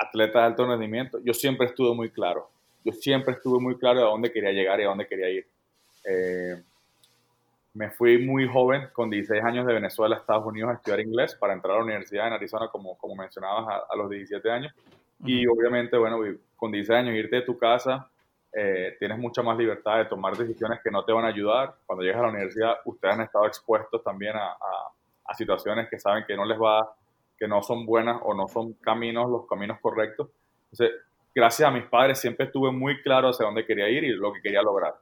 atleta 0.00 0.40
de 0.40 0.44
alto 0.46 0.66
rendimiento, 0.66 1.18
yo 1.22 1.34
siempre 1.34 1.66
estuve 1.66 1.94
muy 1.94 2.10
claro. 2.10 2.50
Yo 2.84 2.92
siempre 2.92 3.34
estuve 3.34 3.60
muy 3.60 3.76
claro 3.76 3.98
de 4.00 4.06
dónde 4.06 4.32
quería 4.32 4.52
llegar 4.52 4.80
y 4.80 4.84
a 4.84 4.88
dónde 4.88 5.06
quería 5.06 5.28
ir. 5.30 5.46
Eh, 6.04 6.62
me 7.74 7.90
fui 7.90 8.18
muy 8.24 8.48
joven, 8.48 8.88
con 8.92 9.10
16 9.10 9.44
años 9.44 9.66
de 9.66 9.74
Venezuela 9.74 10.16
a 10.16 10.18
Estados 10.18 10.44
Unidos 10.44 10.70
a 10.70 10.74
estudiar 10.74 11.00
inglés 11.00 11.34
para 11.34 11.52
entrar 11.52 11.74
a 11.74 11.78
la 11.78 11.84
universidad 11.84 12.26
en 12.26 12.32
Arizona, 12.32 12.68
como, 12.68 12.96
como 12.98 13.14
mencionabas, 13.14 13.84
a, 13.88 13.96
los 13.96 14.10
17 14.10 14.50
años. 14.50 14.74
Y 15.24 15.46
obviamente, 15.46 15.96
bueno, 15.96 16.18
con 16.56 16.72
16 16.72 16.98
años 16.98 17.14
irte 17.14 17.36
de 17.36 17.42
tu 17.42 17.58
casa, 17.58 18.08
eh, 18.52 18.96
tienes 18.98 19.18
mucha 19.18 19.42
más 19.42 19.56
libertad 19.56 19.98
de 19.98 20.06
tomar 20.06 20.36
decisiones 20.36 20.80
que 20.82 20.90
no 20.90 21.04
te 21.04 21.12
van 21.12 21.24
a 21.24 21.28
ayudar. 21.28 21.74
Cuando 21.86 22.02
llegas 22.02 22.20
a 22.20 22.22
la 22.22 22.30
universidad, 22.30 22.76
ustedes 22.84 23.14
han 23.14 23.20
estado 23.20 23.46
expuestos 23.46 24.02
también 24.02 24.34
a, 24.36 24.50
a, 24.50 25.34
situaciones 25.34 25.88
que 25.88 25.96
saben 25.96 26.24
que 26.26 26.36
no 26.36 26.44
les 26.44 26.58
va, 26.58 26.92
que 27.40 27.48
no 27.48 27.62
son 27.62 27.86
buenas 27.86 28.20
o 28.22 28.34
no 28.34 28.46
son 28.48 28.74
caminos, 28.74 29.30
los 29.30 29.46
caminos 29.48 29.78
correctos. 29.80 30.28
Entonces, 30.70 31.00
gracias 31.34 31.66
a 31.66 31.72
mis 31.72 31.84
padres 31.84 32.20
siempre 32.20 32.46
estuve 32.46 32.70
muy 32.70 33.00
claro 33.02 33.30
hacia 33.30 33.46
dónde 33.46 33.64
quería 33.64 33.88
ir 33.88 34.04
y 34.04 34.10
lo 34.10 34.30
que 34.32 34.42
quería 34.42 34.60
lograr. 34.60 34.94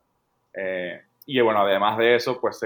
Eh, 0.55 1.03
y 1.27 1.41
bueno, 1.41 1.61
además 1.61 1.99
de 1.99 2.15
eso, 2.15 2.41
pues 2.41 2.61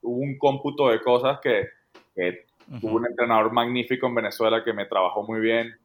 hubo 0.00 0.16
un 0.16 0.38
cómputo 0.38 0.88
de 0.88 1.00
cosas 1.02 1.38
que, 1.40 1.68
que 2.14 2.46
tuve 2.80 2.92
un 2.92 3.06
entrenador 3.06 3.52
magnífico 3.52 4.06
en 4.06 4.14
Venezuela 4.14 4.64
que 4.64 4.72
me 4.72 4.86
trabajó 4.86 5.22
muy 5.22 5.40
bien. 5.40 5.76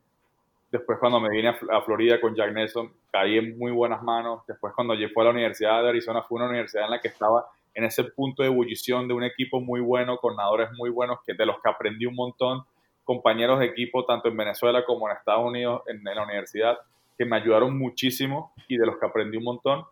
Después 0.72 0.98
cuando 0.98 1.20
me 1.20 1.30
vine 1.30 1.50
a, 1.50 1.82
Florida 1.82 2.20
con 2.20 2.34
Jack 2.36 2.54
Nelson, 2.54 2.92
caí 3.12 3.38
en 3.38 3.58
muy 3.58 3.72
buenas 3.72 4.02
manos. 4.02 4.42
Después 4.48 4.74
cuando 4.74 4.96
yo 4.96 5.08
fui 5.10 5.22
a 5.22 5.26
la 5.26 5.32
Universidad 5.32 5.84
de 5.84 5.90
Arizona, 5.90 6.24
fue 6.24 6.38
una 6.38 6.50
universidad 6.50 6.86
en 6.86 6.92
la 6.92 7.02
que 7.02 7.10
estaba 7.10 7.46
en 7.76 7.84
ese 7.84 8.06
punto 8.06 8.42
de 8.42 8.50
ebullición 8.50 9.08
de 9.08 9.14
un 9.14 9.24
equipo 9.24 9.60
muy 9.60 9.82
bueno, 9.82 10.18
con 10.18 10.36
nadadores 10.36 10.70
muy 10.78 10.90
buenos, 10.90 11.20
que, 11.26 11.34
de 11.34 11.46
los 11.46 11.58
que 11.62 11.70
aprendí 11.70 12.06
un 12.06 12.16
montón, 12.16 12.64
compañeros 13.04 13.60
de 13.60 13.66
equipo 13.66 14.06
tanto 14.06 14.28
en 14.30 14.38
Venezuela 14.38 14.86
como 14.86 15.10
en 15.10 15.18
Estados 15.18 15.46
Unidos, 15.46 15.82
en, 15.88 16.08
en 16.08 16.16
la 16.16 16.24
universidad, 16.24 16.78
que 17.18 17.26
me 17.26 17.38
ayudaron 17.38 17.78
muchísimo 17.78 18.54
y 18.68 18.78
de 18.78 18.86
los 18.86 18.98
que 18.98 19.06
aprendí 19.06 19.38
un 19.38 19.44
montón. 19.44 19.86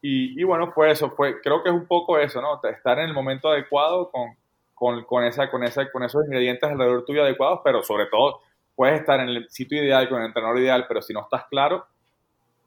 Y, 0.00 0.42
bueno, 0.44 0.70
fue 0.70 0.92
eso, 0.92 1.10
fue, 1.10 1.40
creo 1.40 1.62
que 1.62 1.70
es 1.70 1.74
un 1.74 1.86
poco 1.86 2.18
eso, 2.18 2.40
¿no? 2.40 2.60
Estar 2.62 3.00
en 3.00 3.06
el 3.06 3.14
momento 3.14 3.48
adecuado 3.48 4.10
con, 4.10 4.30
con, 4.72 5.04
con, 5.04 5.24
esa, 5.24 5.50
con, 5.50 5.64
esa, 5.64 5.90
con 5.90 6.04
esos 6.04 6.24
ingredientes 6.24 6.70
alrededor 6.70 7.04
tuyo 7.04 7.24
adecuados, 7.24 7.60
pero 7.64 7.82
sobre 7.82 8.06
todo 8.06 8.40
puedes 8.76 9.00
estar 9.00 9.18
en 9.18 9.28
el 9.28 9.50
sitio 9.50 9.82
ideal, 9.82 10.08
con 10.08 10.20
el 10.20 10.26
entrenador 10.26 10.58
ideal, 10.58 10.84
pero 10.86 11.02
si 11.02 11.12
no 11.12 11.22
estás 11.22 11.46
claro, 11.50 11.84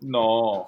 no, 0.01 0.67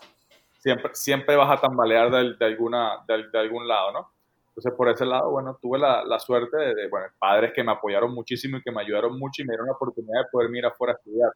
siempre, 0.59 0.95
siempre 0.95 1.35
vas 1.35 1.51
a 1.51 1.59
tambalear 1.59 2.09
de, 2.09 2.35
de 2.35 2.45
alguna, 2.45 3.03
de, 3.05 3.37
algún 3.37 3.67
lado, 3.67 3.91
¿no? 3.91 4.09
Entonces, 4.55 4.73
por 4.77 4.89
ese 4.89 5.05
lado, 5.05 5.31
bueno, 5.31 5.57
tuve 5.61 5.79
la, 5.79 6.03
la 6.03 6.19
suerte 6.19 6.55
de, 6.57 6.87
bueno, 6.87 7.07
padres 7.17 7.53
que 7.53 7.63
me 7.63 7.71
apoyaron 7.71 8.13
muchísimo 8.13 8.57
y 8.57 8.61
que 8.61 8.71
me 8.71 8.81
ayudaron 8.81 9.17
mucho 9.17 9.41
y 9.41 9.45
me 9.45 9.53
dieron 9.53 9.67
la 9.67 9.73
oportunidad 9.73 10.23
de 10.23 10.29
poder 10.31 10.55
ir 10.55 10.65
afuera 10.65 10.93
a 10.93 10.97
estudiar. 10.97 11.31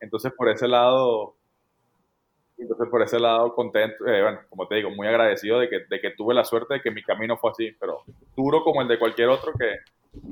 entonces 0.00 0.32
por 0.32 0.48
ese 0.48 0.68
lado, 0.68 1.34
entonces, 2.56 2.88
por 2.88 3.02
ese 3.02 3.18
lado, 3.18 3.54
contento, 3.54 4.06
eh, 4.06 4.22
bueno, 4.22 4.40
como 4.48 4.68
te 4.68 4.76
digo, 4.76 4.90
muy 4.90 5.06
agradecido 5.06 5.58
de 5.58 5.68
que, 5.68 5.80
de 5.88 6.00
que 6.00 6.10
tuve 6.10 6.34
la 6.34 6.44
suerte 6.44 6.74
de 6.74 6.80
que 6.80 6.90
mi 6.90 7.02
camino 7.02 7.36
fue 7.36 7.50
así, 7.50 7.72
pero 7.78 8.02
duro 8.36 8.62
como 8.62 8.80
el 8.80 8.88
de 8.88 8.98
cualquier 8.98 9.28
otro 9.28 9.52
que, 9.52 9.78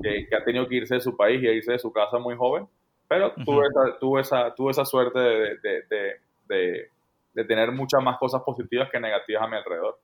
que, 0.02 0.34
ha 0.34 0.44
tenido 0.44 0.68
que 0.68 0.76
irse 0.76 0.94
de 0.94 1.00
su 1.00 1.16
país 1.16 1.42
y 1.42 1.48
irse 1.48 1.72
de 1.72 1.78
su 1.78 1.92
casa 1.92 2.18
muy 2.18 2.36
joven, 2.36 2.68
pero 3.08 3.32
tuve, 3.44 3.66
esa, 3.66 3.98
tuve, 3.98 4.20
esa, 4.20 4.54
tuve 4.54 4.70
esa 4.70 4.84
suerte 4.84 5.18
de, 5.18 5.56
de, 5.58 6.16
de, 6.48 6.90
de, 7.34 7.44
tener 7.44 7.72
muchas 7.72 8.02
más 8.02 8.18
cosas 8.18 8.42
positivas 8.42 8.88
que 8.90 9.00
negativas 9.00 9.42
a 9.42 9.48
mi 9.48 9.56
alrededor. 9.56 9.98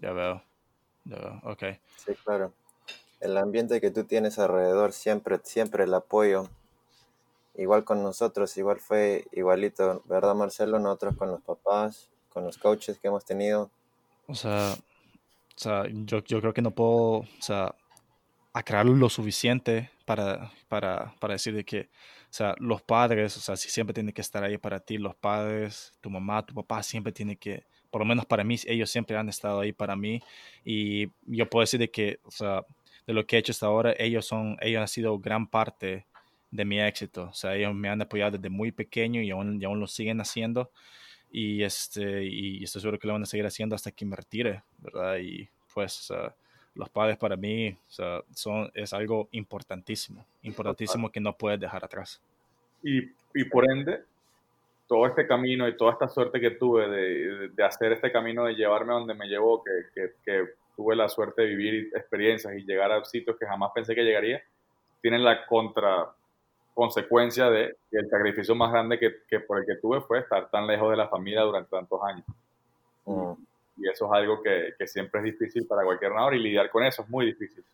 Ya 0.00 0.12
veo, 0.12 0.42
ya 1.04 1.16
veo, 1.16 1.40
ok. 1.44 1.62
Sí, 1.96 2.14
claro. 2.24 2.52
el 3.20 3.36
ambiente 3.36 3.80
que 3.80 3.90
tú 3.90 4.04
tienes 4.04 4.38
alrededor, 4.38 4.92
siempre, 4.92 5.40
siempre 5.42 5.84
el 5.84 5.94
apoyo. 5.94 6.48
Igual 7.56 7.84
con 7.84 8.02
nosotros, 8.02 8.56
igual 8.56 8.80
fue 8.80 9.26
igualito, 9.32 10.02
¿verdad 10.06 10.34
Marcelo? 10.34 10.78
Nosotros 10.78 11.16
con 11.16 11.30
los 11.30 11.40
papás, 11.42 12.10
con 12.28 12.44
los 12.44 12.58
coaches 12.58 12.98
que 12.98 13.08
hemos 13.08 13.24
tenido. 13.24 13.70
O 14.26 14.34
sea, 14.34 14.74
o 14.74 15.58
sea 15.58 15.84
yo, 15.88 16.18
yo 16.24 16.40
creo 16.40 16.52
que 16.52 16.62
no 16.62 16.72
puedo, 16.72 17.18
o 17.20 17.26
sea, 17.40 17.74
aclarar 18.52 18.86
lo 18.86 19.08
suficiente 19.08 19.90
para, 20.04 20.52
para, 20.68 21.14
para 21.20 21.34
decir 21.34 21.54
de 21.54 21.64
que, 21.64 21.80
o 21.80 22.32
sea, 22.36 22.54
los 22.58 22.82
padres, 22.82 23.36
o 23.36 23.40
sea, 23.40 23.56
si 23.56 23.68
siempre 23.68 23.94
tienen 23.94 24.12
que 24.12 24.20
estar 24.20 24.42
ahí 24.42 24.58
para 24.58 24.80
ti, 24.80 24.98
los 24.98 25.14
padres, 25.14 25.92
tu 26.00 26.10
mamá, 26.10 26.44
tu 26.44 26.54
papá 26.54 26.82
siempre 26.82 27.12
tienen 27.12 27.36
que, 27.36 27.64
por 27.94 28.00
lo 28.00 28.06
menos 28.06 28.26
para 28.26 28.42
mí, 28.42 28.56
ellos 28.66 28.90
siempre 28.90 29.16
han 29.16 29.28
estado 29.28 29.60
ahí 29.60 29.72
para 29.72 29.94
mí 29.94 30.20
y 30.64 31.06
yo 31.26 31.48
puedo 31.48 31.60
decir 31.60 31.78
de 31.78 31.92
que, 31.92 32.18
o 32.24 32.30
sea, 32.32 32.64
de 33.06 33.12
lo 33.12 33.24
que 33.24 33.36
he 33.36 33.38
hecho 33.38 33.52
hasta 33.52 33.66
ahora, 33.66 33.94
ellos 33.96 34.26
son, 34.26 34.56
ellos 34.60 34.80
han 34.80 34.88
sido 34.88 35.16
gran 35.20 35.46
parte 35.46 36.04
de 36.50 36.64
mi 36.64 36.80
éxito, 36.80 37.28
o 37.30 37.32
sea, 37.32 37.54
ellos 37.54 37.72
me 37.72 37.88
han 37.88 38.02
apoyado 38.02 38.32
desde 38.32 38.48
muy 38.48 38.72
pequeño 38.72 39.22
y 39.22 39.30
aún, 39.30 39.62
y 39.62 39.64
aún 39.64 39.78
lo 39.78 39.86
siguen 39.86 40.20
haciendo 40.20 40.72
y 41.30 41.62
este, 41.62 42.24
y 42.24 42.64
estoy 42.64 42.82
seguro 42.82 42.98
que 42.98 43.06
lo 43.06 43.12
van 43.12 43.22
a 43.22 43.26
seguir 43.26 43.46
haciendo 43.46 43.76
hasta 43.76 43.92
que 43.92 44.04
me 44.04 44.16
retire, 44.16 44.64
¿verdad? 44.78 45.18
Y 45.18 45.48
pues, 45.72 46.12
los 46.74 46.88
padres 46.90 47.16
para 47.16 47.36
mí 47.36 47.68
o 47.68 47.92
sea, 47.92 48.22
son, 48.34 48.72
es 48.74 48.92
algo 48.92 49.28
importantísimo, 49.30 50.26
importantísimo 50.42 51.12
que 51.12 51.20
no 51.20 51.36
puedes 51.36 51.60
dejar 51.60 51.84
atrás. 51.84 52.20
Y, 52.82 53.04
y 53.36 53.44
por 53.44 53.70
ende, 53.70 54.00
todo 54.94 55.06
este 55.08 55.26
camino 55.26 55.66
y 55.66 55.76
toda 55.76 55.90
esta 55.90 56.08
suerte 56.08 56.38
que 56.38 56.52
tuve 56.52 56.88
de, 56.88 57.48
de, 57.48 57.64
hacer 57.64 57.90
este 57.90 58.12
camino, 58.12 58.44
de 58.44 58.54
llevarme 58.54 58.92
a 58.92 58.98
donde 58.98 59.14
me 59.14 59.26
llevó, 59.26 59.60
que, 59.64 59.70
que, 59.92 60.12
que, 60.24 60.50
tuve 60.76 60.94
la 60.94 61.08
suerte 61.08 61.42
de 61.42 61.48
vivir 61.48 61.90
experiencias 61.96 62.54
y 62.54 62.64
llegar 62.64 62.92
a 62.92 63.04
sitios 63.04 63.36
que 63.36 63.44
jamás 63.44 63.72
pensé 63.74 63.92
que 63.92 64.04
llegaría, 64.04 64.40
tienen 65.02 65.24
la 65.24 65.46
contra 65.46 66.10
consecuencia 66.74 67.50
de 67.50 67.74
que 67.90 67.98
el 67.98 68.08
sacrificio 68.08 68.54
más 68.54 68.70
grande 68.70 69.00
que, 69.00 69.16
que, 69.28 69.40
por 69.40 69.58
el 69.58 69.66
que 69.66 69.74
tuve 69.82 70.00
fue 70.00 70.20
estar 70.20 70.48
tan 70.48 70.64
lejos 70.68 70.88
de 70.92 70.96
la 70.96 71.08
familia 71.08 71.40
durante 71.42 71.70
tantos 71.70 72.00
años. 72.04 72.24
Mm. 73.06 73.32
Y 73.78 73.88
eso 73.88 74.06
es 74.06 74.12
algo 74.12 74.40
que, 74.44 74.74
que, 74.78 74.86
siempre 74.86 75.22
es 75.22 75.24
difícil 75.24 75.66
para 75.66 75.82
cualquier 75.82 76.12
nadador 76.12 76.34
y 76.34 76.38
lidiar 76.38 76.70
con 76.70 76.84
eso 76.84 77.02
es 77.02 77.08
muy 77.08 77.26
difícil. 77.26 77.64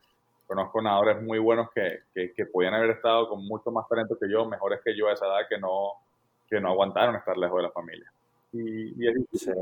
Conozco 0.47 0.81
nadadores 0.81 1.21
muy 1.21 1.39
buenos 1.39 1.69
que, 1.73 2.01
que, 2.15 2.47
podían 2.47 2.73
haber 2.73 2.93
estado 2.93 3.29
con 3.29 3.47
mucho 3.47 3.71
más 3.71 3.87
talento 3.89 4.17
que 4.19 4.31
yo, 4.31 4.47
mejores 4.47 4.81
que 4.83 4.97
yo 4.97 5.09
a 5.09 5.13
esa 5.13 5.27
edad, 5.27 5.49
que 5.51 5.59
no, 5.59 5.93
que 6.51 6.61
no 6.61 6.69
aguantaron 6.69 7.15
estar 7.15 7.37
lejos 7.37 7.59
de 7.59 7.63
la 7.63 7.71
familia. 7.71 8.13
Y, 8.53 9.09
es 9.09 9.15
difícil. 9.15 9.55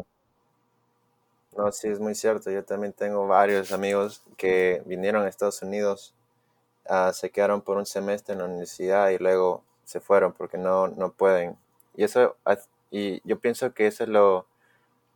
No, 1.57 1.71
sí, 1.71 1.89
es 1.89 2.01
muy 2.01 2.15
cierto. 2.15 2.51
Yo 2.51 2.65
también 2.65 2.93
tengo 2.93 3.27
varios 3.27 3.71
amigos 3.73 4.23
que 4.37 4.83
vinieron 4.87 5.25
a 5.25 5.29
Estados 5.29 5.63
Unidos, 5.63 6.15
uh, 6.89 7.13
se 7.13 7.31
quedaron 7.31 7.61
por 7.61 7.77
un 7.77 7.87
semestre 7.87 8.33
en 8.33 8.39
la 8.39 8.47
universidad 8.47 9.11
y 9.11 9.19
luego 9.19 9.63
se 9.85 10.01
fueron 10.01 10.33
porque 10.33 10.57
no, 10.57 10.89
no 10.89 11.13
pueden. 11.13 11.57
Y 11.95 12.05
eso, 12.05 12.37
y 12.91 13.21
yo 13.29 13.39
pienso 13.39 13.75
que 13.75 13.87
eso 13.87 14.05
es 14.05 14.09
lo, 14.09 14.47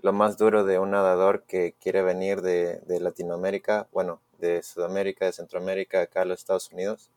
lo 0.02 0.12
más 0.12 0.36
duro 0.36 0.64
de 0.64 0.78
un 0.78 0.90
nadador 0.90 1.44
que 1.44 1.74
quiere 1.80 2.02
venir 2.02 2.42
de, 2.42 2.80
de, 2.80 3.00
Latinoamérica, 3.00 3.86
bueno, 3.92 4.20
de 4.38 4.62
Sudamérica, 4.62 5.26
de 5.26 5.32
Centroamérica, 5.32 6.02
acá 6.02 6.22
a 6.22 6.24
los 6.24 6.40
Estados 6.40 6.72
Unidos, 6.72 7.10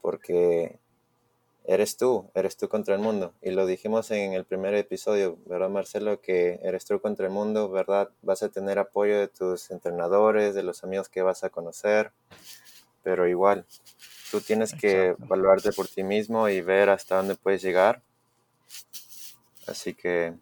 porque 0.00 0.78
eres 1.68 1.98
tú, 1.98 2.30
eres 2.34 2.56
tú 2.56 2.66
contra 2.66 2.94
el 2.94 3.00
mundo. 3.02 3.34
Y 3.42 3.50
lo 3.50 3.66
dijimos 3.66 4.10
en 4.10 4.32
el 4.32 4.46
primer 4.46 4.74
episodio, 4.74 5.38
¿verdad, 5.44 5.68
Marcelo? 5.68 6.18
Que 6.22 6.58
eres 6.62 6.86
tú 6.86 6.98
contra 6.98 7.26
el 7.26 7.32
mundo, 7.32 7.68
¿verdad? 7.68 8.08
Vas 8.22 8.42
a 8.42 8.48
tener 8.48 8.78
apoyo 8.78 9.18
de 9.18 9.28
tus 9.28 9.70
entrenadores, 9.70 10.54
de 10.54 10.62
los 10.62 10.82
amigos 10.82 11.10
que 11.10 11.20
vas 11.20 11.44
a 11.44 11.50
conocer, 11.50 12.10
pero 13.02 13.28
igual, 13.28 13.66
tú 14.30 14.40
tienes 14.40 14.72
que 14.72 15.08
evaluarte 15.08 15.72
por 15.72 15.86
ti 15.88 16.02
mismo 16.02 16.48
y 16.48 16.62
ver 16.62 16.88
hasta 16.88 17.18
dónde 17.18 17.34
puedes 17.34 17.60
llegar. 17.60 18.00
Así 19.66 19.92
que 19.92 20.34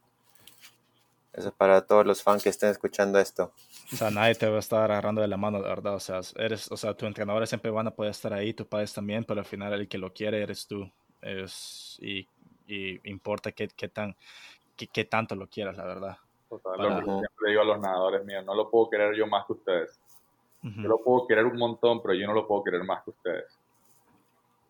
eso 1.32 1.48
es 1.48 1.54
para 1.54 1.84
todos 1.86 2.06
los 2.06 2.22
fans 2.22 2.44
que 2.44 2.50
estén 2.50 2.70
escuchando 2.70 3.18
esto. 3.18 3.52
O 3.92 3.96
sea, 3.96 4.10
nadie 4.12 4.36
te 4.36 4.48
va 4.48 4.58
a 4.58 4.60
estar 4.60 4.92
agarrando 4.92 5.22
de 5.22 5.28
la 5.28 5.36
mano, 5.36 5.58
la 5.58 5.70
verdad. 5.70 5.96
O 5.96 6.00
sea, 6.00 6.20
eres, 6.36 6.70
o 6.70 6.76
sea, 6.76 6.94
tu 6.94 7.04
entrenadores 7.04 7.48
siempre 7.48 7.72
van 7.72 7.88
a 7.88 7.94
poder 7.96 8.12
estar 8.12 8.32
ahí, 8.32 8.54
tus 8.54 8.68
padres 8.68 8.94
también, 8.94 9.24
pero 9.24 9.40
al 9.40 9.46
final 9.46 9.72
el 9.72 9.88
que 9.88 9.98
lo 9.98 10.12
quiere 10.12 10.40
eres 10.40 10.68
tú. 10.68 10.88
Es, 11.20 11.98
y, 12.00 12.28
y 12.66 13.10
importa 13.10 13.52
qué, 13.52 13.68
qué 13.68 13.88
tan, 13.88 14.16
qué, 14.76 14.86
qué, 14.86 15.04
tanto 15.04 15.34
lo 15.34 15.48
quieras, 15.48 15.76
la 15.76 15.84
verdad. 15.84 16.18
Total, 16.48 16.78
lo 16.78 16.98
que 16.98 17.04
siempre 17.04 17.50
digo 17.50 17.62
a 17.62 17.64
los 17.64 17.80
nadadores 17.80 18.24
míos, 18.24 18.44
no 18.44 18.54
lo 18.54 18.70
puedo 18.70 18.88
querer 18.90 19.14
yo 19.16 19.26
más 19.26 19.46
que 19.46 19.52
ustedes. 19.52 20.00
Yo 20.62 20.88
lo 20.88 20.98
puedo 20.98 21.28
querer 21.28 21.44
un 21.44 21.58
montón, 21.58 22.02
pero 22.02 22.14
yo 22.14 22.26
no 22.26 22.32
lo 22.32 22.48
puedo 22.48 22.64
querer 22.64 22.82
más 22.82 23.04
que 23.04 23.10
ustedes. 23.10 23.56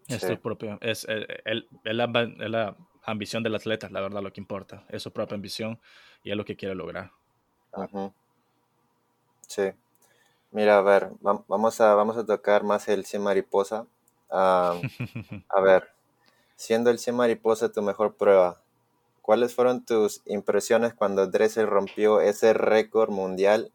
Es 0.09 0.21
sí. 0.21 0.37
propio, 0.37 0.79
es, 0.83 1.05
el, 1.05 1.27
el, 1.45 1.69
el, 1.85 1.97
la, 1.97 2.07
la, 2.07 2.77
ambición 3.03 3.43
del 3.43 3.55
atleta, 3.55 3.89
la 3.89 4.01
verdad, 4.01 4.23
lo 4.23 4.33
que 4.33 4.41
importa. 4.41 4.85
Es 4.89 5.03
su 5.03 5.13
propia 5.13 5.37
ambición 5.37 5.81
y 6.23 6.31
es 6.31 6.37
lo 6.37 6.45
que 6.45 6.57
quiere 6.57 6.75
lograr. 6.75 7.13
Sí. 9.47 9.71
Mira, 10.51 10.79
a 10.79 10.83
ver, 10.83 11.11
vamos 11.21 11.81
a, 11.81 11.95
vamos 11.95 12.17
a 12.17 12.27
tocar 12.27 12.63
más 12.63 12.89
el 12.89 13.05
100 13.05 13.23
mariposa. 13.23 13.87
Uh, 14.29 14.81
a 15.49 15.61
ver, 15.63 15.89
siendo 16.57 16.91
el 16.91 16.99
100 16.99 17.17
mariposa 17.17 17.71
tu 17.71 17.83
mejor 17.83 18.15
prueba, 18.15 18.61
¿cuáles 19.23 19.55
fueron 19.55 19.85
tus 19.85 20.23
impresiones 20.27 20.95
cuando 20.95 21.27
Dressel 21.27 21.67
rompió 21.67 22.21
ese 22.21 22.53
récord 22.53 23.11
mundial 23.11 23.71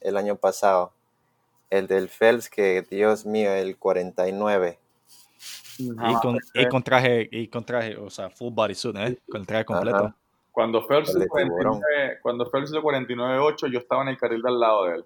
el 0.00 0.16
año 0.16 0.36
pasado? 0.36 0.92
El 1.70 1.86
del 1.86 2.08
Phelps, 2.08 2.50
que 2.50 2.82
Dios 2.82 3.24
mío, 3.24 3.52
el 3.52 3.76
49. 3.78 4.78
Y 5.78 5.88
con, 6.20 6.38
y 6.54 6.68
con, 6.68 6.82
traje, 6.82 7.28
y 7.32 7.48
con 7.48 7.64
traje, 7.64 7.96
o 7.96 8.10
sea, 8.10 8.28
full 8.28 8.52
body 8.52 8.74
suit, 8.74 8.96
¿eh? 8.96 9.18
Con 9.28 9.40
el 9.40 9.46
traje 9.46 9.64
completo. 9.64 9.96
Ajá. 9.96 10.16
Cuando 10.52 10.86
Phelps 10.86 11.08
hizo 11.08 11.26
49, 11.26 12.18
cuando 12.20 12.50
Phelps 12.50 12.70
hizo 12.70 12.82
49.8, 12.82 13.72
yo 13.72 13.78
estaba 13.78 14.02
en 14.02 14.08
el 14.08 14.18
carril 14.18 14.42
de 14.42 14.48
al 14.50 14.60
lado 14.60 14.84
de 14.84 14.96
él. 14.96 15.04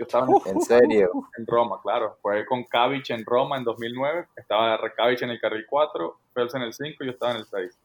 Yo 0.00 0.04
estaba 0.04 0.26
en, 0.26 0.56
¿En 0.56 0.62
serio? 0.62 1.10
En 1.36 1.46
Roma, 1.46 1.78
claro. 1.82 2.16
Fue 2.22 2.46
con 2.46 2.64
Kavich 2.64 3.10
en 3.10 3.22
Roma 3.22 3.58
en 3.58 3.64
2009. 3.64 4.28
Estaba 4.34 4.80
Kavich 4.96 5.20
en 5.20 5.28
el 5.28 5.38
carril 5.38 5.66
4, 5.68 6.18
Phelps 6.32 6.54
en 6.54 6.62
el 6.62 6.72
5 6.72 7.04
y 7.04 7.06
yo 7.06 7.12
estaba 7.12 7.32
en 7.32 7.38
el 7.40 7.44
6. 7.44 7.78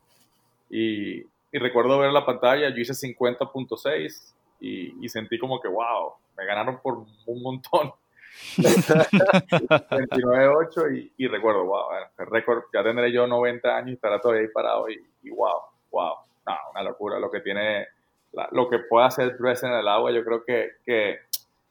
Y, 0.70 1.20
y 1.20 1.60
recuerdo 1.60 2.00
ver 2.00 2.14
la 2.14 2.26
pantalla, 2.26 2.70
yo 2.70 2.78
hice 2.78 2.94
50.6 2.94 4.34
y, 4.62 5.06
y 5.06 5.10
sentí 5.10 5.38
como 5.38 5.60
que, 5.60 5.68
wow, 5.68 6.14
me 6.38 6.46
ganaron 6.46 6.80
por 6.82 7.04
un 7.26 7.44
montón. 7.44 7.92
29.8 8.58 10.98
y, 10.98 11.12
y, 11.18 11.28
recuerdo, 11.28 11.66
wow, 11.66 11.88
el 12.18 12.28
récord, 12.28 12.64
ya 12.74 12.82
tendré 12.82 13.12
yo 13.12 13.28
90 13.28 13.76
años 13.76 13.90
y 13.90 13.96
estará 13.96 14.22
todavía 14.22 14.44
ahí 14.44 14.48
parado 14.54 14.90
y, 14.90 15.06
y 15.24 15.32
wow, 15.32 15.64
wow, 15.92 16.16
no, 16.48 16.54
una 16.72 16.84
locura 16.84 17.20
lo 17.20 17.30
que 17.30 17.42
tiene, 17.42 17.88
la, 18.32 18.48
lo 18.52 18.70
que 18.70 18.80
puede 18.80 19.06
hacer 19.06 19.38
Dress 19.38 19.64
en 19.64 19.74
el 19.74 19.86
agua, 19.88 20.12
yo 20.12 20.24
creo 20.24 20.46
que, 20.46 20.70
que 20.86 21.20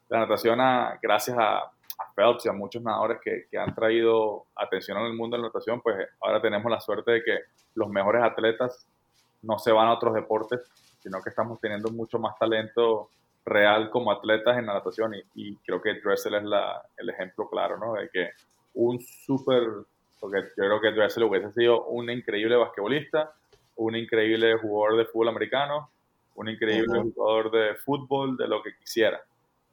la 0.09 0.19
natación, 0.19 0.59
a, 0.61 0.99
gracias 1.01 1.37
a, 1.37 1.57
a, 1.59 2.13
Phelps 2.15 2.45
y 2.45 2.49
a 2.49 2.53
muchos 2.53 2.81
nadadores 2.81 3.19
que, 3.23 3.47
que, 3.49 3.57
han 3.57 3.73
traído 3.73 4.45
atención 4.55 4.97
al 4.97 5.13
mundo 5.13 5.35
de 5.35 5.41
la 5.41 5.47
natación, 5.47 5.81
pues 5.81 6.07
ahora 6.21 6.41
tenemos 6.41 6.71
la 6.71 6.79
suerte 6.79 7.11
de 7.11 7.23
que 7.23 7.39
los 7.75 7.89
mejores 7.89 8.23
atletas 8.23 8.87
no 9.41 9.59
se 9.59 9.71
van 9.71 9.87
a 9.87 9.93
otros 9.93 10.13
deportes, 10.13 10.61
sino 10.99 11.21
que 11.21 11.29
estamos 11.29 11.59
teniendo 11.59 11.91
mucho 11.91 12.19
más 12.19 12.37
talento 12.39 13.09
real 13.45 13.91
como 13.91 14.11
atletas 14.11 14.57
en 14.57 14.65
la 14.65 14.73
natación 14.73 15.13
y, 15.13 15.23
y 15.35 15.55
creo 15.57 15.81
que 15.81 15.93
Dressel 16.01 16.35
es 16.35 16.43
la, 16.43 16.81
el 16.97 17.09
ejemplo 17.09 17.47
claro, 17.47 17.77
¿no? 17.77 17.93
De 17.93 18.09
que 18.09 18.31
un 18.73 18.99
súper, 18.99 19.63
porque 20.19 20.41
yo 20.57 20.63
creo 20.63 20.81
que 20.81 20.91
Dressel 20.91 21.23
hubiese 21.23 21.51
sido 21.51 21.85
un 21.85 22.09
increíble 22.09 22.55
basquetbolista, 22.55 23.33
un 23.75 23.95
increíble 23.95 24.57
jugador 24.57 24.97
de 24.97 25.05
fútbol 25.05 25.29
americano, 25.29 25.89
un 26.35 26.49
increíble 26.49 26.99
uh 26.99 27.03
-huh. 27.03 27.13
jugador 27.13 27.51
de 27.51 27.75
fútbol, 27.75 28.35
de 28.37 28.47
lo 28.47 28.61
que 28.61 28.75
quisiera. 28.75 29.21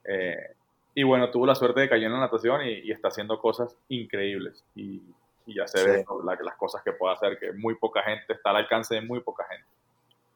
Eh, 0.05 0.55
y 0.95 1.03
bueno, 1.03 1.31
tuvo 1.31 1.45
la 1.45 1.55
suerte 1.55 1.81
de 1.81 1.89
caer 1.89 2.03
en 2.03 2.13
la 2.13 2.19
natación 2.19 2.61
y, 2.63 2.79
y 2.79 2.91
está 2.91 3.07
haciendo 3.07 3.39
cosas 3.39 3.75
increíbles. 3.89 4.63
Y, 4.75 5.01
y 5.45 5.55
ya 5.55 5.67
se 5.67 5.79
sí. 5.79 5.85
ve 5.85 6.05
la, 6.23 6.37
las 6.41 6.55
cosas 6.55 6.81
que 6.83 6.91
puede 6.93 7.13
hacer, 7.13 7.37
que 7.39 7.51
muy 7.53 7.75
poca 7.75 8.03
gente 8.03 8.33
está 8.33 8.51
al 8.51 8.57
alcance 8.57 8.95
de 8.95 9.01
muy 9.01 9.19
poca 9.21 9.45
gente. 9.49 9.67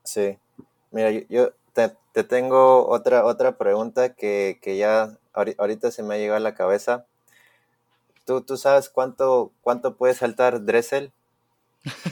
Sí. 0.04 0.38
Mira, 0.92 1.12
yo, 1.12 1.22
yo 1.30 1.52
te, 1.74 1.96
te, 2.14 2.24
tengo 2.24 2.88
otra, 2.88 3.26
otra 3.26 3.58
pregunta 3.58 4.14
que, 4.16 4.60
que, 4.62 4.78
ya 4.78 5.18
ahorita 5.34 5.92
se 5.92 6.04
me 6.04 6.16
ha 6.16 6.18
llegado 6.18 6.38
a 6.38 6.42
la 6.42 6.56
cabeza. 6.56 7.06
¿Tú, 8.26 8.42
tú 8.42 8.58
sabes 8.58 8.90
cuánto, 8.90 9.52
cuánto 9.62 9.96
puede 9.96 10.14
saltar 10.14 10.66
Dressel? 10.66 11.12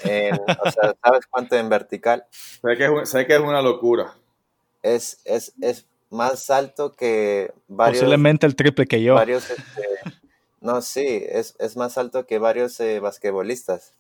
En, 0.03 0.35
o 0.63 0.71
sea, 0.71 0.95
¿sabes 1.03 1.25
cuánto 1.29 1.55
en 1.55 1.69
vertical? 1.69 2.25
Sé 2.31 2.77
que 2.77 2.85
es, 2.85 3.09
sé 3.09 3.25
que 3.25 3.33
es 3.33 3.41
una 3.41 3.61
locura. 3.61 4.13
Es, 4.81 5.19
es, 5.25 5.53
es 5.61 5.87
más 6.15 6.49
alto 6.49 6.93
que 6.93 7.53
varios... 7.67 7.99
Posiblemente 7.99 8.45
el 8.45 8.55
triple 8.55 8.87
que 8.87 9.01
yo. 9.01 9.15
Varios, 9.15 9.49
este, 9.49 9.87
no, 10.61 10.81
sí, 10.81 11.23
es, 11.27 11.55
es 11.59 11.77
más 11.77 11.97
alto 11.97 12.25
que 12.25 12.39
varios 12.39 12.79
eh, 12.79 12.99
basquetbolistas. 12.99 13.93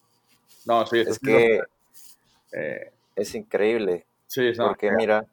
No, 0.65 0.85
sí, 0.87 0.99
es 0.99 1.19
que 1.19 1.61
eh, 2.51 2.91
es 3.15 3.35
increíble. 3.35 4.05
Sí, 4.27 4.51
no, 4.57 4.69
porque 4.69 4.87
yeah. 4.87 4.95
mira, 4.95 5.25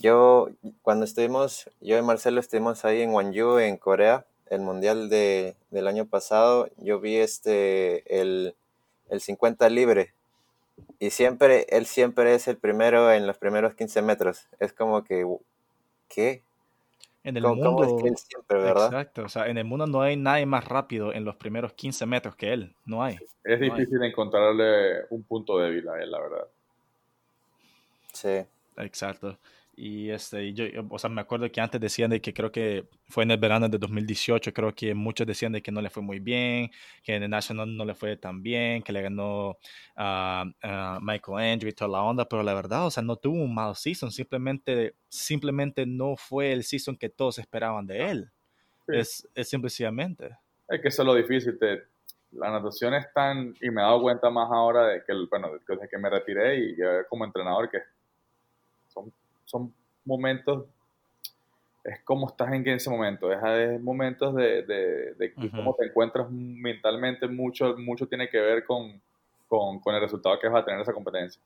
yo 0.00 0.50
cuando 0.82 1.04
estuvimos, 1.04 1.70
yo 1.80 1.96
y 1.96 2.02
Marcelo 2.02 2.40
estuvimos 2.40 2.84
ahí 2.84 3.00
en 3.00 3.12
Gwangju, 3.12 3.58
en 3.58 3.76
Corea, 3.78 4.26
el 4.50 4.60
mundial 4.60 5.08
de, 5.08 5.56
del 5.70 5.88
año 5.88 6.06
pasado, 6.06 6.68
yo 6.76 7.00
vi 7.00 7.16
este 7.16 8.20
el, 8.20 8.54
el 9.08 9.20
50 9.20 9.68
libre 9.70 10.12
y 10.98 11.10
siempre, 11.10 11.66
él 11.70 11.86
siempre 11.86 12.34
es 12.34 12.48
el 12.48 12.56
primero 12.56 13.12
en 13.12 13.26
los 13.26 13.38
primeros 13.38 13.74
15 13.74 14.02
metros. 14.02 14.46
Es 14.58 14.72
como 14.72 15.04
que, 15.04 15.24
¿qué? 16.08 16.42
En 17.24 17.36
el 17.36 17.42
mundo, 17.42 17.84
es 17.84 18.02
que 18.02 18.08
él 18.08 18.16
siempre, 18.16 18.58
verdad? 18.58 18.86
Exacto, 18.86 19.24
o 19.24 19.28
sea, 19.28 19.48
en 19.48 19.58
el 19.58 19.64
mundo 19.64 19.86
no 19.86 20.00
hay 20.00 20.16
nadie 20.16 20.46
más 20.46 20.64
rápido 20.64 21.12
en 21.12 21.24
los 21.24 21.36
primeros 21.36 21.74
15 21.74 22.06
metros 22.06 22.36
que 22.36 22.52
él, 22.52 22.74
no 22.86 23.02
hay. 23.02 23.18
Es 23.44 23.60
difícil 23.60 24.02
encontrarle 24.02 25.04
un 25.10 25.22
punto 25.24 25.58
débil 25.58 25.88
a 25.88 26.02
él, 26.02 26.10
la 26.10 26.20
verdad. 26.20 26.46
Sí. 28.12 28.46
Exacto. 28.76 29.38
Y 29.80 30.10
este, 30.10 30.52
yo, 30.54 30.64
o 30.90 30.98
sea, 30.98 31.08
me 31.08 31.20
acuerdo 31.20 31.48
que 31.52 31.60
antes 31.60 31.80
decían 31.80 32.10
de 32.10 32.20
que 32.20 32.34
creo 32.34 32.50
que 32.50 32.88
fue 33.06 33.22
en 33.22 33.30
el 33.30 33.38
verano 33.38 33.68
de 33.68 33.78
2018, 33.78 34.52
creo 34.52 34.74
que 34.74 34.92
muchos 34.92 35.24
decían 35.24 35.52
de 35.52 35.62
que 35.62 35.70
no 35.70 35.80
le 35.80 35.88
fue 35.88 36.02
muy 36.02 36.18
bien, 36.18 36.68
que 37.00 37.14
en 37.14 37.22
el 37.22 37.30
National 37.30 37.76
no 37.76 37.84
le 37.84 37.94
fue 37.94 38.16
tan 38.16 38.42
bien, 38.42 38.82
que 38.82 38.92
le 38.92 39.02
ganó 39.02 39.56
a 39.94 40.98
Michael 41.00 41.52
Andrew 41.52 41.70
y 41.70 41.72
toda 41.72 41.92
la 41.92 42.02
onda, 42.02 42.28
pero 42.28 42.42
la 42.42 42.54
verdad, 42.54 42.86
o 42.86 42.90
sea, 42.90 43.04
no 43.04 43.14
tuvo 43.14 43.36
un 43.36 43.54
mal 43.54 43.76
season, 43.76 44.10
simplemente, 44.10 44.96
simplemente 45.08 45.86
no 45.86 46.16
fue 46.16 46.50
el 46.52 46.64
season 46.64 46.96
que 46.96 47.08
todos 47.08 47.38
esperaban 47.38 47.86
de 47.86 48.10
él. 48.10 48.30
Es, 48.88 49.28
es 49.32 49.48
simplemente. 49.48 50.36
Es 50.68 50.80
que 50.80 50.88
eso 50.88 51.02
es 51.02 51.06
lo 51.06 51.14
difícil, 51.14 51.56
te, 51.56 51.84
la 52.32 52.50
natación 52.50 52.94
es 52.94 53.06
tan, 53.14 53.54
y 53.60 53.70
me 53.70 53.80
he 53.80 53.84
dado 53.84 54.02
cuenta 54.02 54.28
más 54.28 54.50
ahora 54.50 54.88
de 54.88 55.04
que, 55.04 55.12
bueno, 55.30 55.50
desde 55.68 55.88
que 55.88 55.98
me 55.98 56.10
retiré 56.10 56.58
y 56.58 56.76
como 57.08 57.24
entrenador, 57.24 57.70
que 57.70 57.78
son 59.48 59.72
momentos, 60.04 60.66
es 61.82 62.00
como 62.04 62.28
estás 62.28 62.52
en 62.52 62.68
ese 62.68 62.90
momento, 62.90 63.32
es, 63.32 63.80
momentos 63.80 64.34
de, 64.34 64.62
de, 64.62 65.34
cómo 65.50 65.74
te 65.74 65.86
encuentras 65.86 66.30
mentalmente, 66.30 67.26
mucho, 67.26 67.74
mucho 67.78 68.06
tiene 68.06 68.28
que 68.28 68.38
ver 68.38 68.64
con, 68.64 69.00
con, 69.48 69.80
con, 69.80 69.94
el 69.94 70.02
resultado 70.02 70.38
que 70.38 70.48
vas 70.48 70.62
a 70.62 70.64
tener 70.66 70.80
esa 70.80 70.92
competencia. 70.92 71.40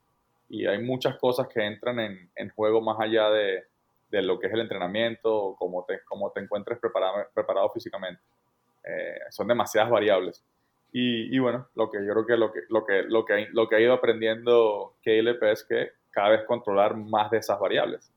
Y 0.49 0.65
hay 0.65 0.83
muchas 0.83 1.17
cosas 1.17 1.47
que 1.47 1.65
entran 1.65 1.99
en, 2.01 2.29
en 2.35 2.49
juego 2.49 2.81
más 2.81 2.99
allá 2.99 3.29
de, 3.29 3.63
de, 4.09 4.21
lo 4.21 4.37
que 4.37 4.47
es 4.47 4.53
el 4.53 4.59
entrenamiento, 4.59 5.55
cómo 5.57 5.85
te, 5.85 6.01
cómo 6.03 6.29
te 6.31 6.41
encuentres 6.41 6.79
preparado, 6.79 7.25
preparado 7.33 7.69
físicamente. 7.69 8.21
Eh, 8.83 9.19
son 9.29 9.47
demasiadas 9.47 9.89
variables. 9.89 10.43
Y, 10.91 11.33
y, 11.33 11.39
bueno, 11.39 11.69
lo 11.73 11.89
que 11.89 12.05
yo 12.05 12.11
creo 12.11 12.25
que 12.25 12.37
lo 12.37 12.51
que, 12.51 12.59
lo 12.67 12.85
que, 12.85 13.03
lo 13.03 13.25
que, 13.25 13.47
lo 13.53 13.69
que 13.69 13.75
ha 13.77 13.79
ido 13.79 13.93
aprendiendo 13.93 14.95
Caleb 15.03 15.41
es 15.45 15.63
que 15.63 16.02
cada 16.13 16.29
vez 16.29 16.45
controlar 16.45 16.95
más 16.95 17.29
de 17.31 17.39
esas 17.39 17.59
variables. 17.59 18.09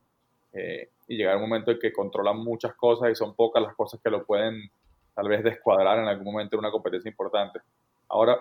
Eh, 0.53 0.89
y 1.09 1.17
llegar 1.17 1.35
un 1.35 1.43
momento 1.43 1.71
en 1.71 1.79
que 1.79 1.91
controlan 1.91 2.37
muchas 2.37 2.73
cosas 2.75 3.11
y 3.11 3.15
son 3.15 3.35
pocas 3.35 3.61
las 3.61 3.75
cosas 3.75 3.99
que 4.01 4.09
lo 4.09 4.25
pueden 4.25 4.69
tal 5.13 5.27
vez 5.27 5.43
descuadrar 5.43 5.99
en 5.99 6.07
algún 6.07 6.25
momento 6.25 6.55
en 6.55 6.59
una 6.59 6.71
competencia 6.71 7.09
importante. 7.09 7.59
Ahora, 8.07 8.39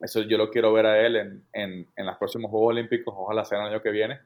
eso 0.00 0.22
yo 0.22 0.38
lo 0.38 0.50
quiero 0.50 0.72
ver 0.72 0.86
a 0.86 1.04
él 1.04 1.16
en, 1.16 1.44
en, 1.52 1.86
en 1.94 2.06
los 2.06 2.16
próximos 2.16 2.50
Juegos 2.50 2.70
Olímpicos, 2.70 3.14
ojalá 3.16 3.44
sea 3.44 3.58
el 3.58 3.66
año 3.66 3.82
que 3.82 3.90
viene, 3.90 4.20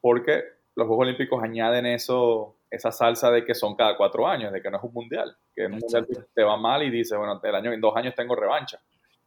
porque 0.00 0.44
los 0.76 0.86
Juegos 0.86 1.06
Olímpicos 1.06 1.42
añaden 1.42 1.86
eso, 1.86 2.56
esa 2.70 2.92
salsa 2.92 3.30
de 3.30 3.44
que 3.44 3.54
son 3.54 3.74
cada 3.74 3.96
cuatro 3.96 4.26
años, 4.26 4.52
de 4.52 4.62
que 4.62 4.70
no 4.70 4.78
es 4.78 4.84
un 4.84 4.94
mundial, 4.94 5.36
que 5.54 5.64
en 5.64 5.74
un 5.74 5.80
mundial 5.80 6.06
te 6.32 6.42
va 6.42 6.56
mal 6.56 6.82
y 6.84 6.90
dices, 6.90 7.18
bueno, 7.18 7.40
el 7.42 7.54
año, 7.54 7.72
en 7.72 7.80
dos 7.80 7.96
años 7.96 8.14
tengo 8.14 8.36
revancha. 8.36 8.80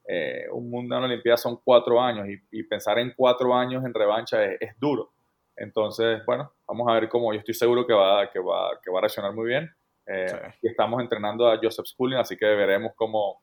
Eh, 0.07 0.47
un 0.51 0.69
mundo 0.69 0.97
en 0.97 1.03
Olimpiada 1.03 1.37
son 1.37 1.59
cuatro 1.63 2.01
años 2.01 2.27
y, 2.51 2.63
pensar 2.63 2.99
en 2.99 3.13
cuatro 3.15 3.53
años 3.53 3.83
en 3.85 3.93
revancha 3.93 4.43
es, 4.43 4.79
duro. 4.79 5.11
Entonces, 5.55 6.25
bueno, 6.25 6.51
vamos 6.67 6.87
a 6.89 6.93
ver 6.93 7.07
cómo, 7.09 7.33
yo 7.33 7.39
estoy 7.39 7.53
seguro 7.53 7.85
que 7.85 7.93
va, 7.93 8.29
que 8.29 8.39
va, 8.39 8.79
que 8.83 8.89
va 8.89 8.99
a 8.99 9.01
reaccionar 9.01 9.33
muy 9.33 9.47
bien. 9.47 9.69
Eh, 10.07 10.53
y 10.61 10.67
estamos 10.67 10.99
entrenando 11.01 11.47
a 11.47 11.57
Joseph 11.61 11.85
Schooling, 11.85 12.17
así 12.17 12.35
que 12.35 12.45
veremos 12.45 12.93
cómo, 12.95 13.41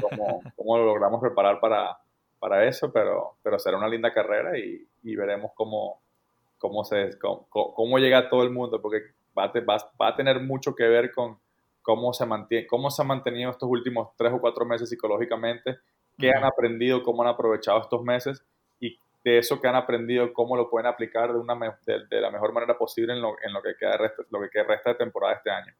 cómo, 0.00 0.42
cómo, 0.56 0.78
lo 0.78 0.86
logramos 0.86 1.20
preparar 1.20 1.58
para, 1.60 1.98
para 2.38 2.64
eso, 2.64 2.92
pero, 2.92 3.36
pero 3.42 3.58
será 3.58 3.76
una 3.76 3.88
linda 3.88 4.14
carrera 4.14 4.56
y, 4.56 4.86
y 5.02 5.16
veremos 5.16 5.50
cómo, 5.54 6.00
cómo, 6.58 6.84
se, 6.84 7.18
cómo, 7.18 7.46
cómo, 7.50 7.98
llega 7.98 8.30
todo 8.30 8.44
el 8.44 8.50
mundo, 8.50 8.80
porque 8.80 8.98
va 9.36 9.48
va, 9.48 9.90
va 10.00 10.08
a 10.08 10.16
tener 10.16 10.40
mucho 10.40 10.74
que 10.74 10.84
ver 10.84 11.12
con 11.12 11.38
cómo 11.82 12.12
se, 12.12 12.24
mantiene, 12.24 12.66
cómo 12.66 12.90
se 12.90 13.02
ha 13.02 13.04
mantenido 13.04 13.50
estos 13.50 13.68
últimos 13.68 14.08
tres 14.16 14.32
o 14.32 14.40
cuatro 14.40 14.64
meses 14.64 14.88
psicológicamente 14.88 15.78
qué 16.18 16.30
han 16.30 16.44
aprendido, 16.44 17.02
cómo 17.02 17.22
han 17.22 17.28
aprovechado 17.28 17.80
estos 17.80 18.02
meses 18.02 18.44
y 18.80 18.98
de 19.24 19.38
eso 19.38 19.60
que 19.60 19.68
han 19.68 19.76
aprendido, 19.76 20.32
cómo 20.32 20.56
lo 20.56 20.70
pueden 20.70 20.86
aplicar 20.86 21.32
de, 21.32 21.38
una, 21.38 21.54
de, 21.86 22.20
la 22.20 22.30
mejor 22.30 22.52
manera 22.52 22.78
posible 22.78 23.12
en 23.12 23.20
lo, 23.20 23.36
en 23.42 23.52
lo, 23.52 23.62
que 23.62 23.76
queda 23.78 23.96
resta, 23.96 24.22
lo 24.30 24.40
que 24.40 24.50
queda 24.50 24.64
resta 24.64 24.90
de 24.90 24.96
temporada 24.96 25.34
este 25.34 25.50
año. 25.50 25.74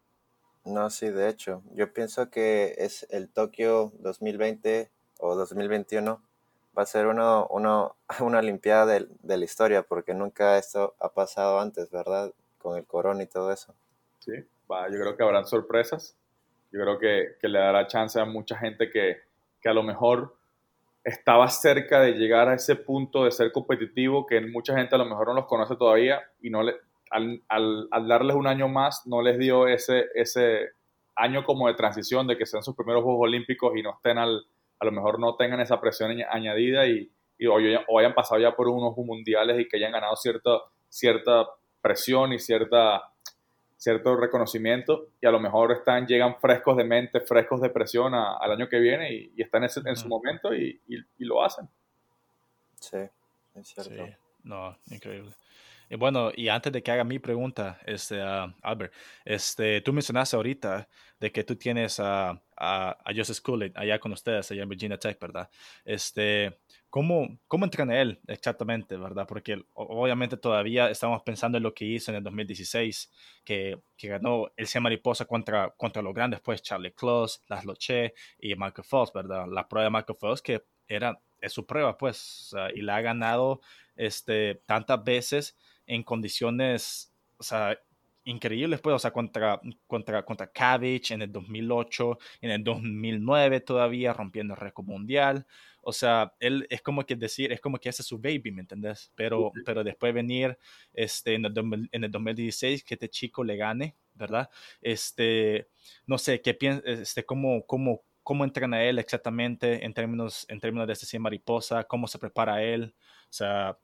No, 0.64 0.90
sí, 0.90 1.10
de 1.10 1.28
hecho, 1.28 1.62
yo 1.72 1.92
pienso 1.92 2.30
que 2.30 2.74
es 2.78 3.06
el 3.10 3.28
Tokio 3.32 3.92
2020 4.00 4.90
o 5.20 5.34
2021 5.36 6.20
va 6.76 6.82
a 6.82 6.86
ser 6.86 7.06
uno, 7.06 7.46
uno, 7.50 7.96
una 8.20 8.38
Olimpiada 8.38 8.86
de, 8.86 9.06
de, 9.22 9.36
la 9.36 9.44
historia, 9.44 9.82
porque 9.82 10.14
nunca 10.14 10.58
esto 10.58 10.94
ha 11.00 11.12
pasado 11.12 11.60
antes, 11.60 11.90
¿verdad? 11.90 12.32
Con 12.58 12.76
el 12.76 12.86
corona 12.86 13.22
y 13.22 13.26
todo 13.26 13.52
eso. 13.52 13.74
Sí, 14.18 14.32
va, 14.70 14.88
yo 14.88 14.98
creo 14.98 15.16
que 15.16 15.22
habrán 15.22 15.46
sorpresas. 15.46 16.16
Yo 16.72 16.80
creo 16.80 16.98
que, 16.98 17.36
que 17.40 17.48
le 17.48 17.58
dará 17.58 17.86
chance 17.86 18.20
a 18.20 18.24
mucha 18.24 18.58
gente 18.58 18.90
que, 18.90 19.18
que 19.66 19.70
a 19.70 19.74
lo 19.74 19.82
mejor 19.82 20.36
estaba 21.02 21.48
cerca 21.48 22.00
de 22.00 22.12
llegar 22.12 22.48
a 22.48 22.54
ese 22.54 22.76
punto 22.76 23.24
de 23.24 23.32
ser 23.32 23.50
competitivo 23.50 24.24
que 24.24 24.40
mucha 24.40 24.76
gente 24.76 24.94
a 24.94 24.98
lo 24.98 25.06
mejor 25.06 25.26
no 25.26 25.34
los 25.34 25.46
conoce 25.46 25.74
todavía 25.74 26.20
y 26.40 26.50
no 26.50 26.60
al, 27.10 27.88
darles 28.06 28.36
un 28.36 28.46
año 28.46 28.68
más 28.68 29.08
no 29.08 29.22
les 29.22 29.36
dio 29.40 29.66
ese, 29.66 30.04
ese 30.14 30.68
año 31.16 31.42
como 31.42 31.66
de 31.66 31.74
transición 31.74 32.28
de 32.28 32.38
que 32.38 32.46
sean 32.46 32.62
sus 32.62 32.76
primeros 32.76 33.02
Juegos 33.02 33.24
Olímpicos 33.24 33.72
y 33.76 33.82
no 33.82 33.94
estén 33.96 34.18
al, 34.18 34.46
a 34.78 34.84
lo 34.84 34.92
mejor 34.92 35.18
no 35.18 35.34
tengan 35.34 35.58
esa 35.58 35.80
presión 35.80 36.16
añadida 36.30 36.86
y, 36.86 37.10
y 37.36 37.46
o, 37.48 37.56
o, 37.88 37.98
hayan 37.98 38.14
pasado 38.14 38.40
ya 38.40 38.54
por 38.54 38.68
unos 38.68 38.96
mundiales 38.96 39.58
y 39.58 39.66
que 39.66 39.78
hayan 39.78 39.90
ganado 39.90 40.14
cierta, 40.14 40.60
cierta 40.88 41.48
presión 41.80 42.32
y 42.34 42.38
cierta 42.38 43.02
cierto 43.76 44.16
reconocimiento 44.16 45.10
y 45.20 45.26
a 45.26 45.30
lo 45.30 45.38
mejor 45.38 45.72
están, 45.72 46.06
llegan 46.06 46.38
frescos 46.40 46.76
de 46.76 46.84
mente, 46.84 47.20
frescos 47.20 47.60
de 47.60 47.70
presión 47.70 48.14
al 48.14 48.50
año 48.50 48.68
que 48.68 48.78
viene 48.78 49.12
y, 49.12 49.42
están 49.42 49.64
en, 49.64 49.70
en, 49.86 49.96
su 49.96 50.08
momento 50.08 50.54
y, 50.54 50.80
y, 50.88 51.24
lo 51.24 51.44
hacen. 51.44 51.68
Sí, 52.80 52.98
es 53.54 53.68
cierto. 53.68 54.16
no, 54.42 54.78
increíble. 54.90 55.32
Y 55.88 55.96
bueno, 55.96 56.30
y 56.34 56.48
antes 56.48 56.72
de 56.72 56.82
que 56.82 56.90
haga 56.90 57.04
mi 57.04 57.18
pregunta, 57.18 57.78
este, 57.86 58.20
Albert, 58.20 58.92
este, 59.24 59.80
tú 59.82 59.92
mencionaste 59.92 60.34
ahorita 60.34 60.88
de 61.20 61.30
que 61.30 61.44
tú 61.44 61.54
tienes 61.56 62.00
a, 62.00 62.42
a, 62.56 62.96
a 63.04 63.14
Joseph 63.14 63.38
allá 63.74 63.98
con 63.98 64.12
ustedes, 64.12 64.50
allá 64.50 64.62
en 64.62 64.68
Virginia 64.68 64.98
Tech, 64.98 65.18
¿verdad? 65.20 65.48
Este, 65.84 66.58
¿Cómo, 66.90 67.38
¿Cómo 67.46 67.64
entrena 67.64 68.00
él 68.00 68.20
exactamente, 68.26 68.96
verdad? 68.96 69.26
Porque 69.26 69.62
obviamente 69.74 70.36
todavía 70.36 70.88
estamos 70.88 71.22
pensando 71.22 71.58
en 71.58 71.64
lo 71.64 71.74
que 71.74 71.84
hizo 71.84 72.10
en 72.10 72.16
el 72.16 72.22
2016, 72.22 73.12
que, 73.44 73.78
que 73.96 74.08
ganó 74.08 74.50
el 74.56 74.66
Cien 74.66 74.82
Mariposa 74.82 75.26
contra, 75.26 75.70
contra 75.76 76.00
los 76.00 76.14
grandes, 76.14 76.40
pues 76.40 76.62
Charlie 76.62 76.94
Close, 76.94 77.40
Las 77.48 77.64
Loche 77.64 78.14
y 78.38 78.54
Michael 78.54 78.86
Phelps, 78.90 79.12
¿verdad? 79.12 79.46
La 79.46 79.68
prueba 79.68 79.84
de 79.84 79.90
Michael 79.90 80.18
Phelps 80.18 80.40
que 80.42 80.64
era, 80.88 81.20
es 81.40 81.52
su 81.52 81.66
prueba, 81.66 81.98
pues, 81.98 82.54
y 82.74 82.80
la 82.80 82.96
ha 82.96 83.00
ganado 83.02 83.60
este, 83.96 84.62
tantas 84.66 85.02
veces 85.04 85.56
en 85.86 86.02
condiciones, 86.02 87.12
o 87.36 87.42
sea, 87.42 87.78
increíbles, 88.26 88.80
pues, 88.80 88.94
o 88.94 88.98
sea, 88.98 89.12
contra, 89.12 89.60
contra, 89.86 90.24
contra 90.24 90.48
Cabbage 90.48 91.14
en 91.14 91.22
el 91.22 91.32
2008, 91.32 92.18
en 92.42 92.50
el 92.50 92.64
2009 92.64 93.60
todavía 93.60 94.12
rompiendo 94.12 94.54
el 94.54 94.60
récord 94.60 94.86
mundial. 94.86 95.46
O 95.80 95.92
sea, 95.92 96.34
él 96.40 96.66
es 96.68 96.82
como 96.82 97.06
que 97.06 97.14
decir, 97.14 97.52
es 97.52 97.60
como 97.60 97.78
que 97.78 97.88
ese 97.88 98.02
es 98.02 98.08
su 98.08 98.18
baby, 98.18 98.50
¿me 98.50 98.62
entendés? 98.62 99.12
Pero, 99.14 99.52
pero 99.64 99.84
después 99.84 100.12
venir 100.12 100.58
este, 100.92 101.34
en, 101.34 101.44
el, 101.44 101.88
en 101.92 102.04
el 102.04 102.10
2016, 102.10 102.82
que 102.82 102.94
este 102.94 103.08
chico 103.08 103.44
le 103.44 103.56
gane, 103.56 103.96
¿verdad? 104.14 104.50
Este, 104.82 105.68
no 106.06 106.18
sé, 106.18 106.42
¿qué 106.42 106.54
piensas? 106.54 106.84
Este, 106.86 107.24
cómo, 107.24 107.64
cómo, 107.66 108.02
cómo 108.24 108.44
entrena 108.44 108.82
él 108.82 108.98
exactamente 108.98 109.84
en 109.84 109.94
términos, 109.94 110.44
en 110.48 110.58
términos 110.58 110.88
de 110.88 110.94
este 110.94 111.06
100 111.06 111.22
mariposa? 111.22 111.84
¿Cómo 111.84 112.08
se 112.08 112.18
prepara 112.18 112.64
él? 112.64 112.92
O 113.30 113.32
sea, 113.32 113.78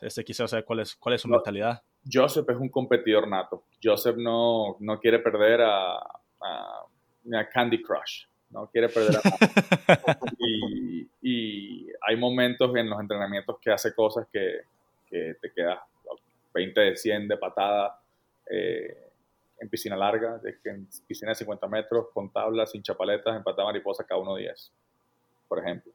este, 0.00 0.24
quisiera 0.24 0.48
saber 0.48 0.64
cuál 0.64 0.80
es, 0.80 0.96
cuál 0.96 1.14
es 1.14 1.20
su 1.20 1.28
mentalidad. 1.28 1.84
Joseph 2.10 2.48
es 2.48 2.56
un 2.56 2.68
competidor 2.68 3.28
nato. 3.28 3.64
Joseph 3.82 4.16
no, 4.16 4.76
no 4.80 5.00
quiere 5.00 5.18
perder 5.18 5.62
a, 5.62 5.96
a, 5.96 6.86
a 7.34 7.48
Candy 7.52 7.82
Crush 7.82 8.26
no 8.50 8.68
quiere 8.70 8.88
perder 8.88 9.16
a 9.16 9.20
y, 10.38 11.08
y, 11.20 11.88
hay 12.00 12.16
momentos 12.16 12.74
en 12.76 12.88
los 12.88 13.00
entrenamientos 13.00 13.58
que 13.60 13.72
hace 13.72 13.92
cosas 13.94 14.26
que, 14.32 14.60
que 15.08 15.36
te 15.40 15.52
quedas 15.52 15.80
20 16.54 16.80
de 16.80 16.96
100 16.96 17.28
de 17.28 17.36
patada 17.36 18.00
eh, 18.48 19.10
en 19.58 19.68
piscina 19.68 19.96
larga, 19.96 20.38
de 20.38 20.56
en 20.64 20.88
piscina 21.06 21.30
de 21.30 21.34
50 21.34 21.66
metros, 21.66 22.08
con 22.12 22.30
tablas, 22.30 22.70
sin 22.70 22.82
chapaletas, 22.82 23.36
en 23.36 23.42
patada 23.42 23.66
mariposa, 23.66 24.04
cada 24.04 24.20
uno 24.20 24.36
10, 24.36 24.72
por 25.48 25.58
ejemplo. 25.58 25.92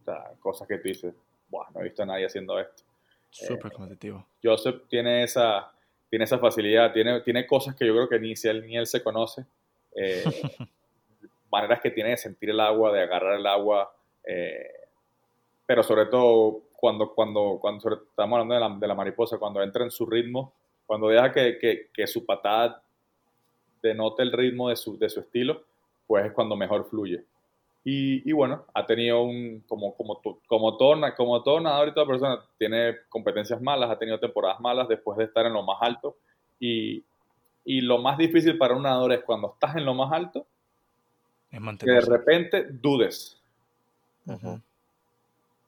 O 0.00 0.04
sea, 0.04 0.32
cosas 0.40 0.66
que 0.66 0.78
tú 0.78 0.88
dices, 0.88 1.14
Buah, 1.48 1.70
no 1.74 1.80
he 1.80 1.84
visto 1.84 2.02
a 2.02 2.06
nadie 2.06 2.26
haciendo 2.26 2.58
esto. 2.58 2.82
Súper 3.30 3.72
competitivo. 3.72 4.26
Joseph 4.42 4.82
tiene 4.88 5.22
esa, 5.22 5.70
tiene 6.08 6.24
esa 6.24 6.38
facilidad, 6.38 6.92
tiene, 6.92 7.20
tiene 7.20 7.46
cosas 7.46 7.74
que 7.74 7.86
yo 7.86 7.94
creo 7.94 8.08
que 8.08 8.18
ni, 8.18 8.34
él, 8.42 8.66
ni 8.66 8.76
él 8.76 8.86
se 8.86 9.02
conoce 9.02 9.44
eh, 9.94 10.24
maneras 11.50 11.80
que 11.80 11.90
tiene 11.90 12.10
de 12.10 12.16
sentir 12.16 12.50
el 12.50 12.60
agua, 12.60 12.92
de 12.92 13.02
agarrar 13.02 13.38
el 13.38 13.46
agua, 13.46 13.94
eh, 14.24 14.70
pero 15.64 15.82
sobre 15.82 16.06
todo 16.06 16.62
cuando, 16.72 17.14
cuando, 17.14 17.58
cuando 17.60 17.94
estamos 17.94 18.38
hablando 18.38 18.54
de 18.54 18.60
la, 18.60 18.78
de 18.78 18.86
la, 18.86 18.94
mariposa, 18.94 19.38
cuando 19.38 19.62
entra 19.62 19.84
en 19.84 19.90
su 19.90 20.06
ritmo, 20.06 20.52
cuando 20.84 21.08
deja 21.08 21.32
que, 21.32 21.58
que, 21.58 21.90
que, 21.92 22.06
su 22.06 22.24
patada 22.24 22.82
denote 23.82 24.22
el 24.22 24.32
ritmo 24.32 24.68
de 24.68 24.76
su, 24.76 24.98
de 24.98 25.08
su 25.08 25.20
estilo, 25.20 25.64
pues 26.06 26.26
es 26.26 26.32
cuando 26.32 26.56
mejor 26.56 26.88
fluye. 26.88 27.24
Y, 27.88 28.28
y, 28.28 28.32
bueno, 28.32 28.64
ha 28.74 28.84
tenido 28.84 29.22
un, 29.22 29.62
como, 29.68 29.94
como, 29.94 30.20
como, 30.48 30.76
todo, 30.76 31.00
como 31.16 31.42
todo 31.44 31.60
nadador 31.60 31.86
y 31.86 31.94
toda 31.94 32.04
persona, 32.04 32.40
tiene 32.58 32.96
competencias 33.08 33.62
malas, 33.62 33.88
ha 33.88 33.96
tenido 33.96 34.18
temporadas 34.18 34.58
malas 34.58 34.88
después 34.88 35.16
de 35.16 35.22
estar 35.22 35.46
en 35.46 35.52
lo 35.52 35.62
más 35.62 35.78
alto. 35.80 36.16
Y, 36.58 37.04
y 37.64 37.82
lo 37.82 37.98
más 37.98 38.18
difícil 38.18 38.58
para 38.58 38.74
un 38.74 38.82
nadador 38.82 39.12
es 39.12 39.22
cuando 39.22 39.52
estás 39.52 39.76
en 39.76 39.84
lo 39.84 39.94
más 39.94 40.12
alto, 40.12 40.48
es 41.52 41.78
que 41.78 41.90
de 41.92 42.00
repente 42.00 42.66
dudes. 42.72 43.40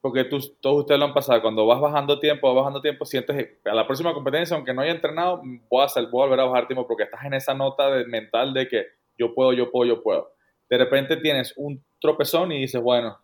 Porque 0.01 0.25
tú, 0.25 0.41
todos 0.61 0.81
ustedes 0.81 0.99
lo 0.99 1.07
han 1.07 1.15
pasado, 1.15 1.41
cuando 1.41 1.67
vas 1.67 1.81
bajando 1.81 2.19
tiempo, 2.19 2.49
vas 2.49 2.63
bajando 2.63 2.81
tiempo, 2.81 3.05
sientes, 3.05 3.59
a 3.65 3.75
la 3.75 3.87
próxima 3.87 4.13
competencia, 4.13 4.57
aunque 4.57 4.75
no 4.75 4.83
haya 4.83 4.91
entrenado, 4.91 5.41
voy 5.71 5.83
a, 5.83 5.85
hacer, 5.85 6.09
voy 6.09 6.23
a 6.23 6.25
volver 6.25 6.41
a 6.41 6.45
bajar 6.47 6.67
tiempo 6.67 6.85
porque 6.85 7.05
estás 7.05 7.25
en 7.25 7.35
esa 7.35 7.55
nota 7.55 7.89
de, 7.91 8.07
mental 8.07 8.53
de 8.53 8.67
que 8.67 8.87
yo 9.17 9.33
puedo, 9.37 9.53
yo 9.53 9.71
puedo, 9.71 9.95
yo 9.95 10.03
puedo. 10.03 10.33
De 10.69 10.79
repente 10.79 11.17
tienes 11.19 11.55
un 11.57 11.81
tropezón 12.01 12.53
y 12.53 12.61
dices, 12.61 12.81
bueno, 12.81 13.19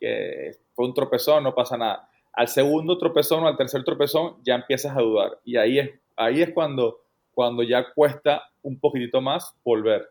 que 0.00 0.56
fue 0.74 0.86
un 0.86 0.94
tropezón, 0.94 1.44
no 1.44 1.54
pasa 1.54 1.76
nada. 1.76 2.08
Al 2.32 2.48
segundo 2.48 2.98
tropezón 2.98 3.44
o 3.44 3.48
al 3.48 3.56
tercer 3.56 3.84
tropezón 3.84 4.36
ya 4.44 4.56
empiezas 4.56 4.96
a 4.96 5.00
dudar. 5.00 5.38
Y 5.44 5.56
ahí 5.56 5.78
es, 5.78 5.90
ahí 6.16 6.42
es 6.42 6.50
cuando, 6.50 7.00
cuando 7.32 7.62
ya 7.62 7.92
cuesta 7.92 8.50
un 8.62 8.78
poquitito 8.78 9.20
más 9.20 9.54
volver. 9.64 10.08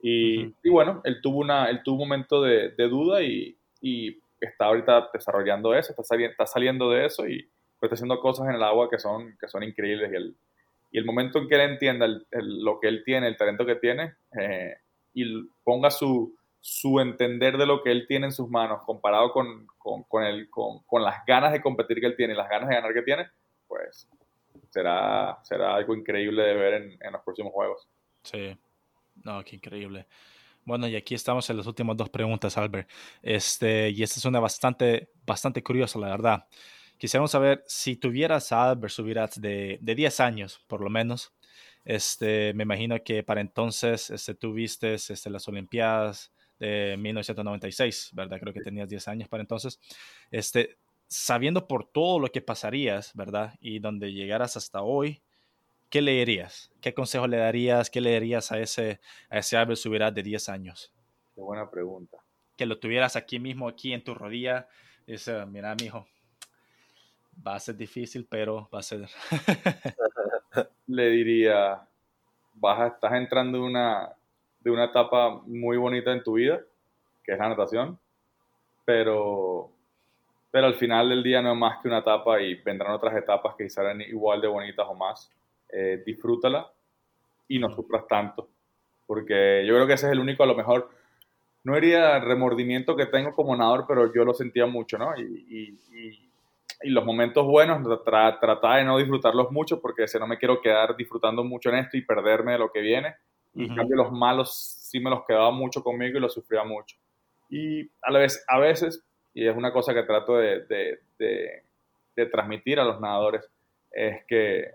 Y, 0.00 0.52
y 0.62 0.70
bueno, 0.70 1.00
él 1.04 1.20
tuvo, 1.20 1.40
una, 1.40 1.68
él 1.70 1.82
tuvo 1.82 2.02
un 2.02 2.08
momento 2.08 2.42
de, 2.42 2.70
de 2.70 2.88
duda 2.88 3.22
y, 3.22 3.56
y, 3.80 4.18
está 4.38 4.66
ahorita 4.66 5.08
desarrollando 5.14 5.74
eso, 5.74 5.90
está, 5.90 6.02
saliendo, 6.02 6.30
está 6.32 6.46
saliendo 6.46 6.90
de 6.90 7.06
eso 7.06 7.26
y 7.26 7.48
pues, 7.80 7.88
está 7.88 7.94
haciendo 7.94 8.20
cosas 8.20 8.46
en 8.48 8.54
el 8.54 8.62
agua 8.62 8.90
que 8.90 8.98
son, 8.98 9.34
que 9.40 9.48
son 9.48 9.62
increíbles. 9.62 10.12
Y 10.12 10.16
el, 10.16 10.36
y 10.92 10.98
el 10.98 11.04
momento 11.04 11.38
en 11.38 11.48
que 11.48 11.54
él 11.56 11.72
entienda 11.72 12.06
lo 12.30 12.78
que 12.78 12.88
él 12.88 13.02
tiene, 13.04 13.28
el 13.28 13.36
talento 13.36 13.66
que 13.66 13.76
tiene, 13.76 14.14
eh, 14.38 14.76
y 15.14 15.24
ponga 15.64 15.90
su, 15.90 16.34
su 16.66 16.98
entender 16.98 17.58
de 17.58 17.64
lo 17.64 17.80
que 17.80 17.92
él 17.92 18.06
tiene 18.08 18.26
en 18.26 18.32
sus 18.32 18.50
manos 18.50 18.82
comparado 18.84 19.30
con, 19.30 19.68
con, 19.78 20.02
con, 20.02 20.24
el, 20.24 20.50
con, 20.50 20.80
con, 20.80 21.04
las 21.04 21.24
ganas 21.24 21.52
de 21.52 21.62
competir 21.62 22.00
que 22.00 22.06
él 22.06 22.16
tiene 22.16 22.34
y 22.34 22.36
las 22.36 22.48
ganas 22.48 22.68
de 22.68 22.74
ganar 22.74 22.92
que 22.92 23.02
tiene, 23.02 23.28
pues 23.68 24.08
será, 24.70 25.38
será 25.44 25.76
algo 25.76 25.94
increíble 25.94 26.42
de 26.42 26.54
ver 26.54 26.74
en, 26.74 26.98
en 27.00 27.12
los 27.12 27.22
próximos 27.22 27.52
juegos. 27.52 27.88
Sí, 28.24 28.58
no, 29.22 29.44
qué 29.44 29.54
increíble. 29.54 30.08
Bueno, 30.64 30.88
y 30.88 30.96
aquí 30.96 31.14
estamos 31.14 31.48
en 31.50 31.56
las 31.56 31.68
últimas 31.68 31.96
dos 31.96 32.10
preguntas, 32.10 32.58
Albert. 32.58 32.90
Este, 33.22 33.90
y 33.90 34.02
esta 34.02 34.18
es 34.18 34.24
una 34.24 34.40
bastante, 34.40 35.12
bastante 35.24 35.62
curiosa, 35.62 36.00
la 36.00 36.08
verdad. 36.08 36.48
Quisiéramos 36.98 37.30
saber 37.30 37.62
si 37.68 37.94
tuvieras 37.94 38.50
a 38.50 38.70
Albert 38.70 38.92
Subirats 38.92 39.40
de, 39.40 39.78
de 39.80 39.94
10 39.94 40.18
años, 40.18 40.64
por 40.66 40.80
lo 40.80 40.90
menos. 40.90 41.32
Este, 41.84 42.52
me 42.54 42.64
imagino 42.64 43.00
que 43.04 43.22
para 43.22 43.40
entonces 43.40 44.10
este, 44.10 44.34
tuviste 44.34 44.94
este, 44.94 45.30
las 45.30 45.46
Olimpiadas, 45.46 46.32
de 46.58 46.96
1996, 46.98 48.10
¿verdad? 48.12 48.38
Creo 48.40 48.52
que 48.52 48.60
tenías 48.60 48.88
10 48.88 49.08
años 49.08 49.28
para 49.28 49.42
entonces. 49.42 49.80
Este, 50.30 50.76
sabiendo 51.06 51.66
por 51.68 51.84
todo 51.90 52.18
lo 52.18 52.28
que 52.28 52.40
pasarías, 52.40 53.12
¿verdad? 53.14 53.54
Y 53.60 53.78
donde 53.78 54.12
llegaras 54.12 54.56
hasta 54.56 54.82
hoy, 54.82 55.22
¿qué 55.90 56.02
leerías? 56.02 56.72
¿Qué 56.80 56.94
consejo 56.94 57.26
le 57.26 57.38
darías? 57.38 57.90
¿Qué 57.90 58.00
le 58.00 58.12
darías 58.12 58.52
a 58.52 58.58
ese, 58.58 59.00
a 59.30 59.38
ese 59.38 59.56
Albert 59.56 59.78
Subirá 59.78 60.10
de 60.10 60.22
10 60.22 60.48
años? 60.48 60.92
Qué 61.34 61.40
buena 61.40 61.70
pregunta. 61.70 62.18
Que 62.56 62.66
lo 62.66 62.78
tuvieras 62.78 63.16
aquí 63.16 63.38
mismo, 63.38 63.68
aquí 63.68 63.92
en 63.92 64.02
tu 64.02 64.14
rodilla. 64.14 64.68
Dice, 65.06 65.44
mira, 65.46 65.74
mijo, 65.80 66.06
va 67.46 67.56
a 67.56 67.60
ser 67.60 67.76
difícil, 67.76 68.26
pero 68.28 68.68
va 68.74 68.80
a 68.80 68.82
ser. 68.82 69.08
le 70.86 71.10
diría, 71.10 71.86
vas 72.54 72.80
a, 72.80 72.86
estás 72.88 73.12
entrando 73.12 73.58
en 73.58 73.64
una, 73.64 74.12
de 74.66 74.72
una 74.72 74.86
etapa 74.86 75.42
muy 75.46 75.76
bonita 75.76 76.12
en 76.12 76.24
tu 76.24 76.32
vida, 76.32 76.60
que 77.22 77.34
es 77.34 77.38
la 77.38 77.50
natación, 77.50 77.96
pero, 78.84 79.70
pero 80.50 80.66
al 80.66 80.74
final 80.74 81.08
del 81.08 81.22
día 81.22 81.40
no 81.40 81.52
es 81.52 81.56
más 81.56 81.80
que 81.80 81.86
una 81.86 81.98
etapa 81.98 82.40
y 82.40 82.56
vendrán 82.56 82.90
otras 82.90 83.14
etapas 83.14 83.54
que 83.54 83.70
serán 83.70 84.00
igual 84.00 84.40
de 84.40 84.48
bonitas 84.48 84.84
o 84.88 84.94
más. 84.96 85.30
Eh, 85.68 86.02
disfrútala 86.04 86.68
y 87.46 87.60
no 87.60 87.70
sufras 87.70 88.08
tanto, 88.08 88.48
porque 89.06 89.64
yo 89.64 89.74
creo 89.74 89.86
que 89.86 89.92
ese 89.92 90.06
es 90.06 90.12
el 90.12 90.18
único, 90.18 90.42
a 90.42 90.46
lo 90.46 90.56
mejor, 90.56 90.90
no 91.62 91.76
diría 91.76 92.18
remordimiento 92.18 92.96
que 92.96 93.06
tengo 93.06 93.30
como 93.34 93.54
nadador, 93.54 93.84
pero 93.86 94.12
yo 94.12 94.24
lo 94.24 94.34
sentía 94.34 94.66
mucho, 94.66 94.98
¿no? 94.98 95.16
Y, 95.16 95.78
y, 95.92 96.30
y 96.82 96.90
los 96.90 97.04
momentos 97.04 97.46
buenos, 97.46 98.02
tra 98.04 98.40
tratar 98.40 98.78
de 98.78 98.84
no 98.84 98.98
disfrutarlos 98.98 99.52
mucho, 99.52 99.80
porque 99.80 100.08
si 100.08 100.18
no 100.18 100.26
me 100.26 100.38
quiero 100.38 100.60
quedar 100.60 100.96
disfrutando 100.96 101.44
mucho 101.44 101.68
en 101.68 101.76
esto 101.76 101.96
y 101.96 102.02
perderme 102.02 102.52
de 102.52 102.58
lo 102.58 102.72
que 102.72 102.80
viene 102.80 103.14
y 103.56 103.64
en 103.64 103.74
cambio 103.74 103.96
los 103.96 104.12
malos 104.12 104.54
sí 104.54 105.00
me 105.00 105.08
los 105.08 105.24
quedaba 105.24 105.50
mucho 105.50 105.82
conmigo 105.82 106.18
y 106.18 106.20
los 106.20 106.34
sufría 106.34 106.62
mucho. 106.62 106.96
Y 107.48 107.88
a 108.02 108.10
la 108.10 108.18
vez, 108.18 108.44
a 108.48 108.58
veces, 108.58 109.02
y 109.32 109.46
es 109.46 109.56
una 109.56 109.72
cosa 109.72 109.94
que 109.94 110.02
trato 110.02 110.36
de, 110.36 110.66
de, 110.66 111.62
de, 112.14 112.26
transmitir 112.26 112.78
a 112.78 112.84
los 112.84 113.00
nadadores, 113.00 113.50
es 113.90 114.24
que 114.26 114.74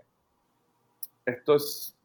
esto 1.24 1.54
es, 1.54 1.96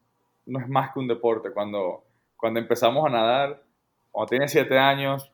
no 0.45 0.59
es 0.59 0.69
más 0.69 0.93
que 0.93 0.99
un 0.99 1.07
deporte. 1.07 1.51
Cuando, 1.51 2.03
cuando 2.35 2.59
empezamos 2.59 3.05
a 3.07 3.09
nadar, 3.09 3.63
cuando 4.11 4.29
tienes 4.29 4.51
siete 4.51 4.77
años, 4.77 5.31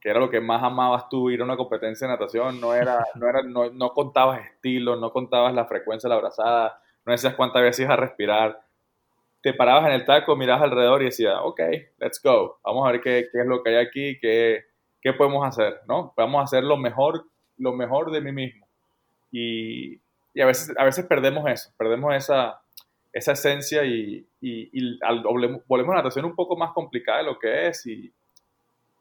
que 0.00 0.10
era 0.10 0.20
lo 0.20 0.30
que 0.30 0.40
más 0.40 0.62
amabas 0.62 1.08
tú, 1.08 1.30
ir 1.30 1.40
a 1.40 1.44
una 1.44 1.56
competencia 1.56 2.06
de 2.06 2.12
natación, 2.12 2.60
no, 2.60 2.72
era, 2.72 3.04
no, 3.16 3.28
era, 3.28 3.42
no, 3.42 3.70
no 3.70 3.92
contabas 3.92 4.44
estilo, 4.46 4.94
no 4.94 5.12
contabas 5.12 5.54
la 5.54 5.64
frecuencia 5.64 6.06
de 6.06 6.10
la 6.10 6.18
abrazada, 6.18 6.80
no 7.04 7.12
decías 7.12 7.34
cuántas 7.34 7.62
veces 7.62 7.80
ibas 7.80 7.98
a 7.98 8.00
respirar, 8.00 8.63
te 9.44 9.52
parabas 9.52 9.86
en 9.88 9.92
el 9.92 10.06
taco, 10.06 10.36
mirabas 10.36 10.62
alrededor 10.62 11.02
y 11.02 11.06
decías, 11.06 11.34
ok, 11.42 11.60
let's 11.98 12.18
go, 12.24 12.58
vamos 12.64 12.88
a 12.88 12.92
ver 12.92 13.02
qué, 13.02 13.28
qué 13.30 13.40
es 13.42 13.46
lo 13.46 13.62
que 13.62 13.76
hay 13.76 13.86
aquí, 13.86 14.18
qué, 14.18 14.64
qué, 15.02 15.12
podemos 15.12 15.46
hacer, 15.46 15.82
¿no? 15.86 16.14
Vamos 16.16 16.40
a 16.40 16.44
hacer 16.44 16.64
lo 16.64 16.78
mejor, 16.78 17.26
lo 17.58 17.74
mejor 17.74 18.10
de 18.10 18.22
mí 18.22 18.32
mismo. 18.32 18.66
Y, 19.30 20.00
y 20.32 20.40
a, 20.40 20.46
veces, 20.46 20.74
a 20.78 20.84
veces 20.86 21.04
perdemos 21.04 21.46
eso, 21.46 21.74
perdemos 21.76 22.14
esa, 22.14 22.62
esa 23.12 23.32
esencia 23.32 23.84
y, 23.84 24.26
y, 24.40 24.70
y 24.72 24.98
al, 25.02 25.22
volvemos, 25.22 25.60
a 25.68 25.76
la 25.76 25.96
natación 25.96 26.24
un 26.24 26.34
poco 26.34 26.56
más 26.56 26.72
complicada 26.72 27.18
de 27.18 27.24
lo 27.24 27.38
que 27.38 27.68
es 27.68 27.84
y, 27.84 28.14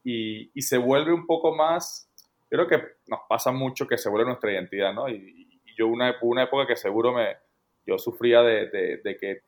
y, 0.03 0.61
se 0.61 0.77
vuelve 0.77 1.13
un 1.13 1.25
poco 1.25 1.55
más, 1.55 2.11
creo 2.49 2.67
que 2.67 2.83
nos 3.07 3.21
pasa 3.29 3.53
mucho 3.53 3.87
que 3.87 3.97
se 3.97 4.09
vuelve 4.09 4.27
nuestra 4.27 4.51
identidad, 4.51 4.93
¿no? 4.93 5.07
Y, 5.07 5.61
yo 5.77 5.87
una, 5.87 6.13
una 6.21 6.43
época 6.43 6.67
que 6.67 6.75
seguro 6.75 7.13
me, 7.13 7.37
yo 7.87 7.97
sufría 7.97 8.41
de, 8.41 8.69
de, 8.69 8.97
de 8.97 9.17
que 9.17 9.41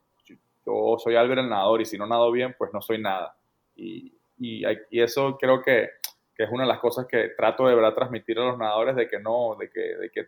yo 0.65 0.97
soy 0.97 1.15
Albert 1.15 1.41
el 1.41 1.49
nadador 1.49 1.81
y 1.81 1.85
si 1.85 1.97
no 1.97 2.07
nado 2.07 2.31
bien, 2.31 2.55
pues 2.57 2.71
no 2.73 2.81
soy 2.81 2.99
nada. 2.99 3.35
Y, 3.75 4.13
y, 4.39 4.63
y 4.89 5.01
eso 5.01 5.37
creo 5.39 5.61
que, 5.61 5.89
que, 6.35 6.43
es 6.43 6.49
una 6.51 6.63
de 6.63 6.69
las 6.69 6.79
cosas 6.79 7.05
que 7.05 7.29
trato 7.37 7.67
de 7.67 7.75
verdad 7.75 7.93
transmitir 7.93 8.39
a 8.39 8.45
los 8.45 8.57
nadadores, 8.57 8.95
de 8.95 9.07
que 9.07 9.19
no, 9.19 9.55
de 9.59 9.69
que, 9.69 9.79
de 9.79 10.09
que 10.09 10.27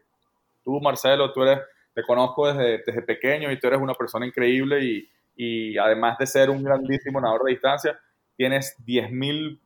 tú, 0.63 0.79
Marcelo, 0.81 1.33
tú 1.33 1.43
eres, 1.43 1.59
te 1.93 2.03
conozco 2.03 2.51
desde, 2.51 2.83
desde 2.85 3.01
pequeño 3.01 3.51
y 3.51 3.59
tú 3.59 3.67
eres 3.67 3.79
una 3.79 3.93
persona 3.93 4.25
increíble 4.25 4.83
y, 4.83 5.09
y 5.35 5.77
además 5.77 6.17
de 6.17 6.27
ser 6.27 6.49
un 6.49 6.63
grandísimo 6.63 7.19
nadador 7.21 7.45
de 7.45 7.51
distancia, 7.51 7.99
tienes 8.35 8.75
10.000 8.85 9.59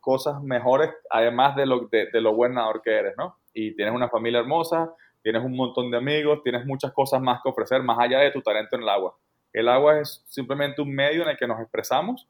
cosas 0.00 0.42
mejores, 0.42 0.90
además 1.10 1.56
de 1.56 1.66
lo, 1.66 1.86
de, 1.86 2.10
de 2.12 2.20
lo 2.20 2.34
buen 2.34 2.54
nadador 2.54 2.82
que 2.82 2.90
eres, 2.90 3.14
¿no? 3.16 3.36
Y 3.52 3.74
tienes 3.76 3.94
una 3.94 4.08
familia 4.08 4.40
hermosa, 4.40 4.92
tienes 5.22 5.42
un 5.42 5.56
montón 5.56 5.90
de 5.90 5.96
amigos, 5.96 6.42
tienes 6.42 6.66
muchas 6.66 6.92
cosas 6.92 7.20
más 7.22 7.40
que 7.42 7.48
ofrecer, 7.48 7.82
más 7.82 7.98
allá 7.98 8.18
de 8.18 8.32
tu 8.32 8.42
talento 8.42 8.76
en 8.76 8.82
el 8.82 8.88
agua. 8.88 9.16
El 9.54 9.68
agua 9.68 10.00
es 10.00 10.22
simplemente 10.26 10.82
un 10.82 10.92
medio 10.92 11.22
en 11.22 11.28
el 11.28 11.36
que 11.36 11.46
nos 11.46 11.60
expresamos 11.60 12.26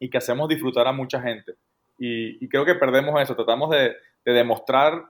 y 0.00 0.08
que 0.08 0.16
hacemos 0.16 0.48
disfrutar 0.48 0.88
a 0.88 0.92
mucha 0.92 1.20
gente. 1.20 1.54
Y, 1.98 2.48
creo 2.48 2.64
que 2.64 2.74
perdemos 2.74 3.20
eso, 3.20 3.36
tratamos 3.36 3.70
de, 3.70 3.94
demostrar 4.24 5.04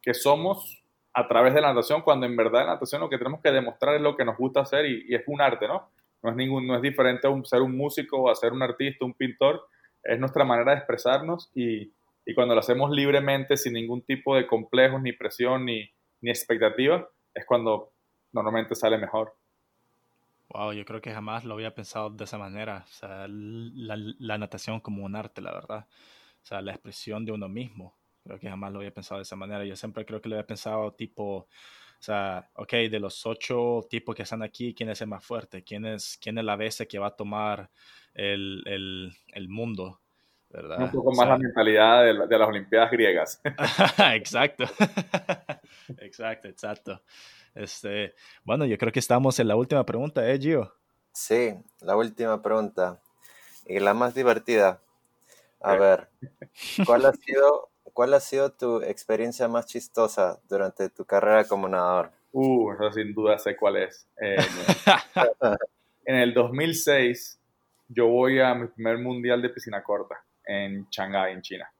que 0.00 0.14
somos 0.14 0.82
a 1.12 1.28
través 1.28 1.52
de 1.52 1.60
la 1.60 1.68
natación, 1.68 2.02
cuando 2.02 2.26
en 2.26 2.36
verdad 2.36 2.64
la 2.64 2.74
natación 2.74 3.00
lo 3.00 3.10
que 3.10 3.18
tenemos 3.18 3.40
que 3.42 3.50
demostrar 3.50 3.96
es 3.96 4.00
lo 4.00 4.16
que 4.16 4.24
nos 4.24 4.38
gusta 4.38 4.60
hacer 4.60 4.86
y, 4.86 5.14
es 5.14 5.22
un 5.26 5.40
arte, 5.40 5.66
¿no? 5.66 5.90
No 6.22 6.30
es, 6.30 6.36
ningún, 6.36 6.66
no 6.66 6.76
es 6.76 6.82
diferente 6.82 7.28
a 7.28 7.44
ser 7.44 7.60
un 7.60 7.76
músico 7.76 8.30
a 8.30 8.34
ser 8.34 8.52
un 8.52 8.62
artista, 8.62 9.04
un 9.04 9.14
pintor, 9.14 9.68
es 10.02 10.18
nuestra 10.18 10.44
manera 10.44 10.72
de 10.72 10.78
expresarnos 10.78 11.50
y, 11.54 11.92
cuando 12.34 12.54
lo 12.54 12.60
hacemos 12.60 12.90
libremente, 12.90 13.56
sin 13.56 13.72
ningún 13.72 14.02
tipo 14.02 14.36
de 14.36 14.46
complejos, 14.46 15.00
ni 15.00 15.12
presión, 15.12 15.64
ni, 15.64 15.90
ni 16.20 16.30
expectativa, 16.30 17.08
es 17.34 17.46
cuando 17.46 17.92
normalmente 18.32 18.74
sale 18.74 18.98
mejor. 18.98 19.34
Wow, 20.50 20.72
yo 20.72 20.84
creo 20.84 21.00
que 21.00 21.12
jamás 21.12 21.44
lo 21.44 21.54
había 21.54 21.74
pensado 21.74 22.10
de 22.10 22.24
esa 22.24 22.38
manera. 22.38 22.84
O 22.86 22.92
sea, 22.92 23.26
la, 23.28 24.38
natación 24.38 24.80
como 24.80 25.04
un 25.04 25.14
arte, 25.14 25.42
la 25.42 25.52
verdad. 25.52 25.86
O 26.42 26.46
sea, 26.46 26.62
la 26.62 26.72
expresión 26.72 27.24
de 27.24 27.32
uno 27.32 27.48
mismo. 27.48 27.96
Creo 28.24 28.38
que 28.38 28.48
jamás 28.48 28.72
lo 28.72 28.78
había 28.78 28.92
pensado 28.92 29.18
de 29.18 29.22
esa 29.22 29.36
manera. 29.36 29.64
Yo 29.64 29.76
siempre 29.76 30.06
creo 30.06 30.20
que 30.20 30.28
lo 30.28 30.36
había 30.36 30.46
pensado 30.46 30.92
tipo 30.92 31.24
O 31.36 31.46
sea, 32.00 32.50
ok, 32.54 32.72
de 32.90 33.00
los 33.00 33.26
ocho 33.26 33.86
tipos 33.90 34.14
que 34.14 34.22
están 34.22 34.42
aquí, 34.42 34.74
¿quién 34.74 34.88
es 34.90 35.00
el 35.02 35.08
más 35.08 35.24
fuerte? 35.24 35.64
¿Quién 35.64 35.84
es, 35.84 36.18
quién 36.20 36.38
es 36.38 36.44
la 36.44 36.56
bestia 36.56 36.86
que 36.86 36.98
va 36.98 37.08
a 37.08 37.16
tomar 37.16 37.70
el, 38.14 38.62
el, 38.66 39.12
el 39.34 39.48
mundo? 39.48 40.00
¿verdad? 40.50 40.80
Un 40.80 40.90
poco 40.90 41.12
más 41.12 41.28
la 41.28 41.38
mentalidad 41.38 42.04
de, 42.04 42.26
de, 42.26 42.38
las 42.38 42.48
Olimpiadas 42.48 42.90
griegas. 42.90 43.40
exacto. 44.14 44.64
exacto, 45.98 46.48
exacto. 46.48 47.02
Este, 47.58 48.14
bueno, 48.44 48.66
yo 48.66 48.78
creo 48.78 48.92
que 48.92 49.00
estamos 49.00 49.40
en 49.40 49.48
la 49.48 49.56
última 49.56 49.84
pregunta, 49.84 50.30
¿eh, 50.30 50.38
Gio? 50.38 50.72
Sí, 51.12 51.52
la 51.80 51.96
última 51.96 52.40
pregunta. 52.40 53.02
Y 53.66 53.80
la 53.80 53.94
más 53.94 54.14
divertida. 54.14 54.80
A 55.60 55.74
ver, 55.74 56.08
¿cuál 56.86 57.04
ha 57.06 57.12
sido, 57.12 57.70
cuál 57.92 58.14
ha 58.14 58.20
sido 58.20 58.52
tu 58.52 58.80
experiencia 58.82 59.48
más 59.48 59.66
chistosa 59.66 60.40
durante 60.48 60.88
tu 60.88 61.04
carrera 61.04 61.48
como 61.48 61.68
nadador? 61.68 62.12
Uh, 62.30 62.72
eso 62.74 62.92
sin 62.92 63.12
duda 63.12 63.36
sé 63.38 63.56
cuál 63.56 63.78
es. 63.78 64.06
Eh, 64.22 64.36
en 66.04 66.14
el 66.14 66.32
2006 66.32 67.40
yo 67.88 68.06
voy 68.06 68.38
a 68.38 68.54
mi 68.54 68.68
primer 68.68 68.98
mundial 68.98 69.42
de 69.42 69.48
piscina 69.48 69.82
corta 69.82 70.22
en 70.44 70.86
Shanghái, 70.90 71.32
en 71.32 71.42
China. 71.42 71.72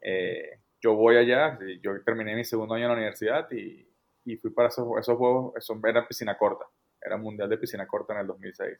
Eh, 0.00 0.58
yo 0.80 0.94
voy 0.94 1.18
allá, 1.18 1.58
yo 1.82 2.02
terminé 2.02 2.34
mi 2.34 2.44
segundo 2.44 2.74
año 2.74 2.84
en 2.84 2.90
la 2.92 2.96
universidad 2.96 3.50
y, 3.52 3.85
y 4.26 4.36
fui 4.36 4.50
para 4.50 4.68
esos, 4.68 4.86
esos 4.98 5.16
juegos, 5.16 5.54
eso 5.56 5.80
era 5.86 6.06
piscina 6.06 6.36
corta, 6.36 6.66
era 7.00 7.16
mundial 7.16 7.48
de 7.48 7.58
piscina 7.58 7.86
corta 7.86 8.12
en 8.12 8.20
el 8.20 8.26
2006. 8.26 8.78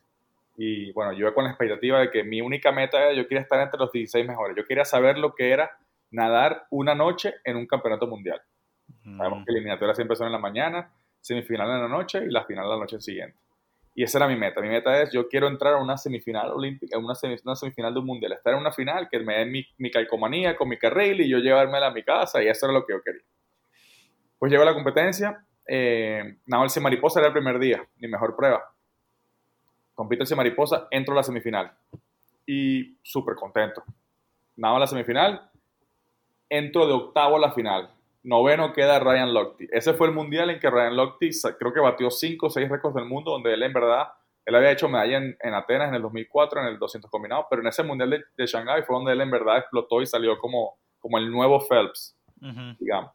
Y 0.58 0.92
bueno, 0.92 1.12
yo 1.12 1.20
iba 1.20 1.34
con 1.34 1.44
la 1.44 1.50
expectativa 1.50 2.00
de 2.00 2.10
que 2.10 2.24
mi 2.24 2.40
única 2.40 2.72
meta 2.72 2.98
era, 2.98 3.12
yo 3.12 3.28
quería 3.28 3.42
estar 3.42 3.60
entre 3.60 3.78
los 3.78 3.92
16 3.92 4.26
mejores, 4.26 4.56
yo 4.56 4.66
quería 4.66 4.84
saber 4.84 5.18
lo 5.18 5.34
que 5.34 5.50
era 5.50 5.70
nadar 6.10 6.66
una 6.70 6.94
noche 6.94 7.34
en 7.44 7.56
un 7.56 7.66
campeonato 7.66 8.06
mundial. 8.08 8.42
Sabemos 9.04 9.44
que 9.44 9.52
eliminatorias 9.52 9.96
siempre 9.96 10.16
son 10.16 10.26
en 10.26 10.32
la 10.32 10.38
mañana, 10.38 10.92
semifinal 11.20 11.68
en 11.70 11.82
la 11.82 11.88
noche 11.88 12.24
y 12.24 12.30
la 12.30 12.44
final 12.44 12.68
la 12.68 12.76
noche 12.76 13.00
siguiente. 13.00 13.38
Y 13.94 14.02
esa 14.02 14.18
era 14.18 14.28
mi 14.28 14.36
meta. 14.36 14.60
Mi 14.60 14.68
meta 14.68 15.00
es, 15.00 15.12
yo 15.12 15.28
quiero 15.28 15.46
entrar 15.46 15.74
a 15.74 15.78
una 15.78 15.96
semifinal 15.96 16.50
olímpica, 16.50 16.98
una, 16.98 17.14
una 17.44 17.56
semifinal 17.56 17.94
de 17.94 18.00
un 18.00 18.06
mundial, 18.06 18.32
estar 18.32 18.52
en 18.52 18.60
una 18.60 18.72
final, 18.72 19.08
que 19.08 19.20
me 19.20 19.38
den 19.38 19.52
mi, 19.52 19.66
mi 19.78 19.90
calcomanía 19.90 20.56
con 20.56 20.68
mi 20.68 20.76
carril 20.76 21.20
y 21.20 21.28
yo 21.28 21.38
llevármela 21.38 21.86
a 21.86 21.90
mi 21.92 22.02
casa 22.02 22.42
y 22.42 22.48
eso 22.48 22.66
era 22.66 22.74
lo 22.74 22.84
que 22.84 22.92
yo 22.92 23.02
quería. 23.02 23.22
Pues 24.38 24.50
llego 24.50 24.62
a 24.62 24.66
la 24.66 24.74
competencia, 24.74 25.44
eh, 25.66 26.38
nado 26.46 26.64
el 26.64 26.82
mariposa 26.82 27.20
era 27.20 27.28
el 27.28 27.32
primer 27.32 27.58
día, 27.58 27.86
mi 27.98 28.08
mejor 28.08 28.36
prueba. 28.36 28.62
Compito 29.94 30.24
el 30.24 30.36
mariposa, 30.36 30.88
entro 30.90 31.14
a 31.14 31.16
la 31.16 31.22
semifinal 31.22 31.72
y 32.46 32.96
súper 33.02 33.34
contento. 33.34 33.82
Nado 34.56 34.76
a 34.76 34.80
la 34.80 34.86
semifinal, 34.86 35.50
entro 36.48 36.86
de 36.86 36.92
octavo 36.92 37.36
a 37.36 37.40
la 37.40 37.52
final 37.52 37.90
noveno 38.26 38.72
queda 38.72 38.98
Ryan 38.98 39.32
Lochte. 39.32 39.68
Ese 39.70 39.94
fue 39.94 40.08
el 40.08 40.12
mundial 40.12 40.50
en 40.50 40.58
que 40.58 40.68
Ryan 40.68 40.96
Lochte 40.96 41.30
creo 41.58 41.72
que 41.72 41.80
batió 41.80 42.10
5 42.10 42.46
o 42.46 42.50
6 42.50 42.68
récords 42.68 42.94
del 42.94 43.04
mundo, 43.06 43.30
donde 43.30 43.54
él 43.54 43.62
en 43.62 43.72
verdad, 43.72 44.08
él 44.44 44.54
había 44.56 44.72
hecho 44.72 44.88
medalla 44.88 45.18
en, 45.18 45.54
Atenas 45.54 45.88
en 45.88 45.94
el 45.94 46.02
2004, 46.02 46.60
en 46.60 46.66
el 46.66 46.78
200 46.78 47.10
combinado, 47.10 47.46
pero 47.48 47.62
en 47.62 47.68
ese 47.68 47.84
mundial 47.84 48.10
de, 48.10 48.24
de 48.36 48.46
Shanghái 48.46 48.82
fue 48.82 48.96
donde 48.96 49.12
él 49.12 49.20
en 49.20 49.30
verdad 49.30 49.58
explotó 49.58 50.02
y 50.02 50.06
salió 50.06 50.38
como, 50.38 50.76
como 50.98 51.18
el 51.18 51.30
nuevo 51.30 51.60
Phelps, 51.60 52.16
digamos. 52.80 53.12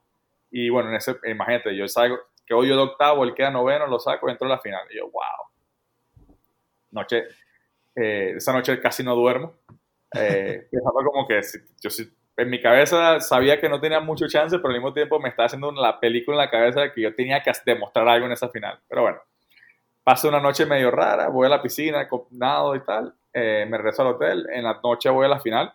Y 0.52 0.70
bueno, 0.70 0.90
en 0.90 0.96
ese, 0.96 1.16
imagínate, 1.26 1.76
yo 1.76 1.88
salgo, 1.88 2.20
que 2.46 2.54
hoy 2.54 2.68
yo 2.68 2.76
de 2.76 2.84
octavo, 2.84 3.24
él 3.24 3.34
queda 3.34 3.50
noveno, 3.50 3.88
lo 3.88 4.00
saco 4.00 4.28
y 4.28 4.32
entro 4.32 4.48
a 4.48 4.52
la 4.52 4.60
final. 4.60 4.82
Y 4.92 4.98
yo, 4.98 5.10
wow. 5.10 6.26
Noche, 6.92 7.28
eh, 7.96 8.34
esa 8.36 8.54
noche 8.54 8.80
casi 8.80 9.04
no 9.04 9.16
duermo. 9.16 9.56
Eh, 10.14 10.68
pensaba 10.72 11.04
como 11.04 11.28
que 11.28 11.42
yo 11.82 11.90
en 12.38 12.50
mi 12.50 12.62
cabeza 12.62 13.20
sabía 13.20 13.60
que 13.60 13.70
no 13.70 13.80
tenía 13.80 14.00
mucho 14.00 14.28
chance, 14.28 14.58
pero 14.58 14.70
al 14.70 14.76
mismo 14.76 14.94
tiempo 14.94 15.20
me 15.20 15.30
estaba 15.30 15.46
haciendo 15.46 15.72
la 15.72 16.00
película 16.00 16.36
en 16.36 16.40
la 16.40 16.50
cabeza 16.50 16.82
de 16.82 16.92
que 16.92 17.02
yo 17.02 17.16
tenía 17.16 17.42
que 17.42 17.52
demostrar 17.66 18.08
algo 18.08 18.26
en 18.26 18.32
esa 18.32 18.50
final. 18.50 18.80
Pero 18.88 19.04
bueno, 19.04 19.20
paso 20.04 20.28
una 20.28 20.40
noche 20.40 20.66
medio 20.66 20.92
rara, 20.92 21.30
voy 21.30 21.46
a 21.46 21.50
la 21.50 21.62
piscina, 21.62 22.08
nado 22.32 22.76
y 22.76 22.84
tal, 22.84 23.14
eh, 23.34 23.66
me 23.70 23.78
regreso 23.78 24.02
al 24.02 24.16
hotel, 24.16 24.48
en 24.52 24.64
la 24.64 24.80
noche 24.84 25.10
voy 25.10 25.26
a 25.26 25.30
la 25.30 25.40
final. 25.40 25.74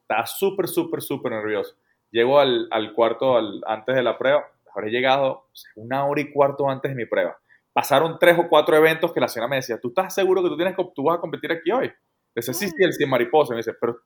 Estaba 0.00 0.26
súper, 0.26 0.68
súper, 0.68 1.02
súper 1.02 1.32
nervioso. 1.32 1.76
Llego 2.16 2.40
al, 2.40 2.94
cuarto 2.94 3.36
antes 3.66 3.94
de 3.94 4.02
la 4.02 4.16
prueba, 4.16 4.42
habré 4.74 4.90
llegado 4.90 5.48
una 5.74 6.06
hora 6.06 6.22
y 6.22 6.32
cuarto 6.32 6.66
antes 6.70 6.90
de 6.90 6.96
mi 6.96 7.04
prueba. 7.04 7.36
Pasaron 7.74 8.18
tres 8.18 8.38
o 8.38 8.48
cuatro 8.48 8.74
eventos 8.74 9.12
que 9.12 9.20
la 9.20 9.28
señora 9.28 9.50
me 9.50 9.56
decía, 9.56 9.78
¿tú 9.78 9.88
estás 9.88 10.14
seguro 10.14 10.42
que 10.42 10.48
tú, 10.48 10.56
tienes, 10.56 10.74
tú 10.94 11.02
vas 11.02 11.18
a 11.18 11.20
competir 11.20 11.52
aquí 11.52 11.70
hoy? 11.70 11.92
Le 12.34 12.40
sí, 12.40 12.54
sí, 12.54 12.72
el 12.78 12.94
100 12.94 13.10
mariposa. 13.10 13.52
me 13.52 13.58
dice, 13.58 13.74
pero 13.78 13.98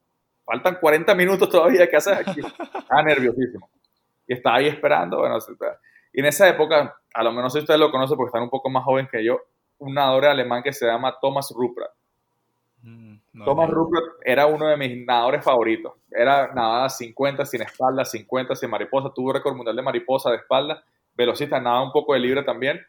faltan 0.44 0.78
40 0.80 1.14
minutos 1.14 1.48
todavía, 1.48 1.88
¿qué 1.88 1.98
haces 1.98 2.14
aquí? 2.14 2.40
Estaba 2.40 3.00
nerviosísimo. 3.04 3.70
Y 4.26 4.32
estaba 4.32 4.56
ahí 4.56 4.66
esperando, 4.66 5.18
bueno, 5.18 5.38
y 6.12 6.18
en 6.18 6.26
esa 6.26 6.48
época, 6.48 6.96
a 7.14 7.22
lo 7.22 7.30
menos 7.30 7.52
si 7.52 7.61
ustedes 7.61 7.78
lo 7.78 7.92
conocen 7.92 8.16
porque 8.16 8.30
están 8.30 8.42
un 8.42 8.50
poco 8.50 8.68
más 8.70 8.82
joven 8.82 9.06
que 9.08 9.22
yo, 9.22 9.38
un 9.78 9.94
nadador 9.94 10.24
alemán 10.24 10.64
que 10.64 10.72
se 10.72 10.84
llama 10.84 11.16
Thomas 11.20 11.52
Ruppert. 11.56 11.92
Mm, 12.82 13.09
Thomas 13.33 13.70
Ruppert 13.70 14.07
era 14.24 14.47
uno 14.47 14.66
de 14.66 14.76
mis 14.76 15.07
nadadores 15.07 15.45
favoritos. 15.45 15.93
Era 16.11 16.53
nadada 16.53 16.89
50 16.89 17.45
sin 17.47 17.62
espalda, 17.62 18.05
50 18.05 18.57
sin 18.57 18.70
mariposa, 18.70 19.12
tuvo 19.14 19.33
récord 19.33 19.55
mundial 19.55 19.76
de 19.76 19.83
mariposa 19.83 20.31
de 20.31 20.37
espalda, 20.37 20.83
velocista, 21.14 21.61
nada 21.61 21.83
un 21.83 21.93
poco 21.93 22.14
de 22.14 22.20
libre 22.20 22.43
también, 22.43 22.81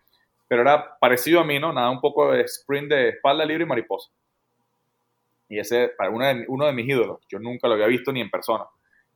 pero 0.47 0.63
era 0.63 0.97
parecido 0.97 1.39
a 1.39 1.43
mí, 1.43 1.59
¿no? 1.59 1.71
Nada 1.71 1.89
un 1.91 2.01
poco 2.01 2.31
de 2.31 2.41
sprint 2.41 2.89
de 2.89 3.09
espalda 3.09 3.45
libre 3.45 3.63
y 3.63 3.67
mariposa. 3.67 4.09
Y 5.47 5.59
ese, 5.59 5.89
para 5.89 6.09
uno 6.09 6.25
de, 6.25 6.45
uno 6.47 6.65
de 6.65 6.73
mis 6.73 6.87
ídolos, 6.87 7.19
yo 7.29 7.37
nunca 7.37 7.67
lo 7.67 7.75
había 7.75 7.87
visto 7.87 8.11
ni 8.11 8.21
en 8.21 8.31
persona. 8.31 8.65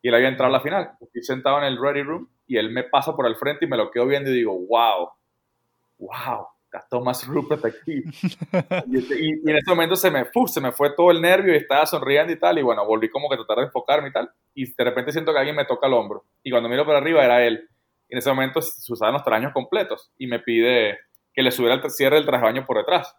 Y 0.02 0.10
él 0.10 0.16
había 0.16 0.28
entrado 0.28 0.50
a 0.54 0.58
la 0.58 0.62
final. 0.62 0.92
Estoy 1.02 1.24
sentado 1.24 1.58
en 1.58 1.64
el 1.64 1.82
ready 1.82 2.04
room 2.04 2.30
y 2.46 2.58
él 2.58 2.70
me 2.70 2.84
pasa 2.84 3.16
por 3.16 3.26
el 3.26 3.36
frente 3.38 3.66
y 3.66 3.68
me 3.68 3.78
lo 3.78 3.90
quedo 3.90 4.06
viendo 4.06 4.30
y 4.30 4.36
digo, 4.36 4.54
wow, 4.54 5.10
wow, 5.98 6.48
Thomas 6.90 7.26
Rupert 7.28 7.66
aquí. 7.66 8.04
y, 8.88 9.50
en 9.50 9.58
ese 9.58 9.70
momento 9.70 9.96
se 9.96 10.12
me, 10.12 10.26
se 10.48 10.62
me 10.62 10.72
fue 10.72 10.92
todo 10.92 11.12
el 11.12 11.22
nervio 11.22 11.54
y 11.54 11.58
estaba 11.58 11.86
sonriendo 11.86 12.34
y 12.34 12.40
tal. 12.40 12.58
Y 12.60 12.62
bueno, 12.62 12.86
volví 12.86 13.10
como 13.10 13.30
que 13.30 13.36
a 13.36 13.38
tratar 13.38 13.58
de 13.58 13.64
enfocarme 13.66 14.10
y 14.10 14.12
tal. 14.12 14.30
Y 14.54 14.74
de 14.74 14.84
repente 14.84 15.12
siento 15.12 15.32
que 15.32 15.40
alguien 15.40 15.56
me 15.56 15.66
toca 15.66 15.88
el 15.88 15.94
hombro. 15.94 16.26
Y 16.44 16.52
cuando 16.52 16.70
miro 16.70 16.86
para 16.86 17.00
arriba 17.00 17.24
era 17.24 17.46
él. 17.46 17.70
Y 18.10 18.14
en 18.14 18.20
ese 18.20 18.30
momento 18.30 18.62
se 18.62 18.92
usaban 18.92 19.14
los 19.14 19.24
trajes 19.24 19.52
completos 19.54 20.12
y 20.18 20.28
me 20.28 20.40
pide 20.40 21.00
que 21.34 21.42
le 21.42 21.52
subiera 21.52 21.76
el 21.76 21.90
cierre 21.90 22.16
del 22.16 22.26
traje 22.26 22.44
baño 22.44 22.66
por 22.66 22.78
detrás. 22.78 23.16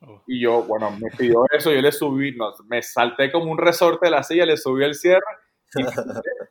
Oh. 0.00 0.22
Y 0.26 0.40
yo, 0.40 0.62
bueno, 0.62 0.90
me 0.92 1.10
pidió 1.16 1.44
eso, 1.50 1.72
yo 1.72 1.80
le 1.80 1.90
subí, 1.90 2.36
no, 2.36 2.52
me 2.68 2.82
salté 2.82 3.32
como 3.32 3.50
un 3.50 3.58
resorte 3.58 4.06
de 4.06 4.12
la 4.12 4.22
silla, 4.22 4.46
le 4.46 4.56
subí 4.56 4.84
el 4.84 4.94
cierre 4.94 5.24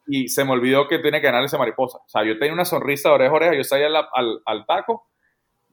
y, 0.08 0.28
se 0.28 0.44
me 0.44 0.52
olvidó 0.52 0.88
que 0.88 1.00
tiene 1.00 1.20
que 1.20 1.28
ganar 1.28 1.44
ese 1.44 1.58
mariposa. 1.58 1.98
O 1.98 2.10
sea, 2.10 2.24
yo 2.24 2.38
tenía 2.38 2.54
una 2.54 2.66
sonrisa 2.66 3.10
de 3.10 3.16
oreja 3.16 3.32
a 3.32 3.36
oreja, 3.36 3.56
yo 3.56 3.64
salí 3.64 3.84
al, 3.84 3.96
al, 4.46 4.66
taco, 4.66 5.08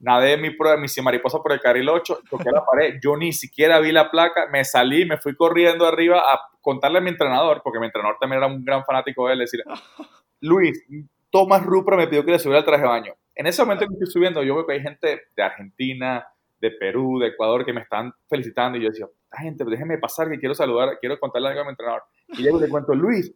nadé 0.04 0.36
mi, 0.36 0.50
mi 0.50 1.02
mariposa 1.02 1.38
por 1.38 1.52
el 1.52 1.60
carril 1.60 1.88
8, 1.88 2.20
toqué 2.28 2.50
la 2.50 2.64
pared, 2.64 2.98
yo 3.02 3.16
ni 3.16 3.32
siquiera 3.32 3.80
vi 3.80 3.90
la 3.90 4.10
placa, 4.10 4.46
me 4.52 4.64
salí, 4.64 5.04
me 5.06 5.16
fui 5.16 5.34
corriendo 5.34 5.86
arriba 5.86 6.20
a 6.20 6.40
contarle 6.60 6.98
a 6.98 7.00
mi 7.00 7.10
entrenador, 7.10 7.62
porque 7.64 7.80
mi 7.80 7.86
entrenador 7.86 8.18
también 8.20 8.42
era 8.42 8.46
un 8.46 8.64
gran 8.64 8.84
fanático 8.84 9.26
de 9.26 9.32
él, 9.32 9.38
decir, 9.40 9.62
Luis, 10.40 10.84
Tomás 11.30 11.64
Rupra 11.64 11.96
me 11.96 12.06
pidió 12.06 12.24
que 12.24 12.32
le 12.32 12.38
subiera 12.38 12.60
el 12.60 12.64
traje 12.64 12.82
de 12.82 12.88
baño. 12.88 13.14
En 13.34 13.46
ese 13.46 13.62
momento 13.62 13.86
que 13.86 13.94
estoy 13.94 14.06
subiendo, 14.06 14.42
yo 14.42 14.54
veo 14.54 14.66
que 14.66 14.74
hay 14.74 14.80
gente 14.80 15.22
de 15.34 15.42
Argentina, 15.42 16.28
de 16.60 16.70
Perú, 16.70 17.18
de 17.18 17.28
Ecuador, 17.28 17.64
que 17.64 17.72
me 17.72 17.80
están 17.80 18.12
felicitando. 18.28 18.78
Y 18.78 18.82
yo 18.82 18.90
decía, 18.90 19.06
gente, 19.32 19.64
déjeme 19.64 19.98
pasar, 19.98 20.30
que 20.30 20.38
quiero 20.38 20.54
saludar, 20.54 20.98
quiero 21.00 21.18
contarle 21.18 21.48
algo 21.48 21.62
a 21.62 21.64
mi 21.64 21.70
entrenador. 21.70 22.02
Y 22.28 22.42
luego 22.42 22.60
le 22.60 22.68
cuento, 22.68 22.94
Luis, 22.94 23.34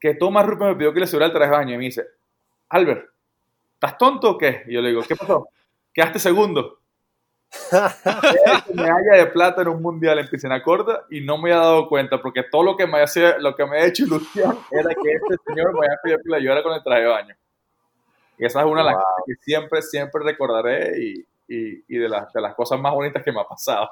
que 0.00 0.14
Tomás 0.14 0.44
Rupe 0.44 0.64
me 0.64 0.74
pidió 0.74 0.92
que 0.92 1.00
le 1.00 1.06
subiera 1.06 1.26
el 1.26 1.32
traje 1.32 1.50
de 1.50 1.56
baño. 1.56 1.74
Y 1.74 1.78
me 1.78 1.84
dice, 1.84 2.04
Albert, 2.70 3.08
¿estás 3.74 3.96
tonto 3.96 4.30
o 4.30 4.38
qué? 4.38 4.64
Y 4.66 4.74
yo 4.74 4.82
le 4.82 4.88
digo, 4.88 5.02
¿qué 5.06 5.14
pasó? 5.14 5.48
Quedaste 5.94 6.18
segundo. 6.18 6.80
medalla 8.74 9.16
de 9.16 9.26
plata 9.26 9.62
en 9.62 9.68
un 9.68 9.80
mundial 9.80 10.18
en 10.18 10.28
piscina 10.28 10.60
corta 10.60 11.04
y 11.08 11.20
no 11.20 11.38
me 11.38 11.52
había 11.52 11.62
dado 11.62 11.88
cuenta 11.88 12.20
porque 12.20 12.42
todo 12.42 12.64
lo 12.64 12.76
que 12.76 12.84
me 12.86 13.00
hacía, 13.00 13.38
lo 13.38 13.54
que 13.54 13.64
me 13.64 13.78
ha 13.78 13.86
hecho 13.86 14.04
ilusión 14.04 14.58
era 14.72 14.90
que 14.90 15.12
este 15.12 15.36
señor 15.46 15.72
me 15.72 15.86
había 15.86 15.98
pedido 16.02 16.18
que 16.18 16.30
le 16.30 16.36
ayudara 16.38 16.62
con 16.64 16.72
el 16.72 16.82
traje 16.82 17.02
de 17.02 17.08
baño. 17.08 17.34
Y 18.38 18.44
esa 18.44 18.60
es 18.60 18.66
una 18.66 18.80
de 18.80 18.86
las 18.86 18.94
cosas 18.96 19.24
que 19.24 19.34
siempre, 19.40 19.82
siempre 19.82 20.24
recordaré 20.24 21.00
y, 21.00 21.24
y, 21.46 21.96
de, 21.96 22.08
las, 22.08 22.32
de 22.32 22.40
las 22.40 22.56
cosas 22.56 22.80
más 22.80 22.92
bonitas 22.92 23.22
que 23.22 23.30
me 23.30 23.40
ha 23.40 23.44
pasado. 23.44 23.88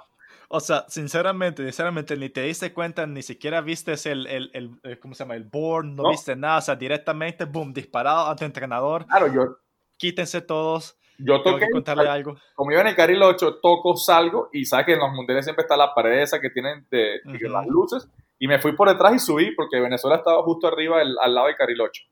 O 0.49 0.59
sea, 0.59 0.85
sinceramente, 0.89 1.63
sinceramente, 1.63 2.17
ni 2.17 2.29
te 2.29 2.43
diste 2.43 2.73
cuenta, 2.73 3.07
ni 3.07 3.23
siquiera 3.23 3.61
viste 3.61 3.95
el, 4.11 4.27
el, 4.27 4.51
el, 4.83 4.99
¿cómo 4.99 5.15
se 5.15 5.23
llama? 5.23 5.37
El 5.37 5.45
board, 5.45 5.87
no, 5.87 6.11
viste 6.11 6.35
nada, 6.35 6.59
o 6.59 6.61
sea, 6.61 6.75
directamente, 6.75 7.45
boom, 7.45 7.73
disparado 7.73 8.29
ante 8.29 8.45
entrenador. 8.45 9.07
Claro, 9.07 9.33
yo. 9.33 9.57
Quítense 9.97 10.41
todos. 10.41 10.99
Yo 11.19 11.43
toqué. 11.43 11.69
contarle 11.71 12.09
algo. 12.09 12.37
Como 12.55 12.73
iba 12.73 12.81
en 12.81 12.89
el 12.89 12.97
carril 12.97 13.23
8, 13.23 13.61
toco, 13.63 13.97
salgo 13.97 14.49
y 14.53 14.65
sabes 14.65 14.87
que 14.87 14.93
en 14.95 15.01
los 15.01 15.13
mundiales 15.13 15.45
siempre 15.45 15.63
está 15.63 15.77
la 15.77 15.95
pared 15.95 16.23
esa 16.23 16.41
que 16.41 16.51
tienen 16.51 16.87
de, 16.91 17.21
las 17.25 17.67
luces. 17.67 18.09
Y 18.39 18.49
me 18.49 18.59
fui 18.59 18.73
por 18.73 18.89
detrás 18.89 19.15
y 19.15 19.19
subí 19.19 19.55
porque 19.55 19.79
Venezuela 19.79 20.17
estaba 20.17 20.43
justo 20.43 20.67
arriba, 20.67 21.01
al 21.01 21.35
lado 21.35 21.47
del 21.47 21.57
carril 21.57 21.81
8. 21.81 22.03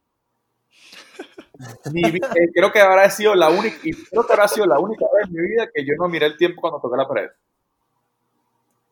Eh, 1.95 2.51
creo 2.55 2.73
que 2.73 2.81
habrá 2.81 3.11
sido 3.11 3.35
la 3.35 3.51
única, 3.51 3.77
y 3.83 3.93
creo 3.93 4.27
que 4.27 4.33
habrá 4.33 4.49
sido 4.49 4.67
la 4.67 4.79
única 4.79 5.05
vez 5.15 5.27
en 5.27 5.35
mi 5.35 5.49
vida 5.49 5.69
que 5.73 5.85
yo 5.85 5.95
no 5.99 6.09
miré 6.09 6.27
el 6.27 6.37
tiempo 6.37 6.61
cuando 6.61 6.81
toqué 6.81 6.97
la 6.97 7.09
pared. 7.09 7.31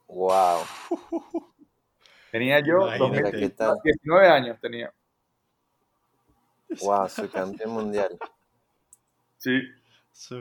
Wow. 0.09 0.61
Tenía 2.31 2.61
yo 2.61 2.89
19 2.91 4.29
años 4.29 4.59
tenía. 4.61 4.93
Wow, 6.83 7.09
soy 7.09 7.29
campeón 7.29 7.71
mundial. 7.71 8.19
Sí. 9.39 9.61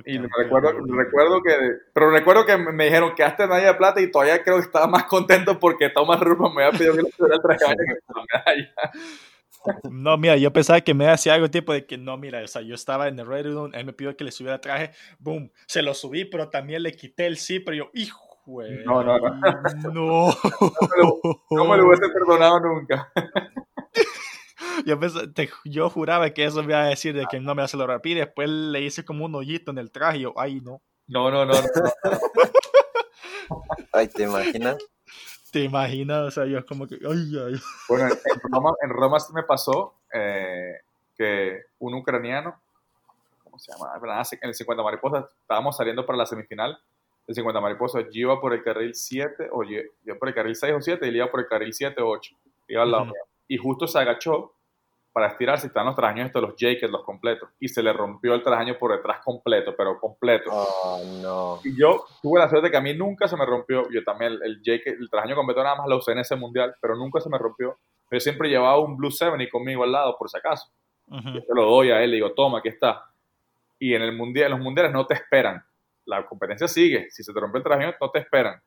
Y 0.05 0.17
recuerdo, 0.17 0.71
recuerdo 0.71 1.41
que, 1.43 1.53
pero 1.93 2.09
recuerdo 2.09 2.45
que 2.45 2.57
me 2.57 2.85
dijeron 2.85 3.13
que 3.15 3.23
hasta 3.23 3.45
medalla 3.45 3.73
de 3.73 3.77
plata 3.77 4.01
y 4.01 4.09
todavía 4.09 4.43
creo 4.43 4.55
que 4.55 4.63
estaba 4.63 4.87
más 4.87 5.03
contento 5.03 5.59
porque 5.59 5.89
Thomas 5.89 6.19
Rubin 6.19 6.55
me 6.55 6.63
había 6.63 6.77
pedido 6.77 6.95
que 6.95 7.03
le 7.03 7.11
subiera 7.11 7.35
el 7.35 7.41
traje 7.41 7.75
No, 9.91 10.17
mira, 10.17 10.35
yo 10.35 10.51
pensaba 10.51 10.81
que 10.81 10.95
me 10.95 11.07
hacía 11.07 11.35
algo 11.35 11.51
tipo 11.51 11.73
de 11.73 11.85
que 11.85 11.97
no, 11.97 12.17
mira, 12.17 12.41
o 12.43 12.47
sea, 12.47 12.63
yo 12.63 12.73
estaba 12.73 13.07
en 13.07 13.19
el 13.19 13.27
Red 13.27 13.45
Room, 13.53 13.71
él 13.75 13.85
me 13.85 13.93
pidió 13.93 14.17
que 14.17 14.23
le 14.23 14.31
subiera 14.31 14.55
el 14.55 14.61
traje, 14.61 14.91
boom, 15.19 15.51
se 15.67 15.83
lo 15.83 15.93
subí, 15.93 16.25
pero 16.25 16.49
también 16.49 16.81
le 16.81 16.93
quité 16.93 17.27
el 17.27 17.37
sí, 17.37 17.59
pero 17.59 17.77
yo, 17.77 17.91
hijo, 17.93 18.39
güey. 18.47 18.83
No, 18.83 19.03
no, 19.03 19.19
no. 19.19 19.29
No. 19.93 20.33
no, 21.51 21.65
me 21.65 21.77
lo, 21.77 21.87
hubiese 21.87 22.09
perdonado 22.09 22.59
nunca. 22.61 23.11
Yo, 24.85 24.97
yo 25.65 25.89
juraba 25.89 26.29
que 26.31 26.45
eso 26.45 26.63
me 26.63 26.73
iba 26.73 26.83
a 26.83 26.87
decir 26.87 27.15
de 27.15 27.25
que 27.25 27.39
no 27.39 27.55
me 27.55 27.63
hace 27.63 27.77
lo 27.77 27.87
rápido 27.87 28.17
y 28.17 28.19
después 28.21 28.49
le 28.49 28.81
hice 28.81 29.05
como 29.05 29.25
un 29.25 29.35
hoyito 29.35 29.71
en 29.71 29.77
el 29.77 29.91
traje 29.91 30.19
y 30.19 30.21
yo, 30.21 30.33
ay, 30.37 30.61
no. 30.61 30.81
No, 31.07 31.31
no, 31.31 31.45
no. 31.45 31.53
no. 31.53 31.61
ay, 33.93 34.07
¿te 34.07 34.23
imaginas? 34.23 34.77
¿Te 35.51 35.61
imaginas? 35.61 36.27
O 36.27 36.31
sea, 36.31 36.45
yo 36.45 36.65
como 36.65 36.87
que, 36.87 36.95
ay, 36.95 37.31
ay. 37.45 37.59
Bueno, 37.87 38.07
en 38.07 38.51
Roma, 38.51 38.71
en 38.81 38.89
Roma 38.89 39.19
sí 39.19 39.33
me 39.33 39.43
pasó 39.43 39.95
eh, 40.13 40.81
que 41.17 41.61
un 41.79 41.93
ucraniano, 41.93 42.59
¿cómo 43.43 43.57
se 43.57 43.71
llama? 43.71 43.93
En 44.41 44.49
el 44.49 44.53
50 44.53 44.83
mariposas, 44.83 45.25
estábamos 45.41 45.77
saliendo 45.77 46.05
para 46.05 46.17
la 46.17 46.25
semifinal. 46.25 46.77
El 47.25 47.35
50 47.35 47.59
mariposas, 47.59 48.05
yo 48.05 48.21
iba 48.21 48.39
por 48.39 48.53
el 48.53 48.63
carril 48.63 48.93
7, 48.93 49.49
o 49.51 49.63
yo, 49.63 49.79
por 50.19 50.29
el 50.29 50.35
carril 50.35 50.55
6 50.55 50.73
o 50.75 50.81
7, 50.81 51.05
y 51.05 51.09
él 51.09 51.15
iba 51.17 51.31
por 51.31 51.41
el 51.41 51.47
carril 51.47 51.73
7 51.73 52.01
o 52.01 52.09
8. 52.09 52.35
Iba 52.69 52.83
al 52.83 52.91
lado 52.91 53.05
mío. 53.05 53.13
Y 53.47 53.57
justo 53.57 53.87
se 53.87 53.99
agachó 53.99 54.53
para 55.17 55.29
estirarse, 55.29 55.65
están 55.65 55.87
los 55.87 55.95
trajaños 55.95 56.27
estos, 56.27 56.43
los 56.43 56.55
jackets, 56.55 56.91
los 56.91 57.03
completos, 57.03 57.49
y 57.59 57.67
se 57.69 57.81
le 57.81 57.91
rompió 57.91 58.35
el 58.35 58.43
trajaño 58.43 58.77
por 58.77 58.91
detrás 58.91 59.17
completo, 59.25 59.73
pero 59.75 59.99
completo. 59.99 60.51
Oh, 60.53 61.01
no. 61.23 61.59
Y 61.63 61.75
yo 61.75 62.05
tuve 62.21 62.39
la 62.39 62.47
suerte 62.47 62.69
que 62.69 62.77
a 62.77 62.81
mí 62.81 62.93
nunca 62.93 63.27
se 63.27 63.35
me 63.35 63.43
rompió, 63.43 63.89
yo 63.89 64.03
también 64.03 64.33
el, 64.33 64.43
el 64.43 64.61
jacket, 64.61 64.95
el 64.99 65.09
trajaño 65.09 65.35
completo 65.35 65.63
nada 65.63 65.75
más 65.75 65.87
lo 65.87 65.97
usé 65.97 66.11
en 66.11 66.19
ese 66.19 66.35
mundial, 66.35 66.75
pero 66.79 66.95
nunca 66.95 67.19
se 67.19 67.31
me 67.31 67.39
rompió. 67.39 67.79
Yo 68.11 68.19
siempre 68.19 68.47
llevaba 68.47 68.79
un 68.79 68.95
Blue 68.95 69.09
70 69.09 69.49
conmigo 69.51 69.83
al 69.83 69.91
lado, 69.91 70.15
por 70.19 70.29
si 70.29 70.37
acaso. 70.37 70.71
Yo 71.07 71.41
se 71.41 71.55
lo 71.55 71.63
doy 71.65 71.89
a 71.89 72.03
él, 72.03 72.11
le 72.11 72.17
digo, 72.17 72.33
toma, 72.33 72.59
aquí 72.59 72.69
está. 72.69 73.05
Y 73.79 73.95
en 73.95 74.03
el 74.03 74.15
mundial, 74.15 74.51
en 74.51 74.57
los 74.59 74.61
mundiales 74.61 74.93
no 74.93 75.07
te 75.07 75.15
esperan. 75.15 75.65
La 76.05 76.27
competencia 76.27 76.67
sigue. 76.67 77.09
Si 77.09 77.23
se 77.23 77.33
te 77.33 77.39
rompe 77.39 77.57
el 77.57 77.63
traje, 77.63 77.91
no 77.99 78.11
te 78.11 78.19
esperan. 78.19 78.61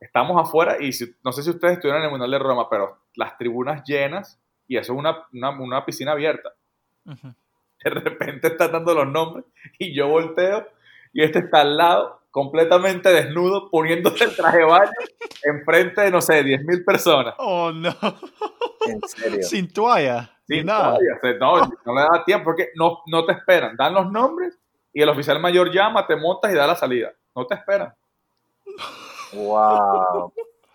Estamos 0.00 0.40
afuera 0.40 0.78
y 0.80 0.88
no 1.22 1.32
sé 1.32 1.42
si 1.42 1.50
ustedes 1.50 1.74
estuvieron 1.74 2.00
en 2.00 2.06
el 2.06 2.10
Mundial 2.10 2.30
de 2.30 2.38
Roma, 2.38 2.70
pero 2.70 2.96
las 3.14 3.36
tribunas 3.36 3.84
llenas 3.84 4.40
y 4.70 4.76
eso 4.76 4.92
es 4.92 4.98
una, 5.00 5.26
una, 5.58 5.84
piscina 5.84 6.12
abierta. 6.12 6.54
De 7.04 7.90
repente 7.90 8.46
está 8.46 8.68
dando 8.68 8.94
los 8.94 9.08
nombres 9.08 9.44
y 9.80 9.92
yo 9.92 10.06
volteo 10.06 10.64
y 11.12 11.24
este 11.24 11.40
está 11.40 11.62
al 11.62 11.76
lado, 11.76 12.20
completamente 12.30 13.08
desnudo, 13.08 13.68
poniéndose 13.68 14.22
el 14.22 14.36
traje 14.36 14.58
de 14.58 14.64
baño 14.64 14.92
enfrente 15.42 16.02
de, 16.02 16.10
no 16.12 16.20
sé, 16.20 16.44
10.000 16.44 16.84
personas. 16.84 17.34
Oh, 17.38 17.72
no. 17.72 17.92
¿En 18.86 19.00
serio? 19.08 19.42
Sin 19.42 19.72
toalla. 19.72 20.38
Sin 20.46 20.66
nada. 20.66 20.96
No, 21.40 21.58
no 21.84 21.94
le 21.96 22.02
da 22.02 22.24
tiempo 22.24 22.44
porque 22.44 22.68
no, 22.76 23.00
no 23.06 23.26
te 23.26 23.32
esperan. 23.32 23.76
Dan 23.76 23.92
los 23.92 24.08
nombres 24.08 24.56
y 24.92 25.02
el 25.02 25.08
oficial 25.08 25.40
mayor 25.40 25.74
llama, 25.74 26.06
te 26.06 26.14
montas 26.14 26.52
y 26.52 26.54
da 26.54 26.68
la 26.68 26.76
salida. 26.76 27.10
No 27.34 27.44
te 27.44 27.56
esperan. 27.56 27.92
Wow. 29.32 30.32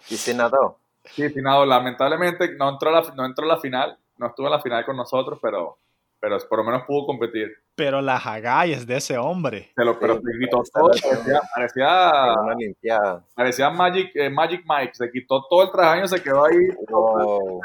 ¿Y 0.10 0.18
se 0.18 0.34
nadó? 0.34 0.80
Sí, 1.12 1.30
Finado, 1.30 1.66
lamentablemente 1.66 2.56
no 2.56 2.70
entró, 2.70 2.90
a 2.90 3.02
la, 3.02 3.14
no 3.14 3.26
entró 3.26 3.46
a 3.46 3.56
la 3.56 3.60
final, 3.60 3.98
no 4.18 4.28
estuvo 4.28 4.48
en 4.48 4.54
la 4.54 4.62
final 4.62 4.86
con 4.86 4.98
nosotros, 4.98 5.40
pero, 5.42 5.78
pero 6.20 6.38
por 6.50 6.60
lo 6.60 6.66
menos 6.66 6.84
pudo 6.86 7.06
competir. 7.06 7.52
Pero 7.76 8.02
las 8.02 8.26
agallas 8.26 8.88
de 8.88 8.98
ese 8.98 9.18
hombre. 9.18 9.72
Se 9.76 9.84
lo, 9.84 10.00
pero 10.00 10.16
se 10.16 10.40
quitó 10.40 10.64
todo, 10.74 10.90
parecía, 10.90 11.42
parecía, 11.54 13.24
parecía 13.34 13.70
Magic, 13.70 14.12
eh, 14.16 14.30
Magic 14.30 14.64
Mike, 14.68 14.94
se 14.96 15.12
quitó 15.12 15.46
todo 15.50 15.64
el 15.64 15.72
traje, 15.72 16.08
se 16.08 16.24
quedó 16.24 16.46
ahí. 16.46 16.68
Wow. 16.90 17.62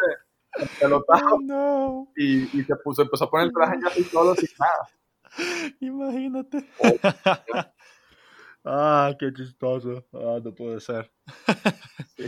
no. 1.42 2.08
y, 2.16 2.58
y, 2.58 2.64
se 2.64 2.76
puso, 2.76 3.02
empezó 3.02 3.24
a 3.24 3.30
poner 3.30 3.46
el 3.46 3.52
traje 3.52 3.78
ya 3.80 3.88
así 3.88 4.04
solo 4.04 4.34
sin 4.34 4.48
nada. 4.58 4.88
Imagínate. 5.80 6.68
ah, 8.64 9.14
qué 9.18 9.32
chistoso. 9.32 10.04
Ah, 10.12 10.38
no 10.42 10.54
puede 10.54 10.80
ser. 10.80 11.10
sí. 12.16 12.24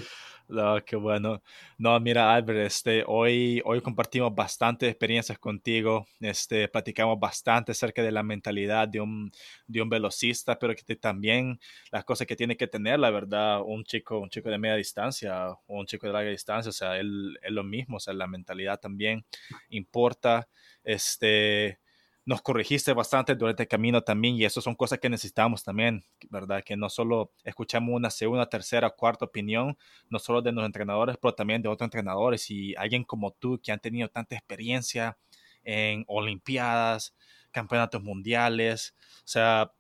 No, 0.53 0.85
qué 0.85 0.97
bueno. 0.97 1.43
No, 1.79 1.99
mira, 1.99 2.35
Albert, 2.35 2.59
este, 2.67 3.05
hoy, 3.07 3.63
hoy 3.65 3.81
compartimos 3.81 4.35
bastantes 4.35 4.91
experiencias 4.91 5.39
contigo, 5.39 6.07
este, 6.21 6.69
platicamos 6.69 7.19
bastante 7.19 7.73
acerca 7.73 8.03
de 8.03 8.13
la 8.13 8.23
mentalidad 8.23 8.87
de 8.87 9.01
un, 9.01 9.33
de 9.67 9.81
un 9.81 9.89
velocista, 9.89 10.59
pero 10.59 10.75
que 10.75 10.95
también 10.97 11.59
las 11.91 12.05
cosas 12.05 12.27
que 12.27 12.37
tiene 12.37 12.59
que 12.59 12.67
tener, 12.67 12.99
la 12.99 13.09
verdad, 13.09 13.63
un 13.65 13.83
chico, 13.85 14.19
un 14.19 14.29
chico 14.29 14.51
de 14.51 14.59
media 14.59 14.77
distancia 14.77 15.47
un 15.69 15.87
chico 15.87 16.07
de 16.07 16.13
larga 16.13 16.31
distancia, 16.31 16.69
o 16.69 16.73
sea, 16.73 16.99
él 16.99 17.39
es 17.43 17.51
lo 17.51 17.65
mismo, 17.65 17.97
o 17.97 18.01
sea, 18.01 18.13
la 18.13 18.27
mentalidad 18.27 18.79
también 18.79 19.25
importa, 19.71 20.49
este, 20.85 21.79
nos 22.25 22.41
corregiste 22.43 22.93
bastante 22.93 23.35
durante 23.35 23.65
el 23.65 23.69
camino 23.69 24.03
también 24.03 24.37
y 24.37 24.45
eso 24.45 24.61
son 24.61 24.77
cosas 24.77 25.01
que 25.01 25.11
necesitamos 25.11 25.65
también, 25.65 26.05
¿verdad? 26.31 26.63
Que 26.65 26.77
no 26.77 26.89
solo 26.89 27.33
escuchamos 27.43 27.95
una 27.95 28.11
segunda, 28.11 28.49
tercera, 28.49 28.91
cuarta 28.91 29.25
opinión, 29.25 29.77
no 30.09 30.19
solo 30.19 30.41
de 30.41 30.53
los 30.53 30.65
entrenadores, 30.65 31.17
pero 31.21 31.35
también 31.35 31.63
de 31.63 31.69
otros 31.69 31.87
entrenadores 31.87 32.49
y 32.51 32.75
alguien 32.77 33.03
como 33.05 33.33
tú 33.33 33.61
que 33.61 33.73
han 33.73 33.81
tenido 33.81 34.09
tanta 34.09 34.37
experiencia 34.37 35.19
en 35.65 36.05
Olimpiadas, 36.07 37.15
campeonatos 37.51 38.03
mundiales, 38.03 38.95
o 39.25 39.29
sea, 39.29 39.73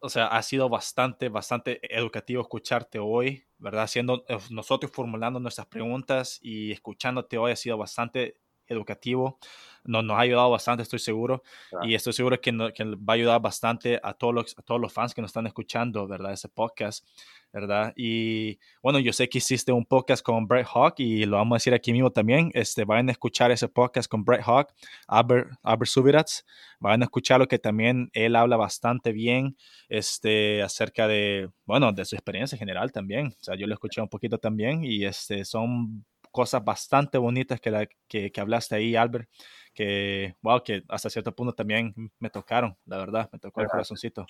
o 0.00 0.08
sea, 0.08 0.28
ha 0.28 0.42
sido 0.42 0.68
bastante, 0.68 1.28
bastante 1.28 1.80
educativo 1.94 2.42
escucharte 2.42 2.98
hoy, 2.98 3.44
¿verdad? 3.58 3.84
Haciendo 3.84 4.24
eh, 4.28 4.38
nosotros 4.50 4.92
formulando 4.92 5.40
nuestras 5.40 5.66
preguntas 5.66 6.38
y 6.42 6.72
escuchándote 6.72 7.38
hoy 7.38 7.52
ha 7.52 7.56
sido 7.56 7.76
bastante 7.78 8.36
educativo. 8.68 9.38
Nos, 9.84 10.04
nos 10.04 10.16
ha 10.18 10.20
ayudado 10.20 10.50
bastante, 10.50 10.82
estoy 10.82 10.98
seguro. 10.98 11.42
Y 11.82 11.94
estoy 11.94 12.12
seguro 12.12 12.40
que, 12.40 12.52
que, 12.74 12.84
va 12.84 13.12
a 13.12 13.12
ayudar 13.12 13.40
bastante 13.40 14.00
a 14.02 14.12
todos, 14.12 14.34
los, 14.34 14.58
a 14.58 14.62
todos 14.62 14.80
los 14.80 14.92
fans 14.92 15.14
que 15.14 15.22
nos 15.22 15.30
están 15.30 15.46
escuchando, 15.46 16.06
¿verdad? 16.06 16.32
Ese 16.32 16.48
podcast, 16.48 17.06
¿verdad? 17.52 17.92
Y 17.96 18.58
bueno, 18.82 18.98
yo 18.98 19.12
sé 19.12 19.28
que 19.28 19.38
hiciste 19.38 19.72
un 19.72 19.86
podcast 19.86 20.22
con 20.22 20.46
Brett 20.46 20.66
Hawk 20.74 20.94
y 20.98 21.24
lo 21.24 21.36
vamos 21.36 21.56
a 21.56 21.58
decir 21.58 21.74
aquí 21.74 21.92
mismo 21.92 22.10
también. 22.10 22.50
Este, 22.54 22.84
vayan 22.84 23.08
a 23.08 23.12
escuchar 23.12 23.50
ese 23.50 23.68
podcast 23.68 24.10
con 24.10 24.24
Brett 24.24 24.42
Hawk, 24.42 24.74
Albert, 25.06 25.52
Albert 25.62 25.90
Subirats. 25.90 26.44
Vayan 26.80 27.02
a 27.02 27.04
escucharlo 27.06 27.48
que 27.48 27.58
también 27.58 28.10
él 28.12 28.36
habla 28.36 28.56
bastante 28.56 29.12
bien 29.12 29.56
este, 29.88 30.62
acerca 30.62 31.08
de, 31.08 31.50
bueno, 31.64 31.92
de 31.92 32.04
su 32.04 32.14
experiencia 32.14 32.56
en 32.56 32.60
general 32.60 32.92
también. 32.92 33.28
O 33.28 33.42
sea, 33.44 33.54
yo 33.56 33.66
lo 33.66 33.74
escuché 33.74 34.00
un 34.00 34.08
poquito 34.08 34.38
también 34.38 34.84
y 34.84 35.04
este, 35.04 35.44
son 35.44 36.04
cosas 36.30 36.64
bastante 36.64 37.18
bonitas 37.18 37.60
que, 37.60 37.70
la, 37.70 37.86
que, 38.08 38.30
que, 38.30 38.40
hablaste 38.40 38.76
ahí, 38.76 38.96
Albert, 38.96 39.28
que, 39.74 40.34
wow, 40.42 40.62
que 40.62 40.82
hasta 40.88 41.10
cierto 41.10 41.34
punto 41.34 41.54
también 41.54 41.94
me 42.18 42.30
tocaron, 42.30 42.76
la 42.86 42.98
verdad, 42.98 43.28
me 43.32 43.38
tocó 43.38 43.60
el 43.60 43.68
corazoncito. 43.68 44.26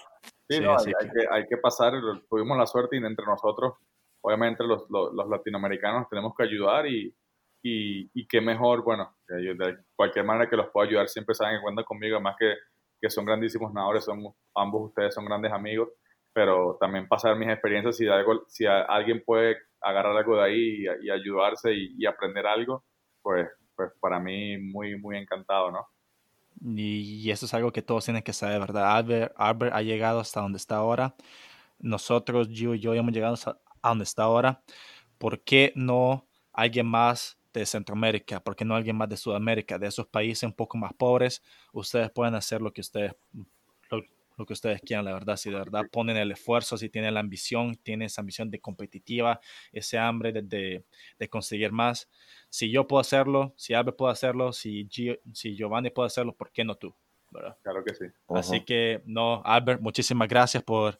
Sí, 0.49 0.61
no, 0.61 0.76
hay, 0.78 0.84
que, 0.84 1.26
hay, 1.30 1.46
que, 1.46 1.57
pasar, 1.57 1.92
tuvimos 2.28 2.57
la 2.57 2.66
suerte 2.66 2.96
y 2.96 3.05
entre 3.05 3.24
nosotros, 3.24 3.74
obviamente 4.20 4.64
los, 4.64 4.84
los, 4.90 5.12
los 5.12 5.28
latinoamericanos 5.28 6.09
tenemos 6.09 6.34
que 6.36 6.44
ayudar 6.44 6.86
y, 6.86 7.14
y, 7.62 8.11
y, 8.14 8.26
qué 8.26 8.40
mejor, 8.40 8.82
bueno, 8.82 9.16
de 9.26 9.78
cualquier 9.96 10.24
manera 10.24 10.49
que 10.49 10.57
los 10.57 10.68
pueda 10.70 10.86
ayudar, 10.86 11.09
siempre 11.09 11.34
saben 11.34 11.57
que 11.57 11.62
cuentan 11.62 11.84
conmigo, 11.84 12.16
además 12.16 12.36
que, 12.38 12.55
que 13.01 13.11
son 13.11 13.24
grandísimos 13.24 13.72
nadadores, 13.72 14.05
son, 14.05 14.22
ambos 14.55 14.88
ustedes 14.88 15.14
son 15.14 15.24
grandes 15.24 15.53
amigos, 15.53 15.88
pero 16.39 16.76
también 16.78 17.09
pasar 17.09 17.36
mis 17.36 17.49
experiencias, 17.49 17.97
si, 17.97 18.07
algo, 18.07 18.45
si 18.47 18.64
alguien 18.64 19.24
puede 19.26 19.57
agarrar 19.80 20.16
algo 20.16 20.36
de 20.36 20.45
ahí 20.45 20.84
y, 21.03 21.11
ayudarse 21.11 21.74
y, 21.74 22.07
aprender 22.07 22.47
algo, 22.47 22.84
pues, 23.20 23.49
pues 23.74 23.91
para 23.99 24.20
mí 24.20 24.57
muy, 24.57 24.97
muy 24.97 25.16
encantado, 25.16 25.72
¿no? 25.72 25.89
Y, 26.61 27.28
eso 27.28 27.47
es 27.47 27.55
algo 27.55 27.72
que 27.72 27.82
todos 27.82 28.05
tienen 28.05 28.22
que 28.22 28.32
saber, 28.32 28.61
¿verdad? 28.61 28.97
Albert, 28.99 29.34
Albert 29.36 29.74
ha 29.74 29.82
llegado 29.82 30.20
hasta 30.20 30.41
donde 30.41 30.59
está 30.59 30.76
ahora. 30.76 31.16
Nosotros, 31.80 32.49
yo 32.51 32.72
y 32.72 32.78
yo, 32.78 32.95
hemos 32.95 33.12
llegado 33.12 33.34
a 33.82 33.89
donde 33.89 34.05
está 34.05 34.22
ahora. 34.22 34.62
¿Por 35.18 35.41
qué 35.41 35.72
no 35.74 36.28
alguien 36.53 36.86
más 36.86 37.36
de 37.53 37.66
Centroamérica? 37.66 38.39
¿Por 38.39 38.55
qué 38.55 38.64
no 38.64 38.76
alguien 38.76 38.95
más 38.95 39.09
de 39.09 39.16
Sudamérica? 39.16 39.76
De 39.76 39.89
esos 39.89 40.07
países 40.07 40.45
un 40.45 40.53
poco 40.53 40.78
más 40.78 40.95
pobres, 40.95 41.43
ustedes 41.72 42.12
pueden 42.12 42.36
hacer 42.36 42.62
lo 42.62 42.72
que 42.72 42.80
ustedes, 42.80 43.16
lo 44.39 44.47
que 44.47 44.55
ustedes 44.55 44.80
quieran, 44.80 45.05
la 45.05 45.12
verdad. 45.12 45.36
Si 45.36 45.51
de 45.51 45.57
verdad 45.57 45.82
ponen 45.91 46.16
el 46.16 46.30
esfuerzo, 46.30 46.78
si 46.78 46.89
tienen 46.89 47.14
la 47.14 47.20
ambición, 47.20 47.76
tienen 47.76 48.07
esa 48.07 48.22
ambición 48.22 48.51
de 48.51 48.61
competitiva, 48.61 49.41
ese 49.72 49.99
hambre 49.99 50.32
de, 50.32 50.84
de, 51.18 51.28
conseguir 51.28 51.72
más. 51.72 52.09
Si 52.49 52.70
yo 52.70 52.86
puedo 52.86 53.01
hacerlo, 53.01 53.53
si 53.57 53.74
Albert 53.74 53.97
puede 53.97 54.12
hacerlo, 54.12 54.53
si, 54.53 54.89
si 54.89 55.57
Giovanni 55.57 55.91
puede 55.91 56.07
hacerlo, 56.07 56.34
¿por 56.34 56.51
qué 56.53 56.64
no 56.64 56.76
tú? 56.76 56.95
Claro 57.62 57.84
que 57.84 57.95
sí. 57.95 58.07
Así 58.28 58.64
que, 58.64 59.03
no, 59.05 59.43
Albert, 59.45 59.80
muchísimas 59.80 60.28
gracias 60.28 60.62
por 60.62 60.99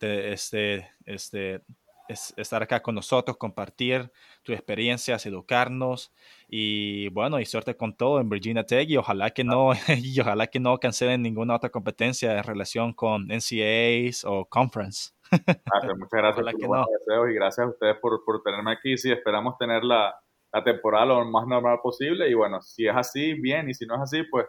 este, 0.00 0.88
este, 1.06 1.62
estar 2.08 2.62
acá 2.62 2.82
con 2.82 2.94
nosotros, 2.94 3.36
compartir 3.36 4.10
tus 4.42 4.54
experiencias, 4.54 5.24
educarnos 5.26 6.12
y 6.52 7.08
bueno, 7.10 7.38
y 7.38 7.46
suerte 7.46 7.76
con 7.76 7.96
todo 7.96 8.20
en 8.20 8.28
Virginia 8.28 8.66
Tech 8.66 8.88
y 8.88 8.96
ojalá 8.96 9.30
que 9.30 9.44
no, 9.44 9.70
y 9.88 10.20
ojalá 10.20 10.48
que 10.48 10.58
no 10.58 10.78
cancelen 10.78 11.22
ninguna 11.22 11.54
otra 11.54 11.70
competencia 11.70 12.36
en 12.36 12.42
relación 12.42 12.92
con 12.92 13.28
NCAAs 13.28 14.24
o 14.24 14.46
conference. 14.46 15.12
muchas 15.30 16.10
gracias 16.10 16.54
por 16.54 16.78
los 16.78 16.86
deseos 16.98 17.30
y 17.30 17.34
gracias 17.34 17.66
a 17.66 17.70
ustedes 17.70 17.96
por, 18.00 18.24
por 18.24 18.42
tenerme 18.42 18.72
aquí. 18.72 18.98
Sí, 18.98 19.12
esperamos 19.12 19.56
tener 19.58 19.84
la, 19.84 20.12
la, 20.52 20.64
temporada 20.64 21.06
lo 21.06 21.24
más 21.24 21.46
normal 21.46 21.78
posible 21.80 22.28
y 22.28 22.34
bueno, 22.34 22.60
si 22.60 22.88
es 22.88 22.96
así, 22.96 23.34
bien, 23.34 23.70
y 23.70 23.74
si 23.74 23.86
no 23.86 23.94
es 23.94 24.00
así, 24.00 24.24
pues 24.24 24.46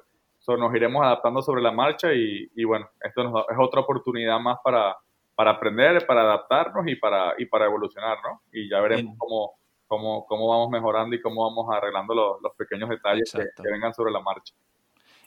nos 0.47 0.73
iremos 0.73 1.03
adaptando 1.05 1.43
sobre 1.43 1.61
la 1.61 1.71
marcha 1.71 2.11
y, 2.11 2.49
y 2.55 2.63
bueno, 2.63 2.89
esto 2.99 3.23
nos 3.23 3.45
es 3.47 3.57
otra 3.59 3.81
oportunidad 3.81 4.39
más 4.39 4.57
para 4.63 4.97
para 5.35 5.51
aprender, 5.51 6.05
para 6.05 6.21
adaptarnos 6.21 6.87
y 6.87 6.95
para, 6.97 7.33
y 7.35 7.45
para 7.45 7.65
evolucionar, 7.65 8.17
¿no? 8.23 8.43
Y 8.51 8.69
ya 8.69 8.79
veremos 8.79 9.15
cómo, 9.17 9.53
cómo, 9.91 10.25
cómo, 10.25 10.47
vamos 10.47 10.69
mejorando 10.69 11.13
y 11.13 11.21
cómo 11.21 11.43
vamos 11.43 11.67
arreglando 11.75 12.15
los, 12.15 12.41
los 12.41 12.55
pequeños 12.55 12.89
detalles 12.89 13.29
que, 13.29 13.69
vengan 13.69 13.93
sobre 13.93 14.13
la 14.13 14.21
marcha. 14.21 14.55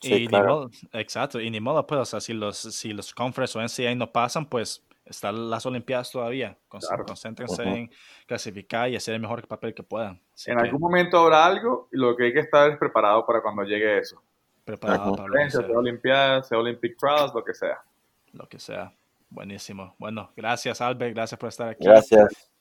y 0.00 0.26
ni 0.26 0.28
modo, 0.28 0.70
exacto, 0.94 1.38
y 1.38 1.50
ni 1.50 1.60
modo, 1.60 1.86
pues, 1.86 2.00
o 2.00 2.04
sea, 2.06 2.20
si 2.20 2.32
los, 2.32 2.56
si 2.56 2.94
los 2.94 3.12
conference 3.12 3.58
o 3.58 3.62
NCAA 3.62 3.94
no 3.94 4.10
pasan, 4.10 4.46
pues 4.46 4.82
están 5.04 5.50
las 5.50 5.66
Olimpiadas 5.66 6.10
todavía. 6.10 6.56
Concéntrense 6.66 7.62
en 7.62 7.90
clasificar 8.26 8.88
y 8.88 8.96
hacer 8.96 9.14
el 9.14 9.20
mejor 9.20 9.46
papel 9.46 9.74
que 9.74 9.82
puedan. 9.82 10.18
en 10.46 10.58
algún 10.58 10.80
momento 10.80 11.18
habrá 11.18 11.44
algo 11.44 11.88
y 11.92 11.98
lo 11.98 12.16
que 12.16 12.24
hay 12.24 12.32
que 12.32 12.40
estar 12.40 12.70
es 12.70 12.78
preparado 12.78 13.26
para 13.26 13.42
cuando 13.42 13.64
llegue 13.64 13.98
eso. 13.98 14.22
Preparado 14.64 15.14
para 15.14 15.50
sea 15.50 15.60
Olimpiadas, 15.76 16.48
sea 16.48 16.56
Olympic 16.56 16.96
Trials, 16.96 17.34
lo 17.34 17.44
que 17.44 17.52
sea. 17.52 17.82
Lo 18.32 18.48
que 18.48 18.58
sea. 18.58 18.94
Buenísimo. 19.28 19.94
Bueno, 19.98 20.32
gracias 20.34 20.80
Albert, 20.80 21.14
gracias 21.14 21.38
por 21.38 21.50
estar 21.50 21.68
aquí. 21.68 21.84
Gracias. 21.84 22.53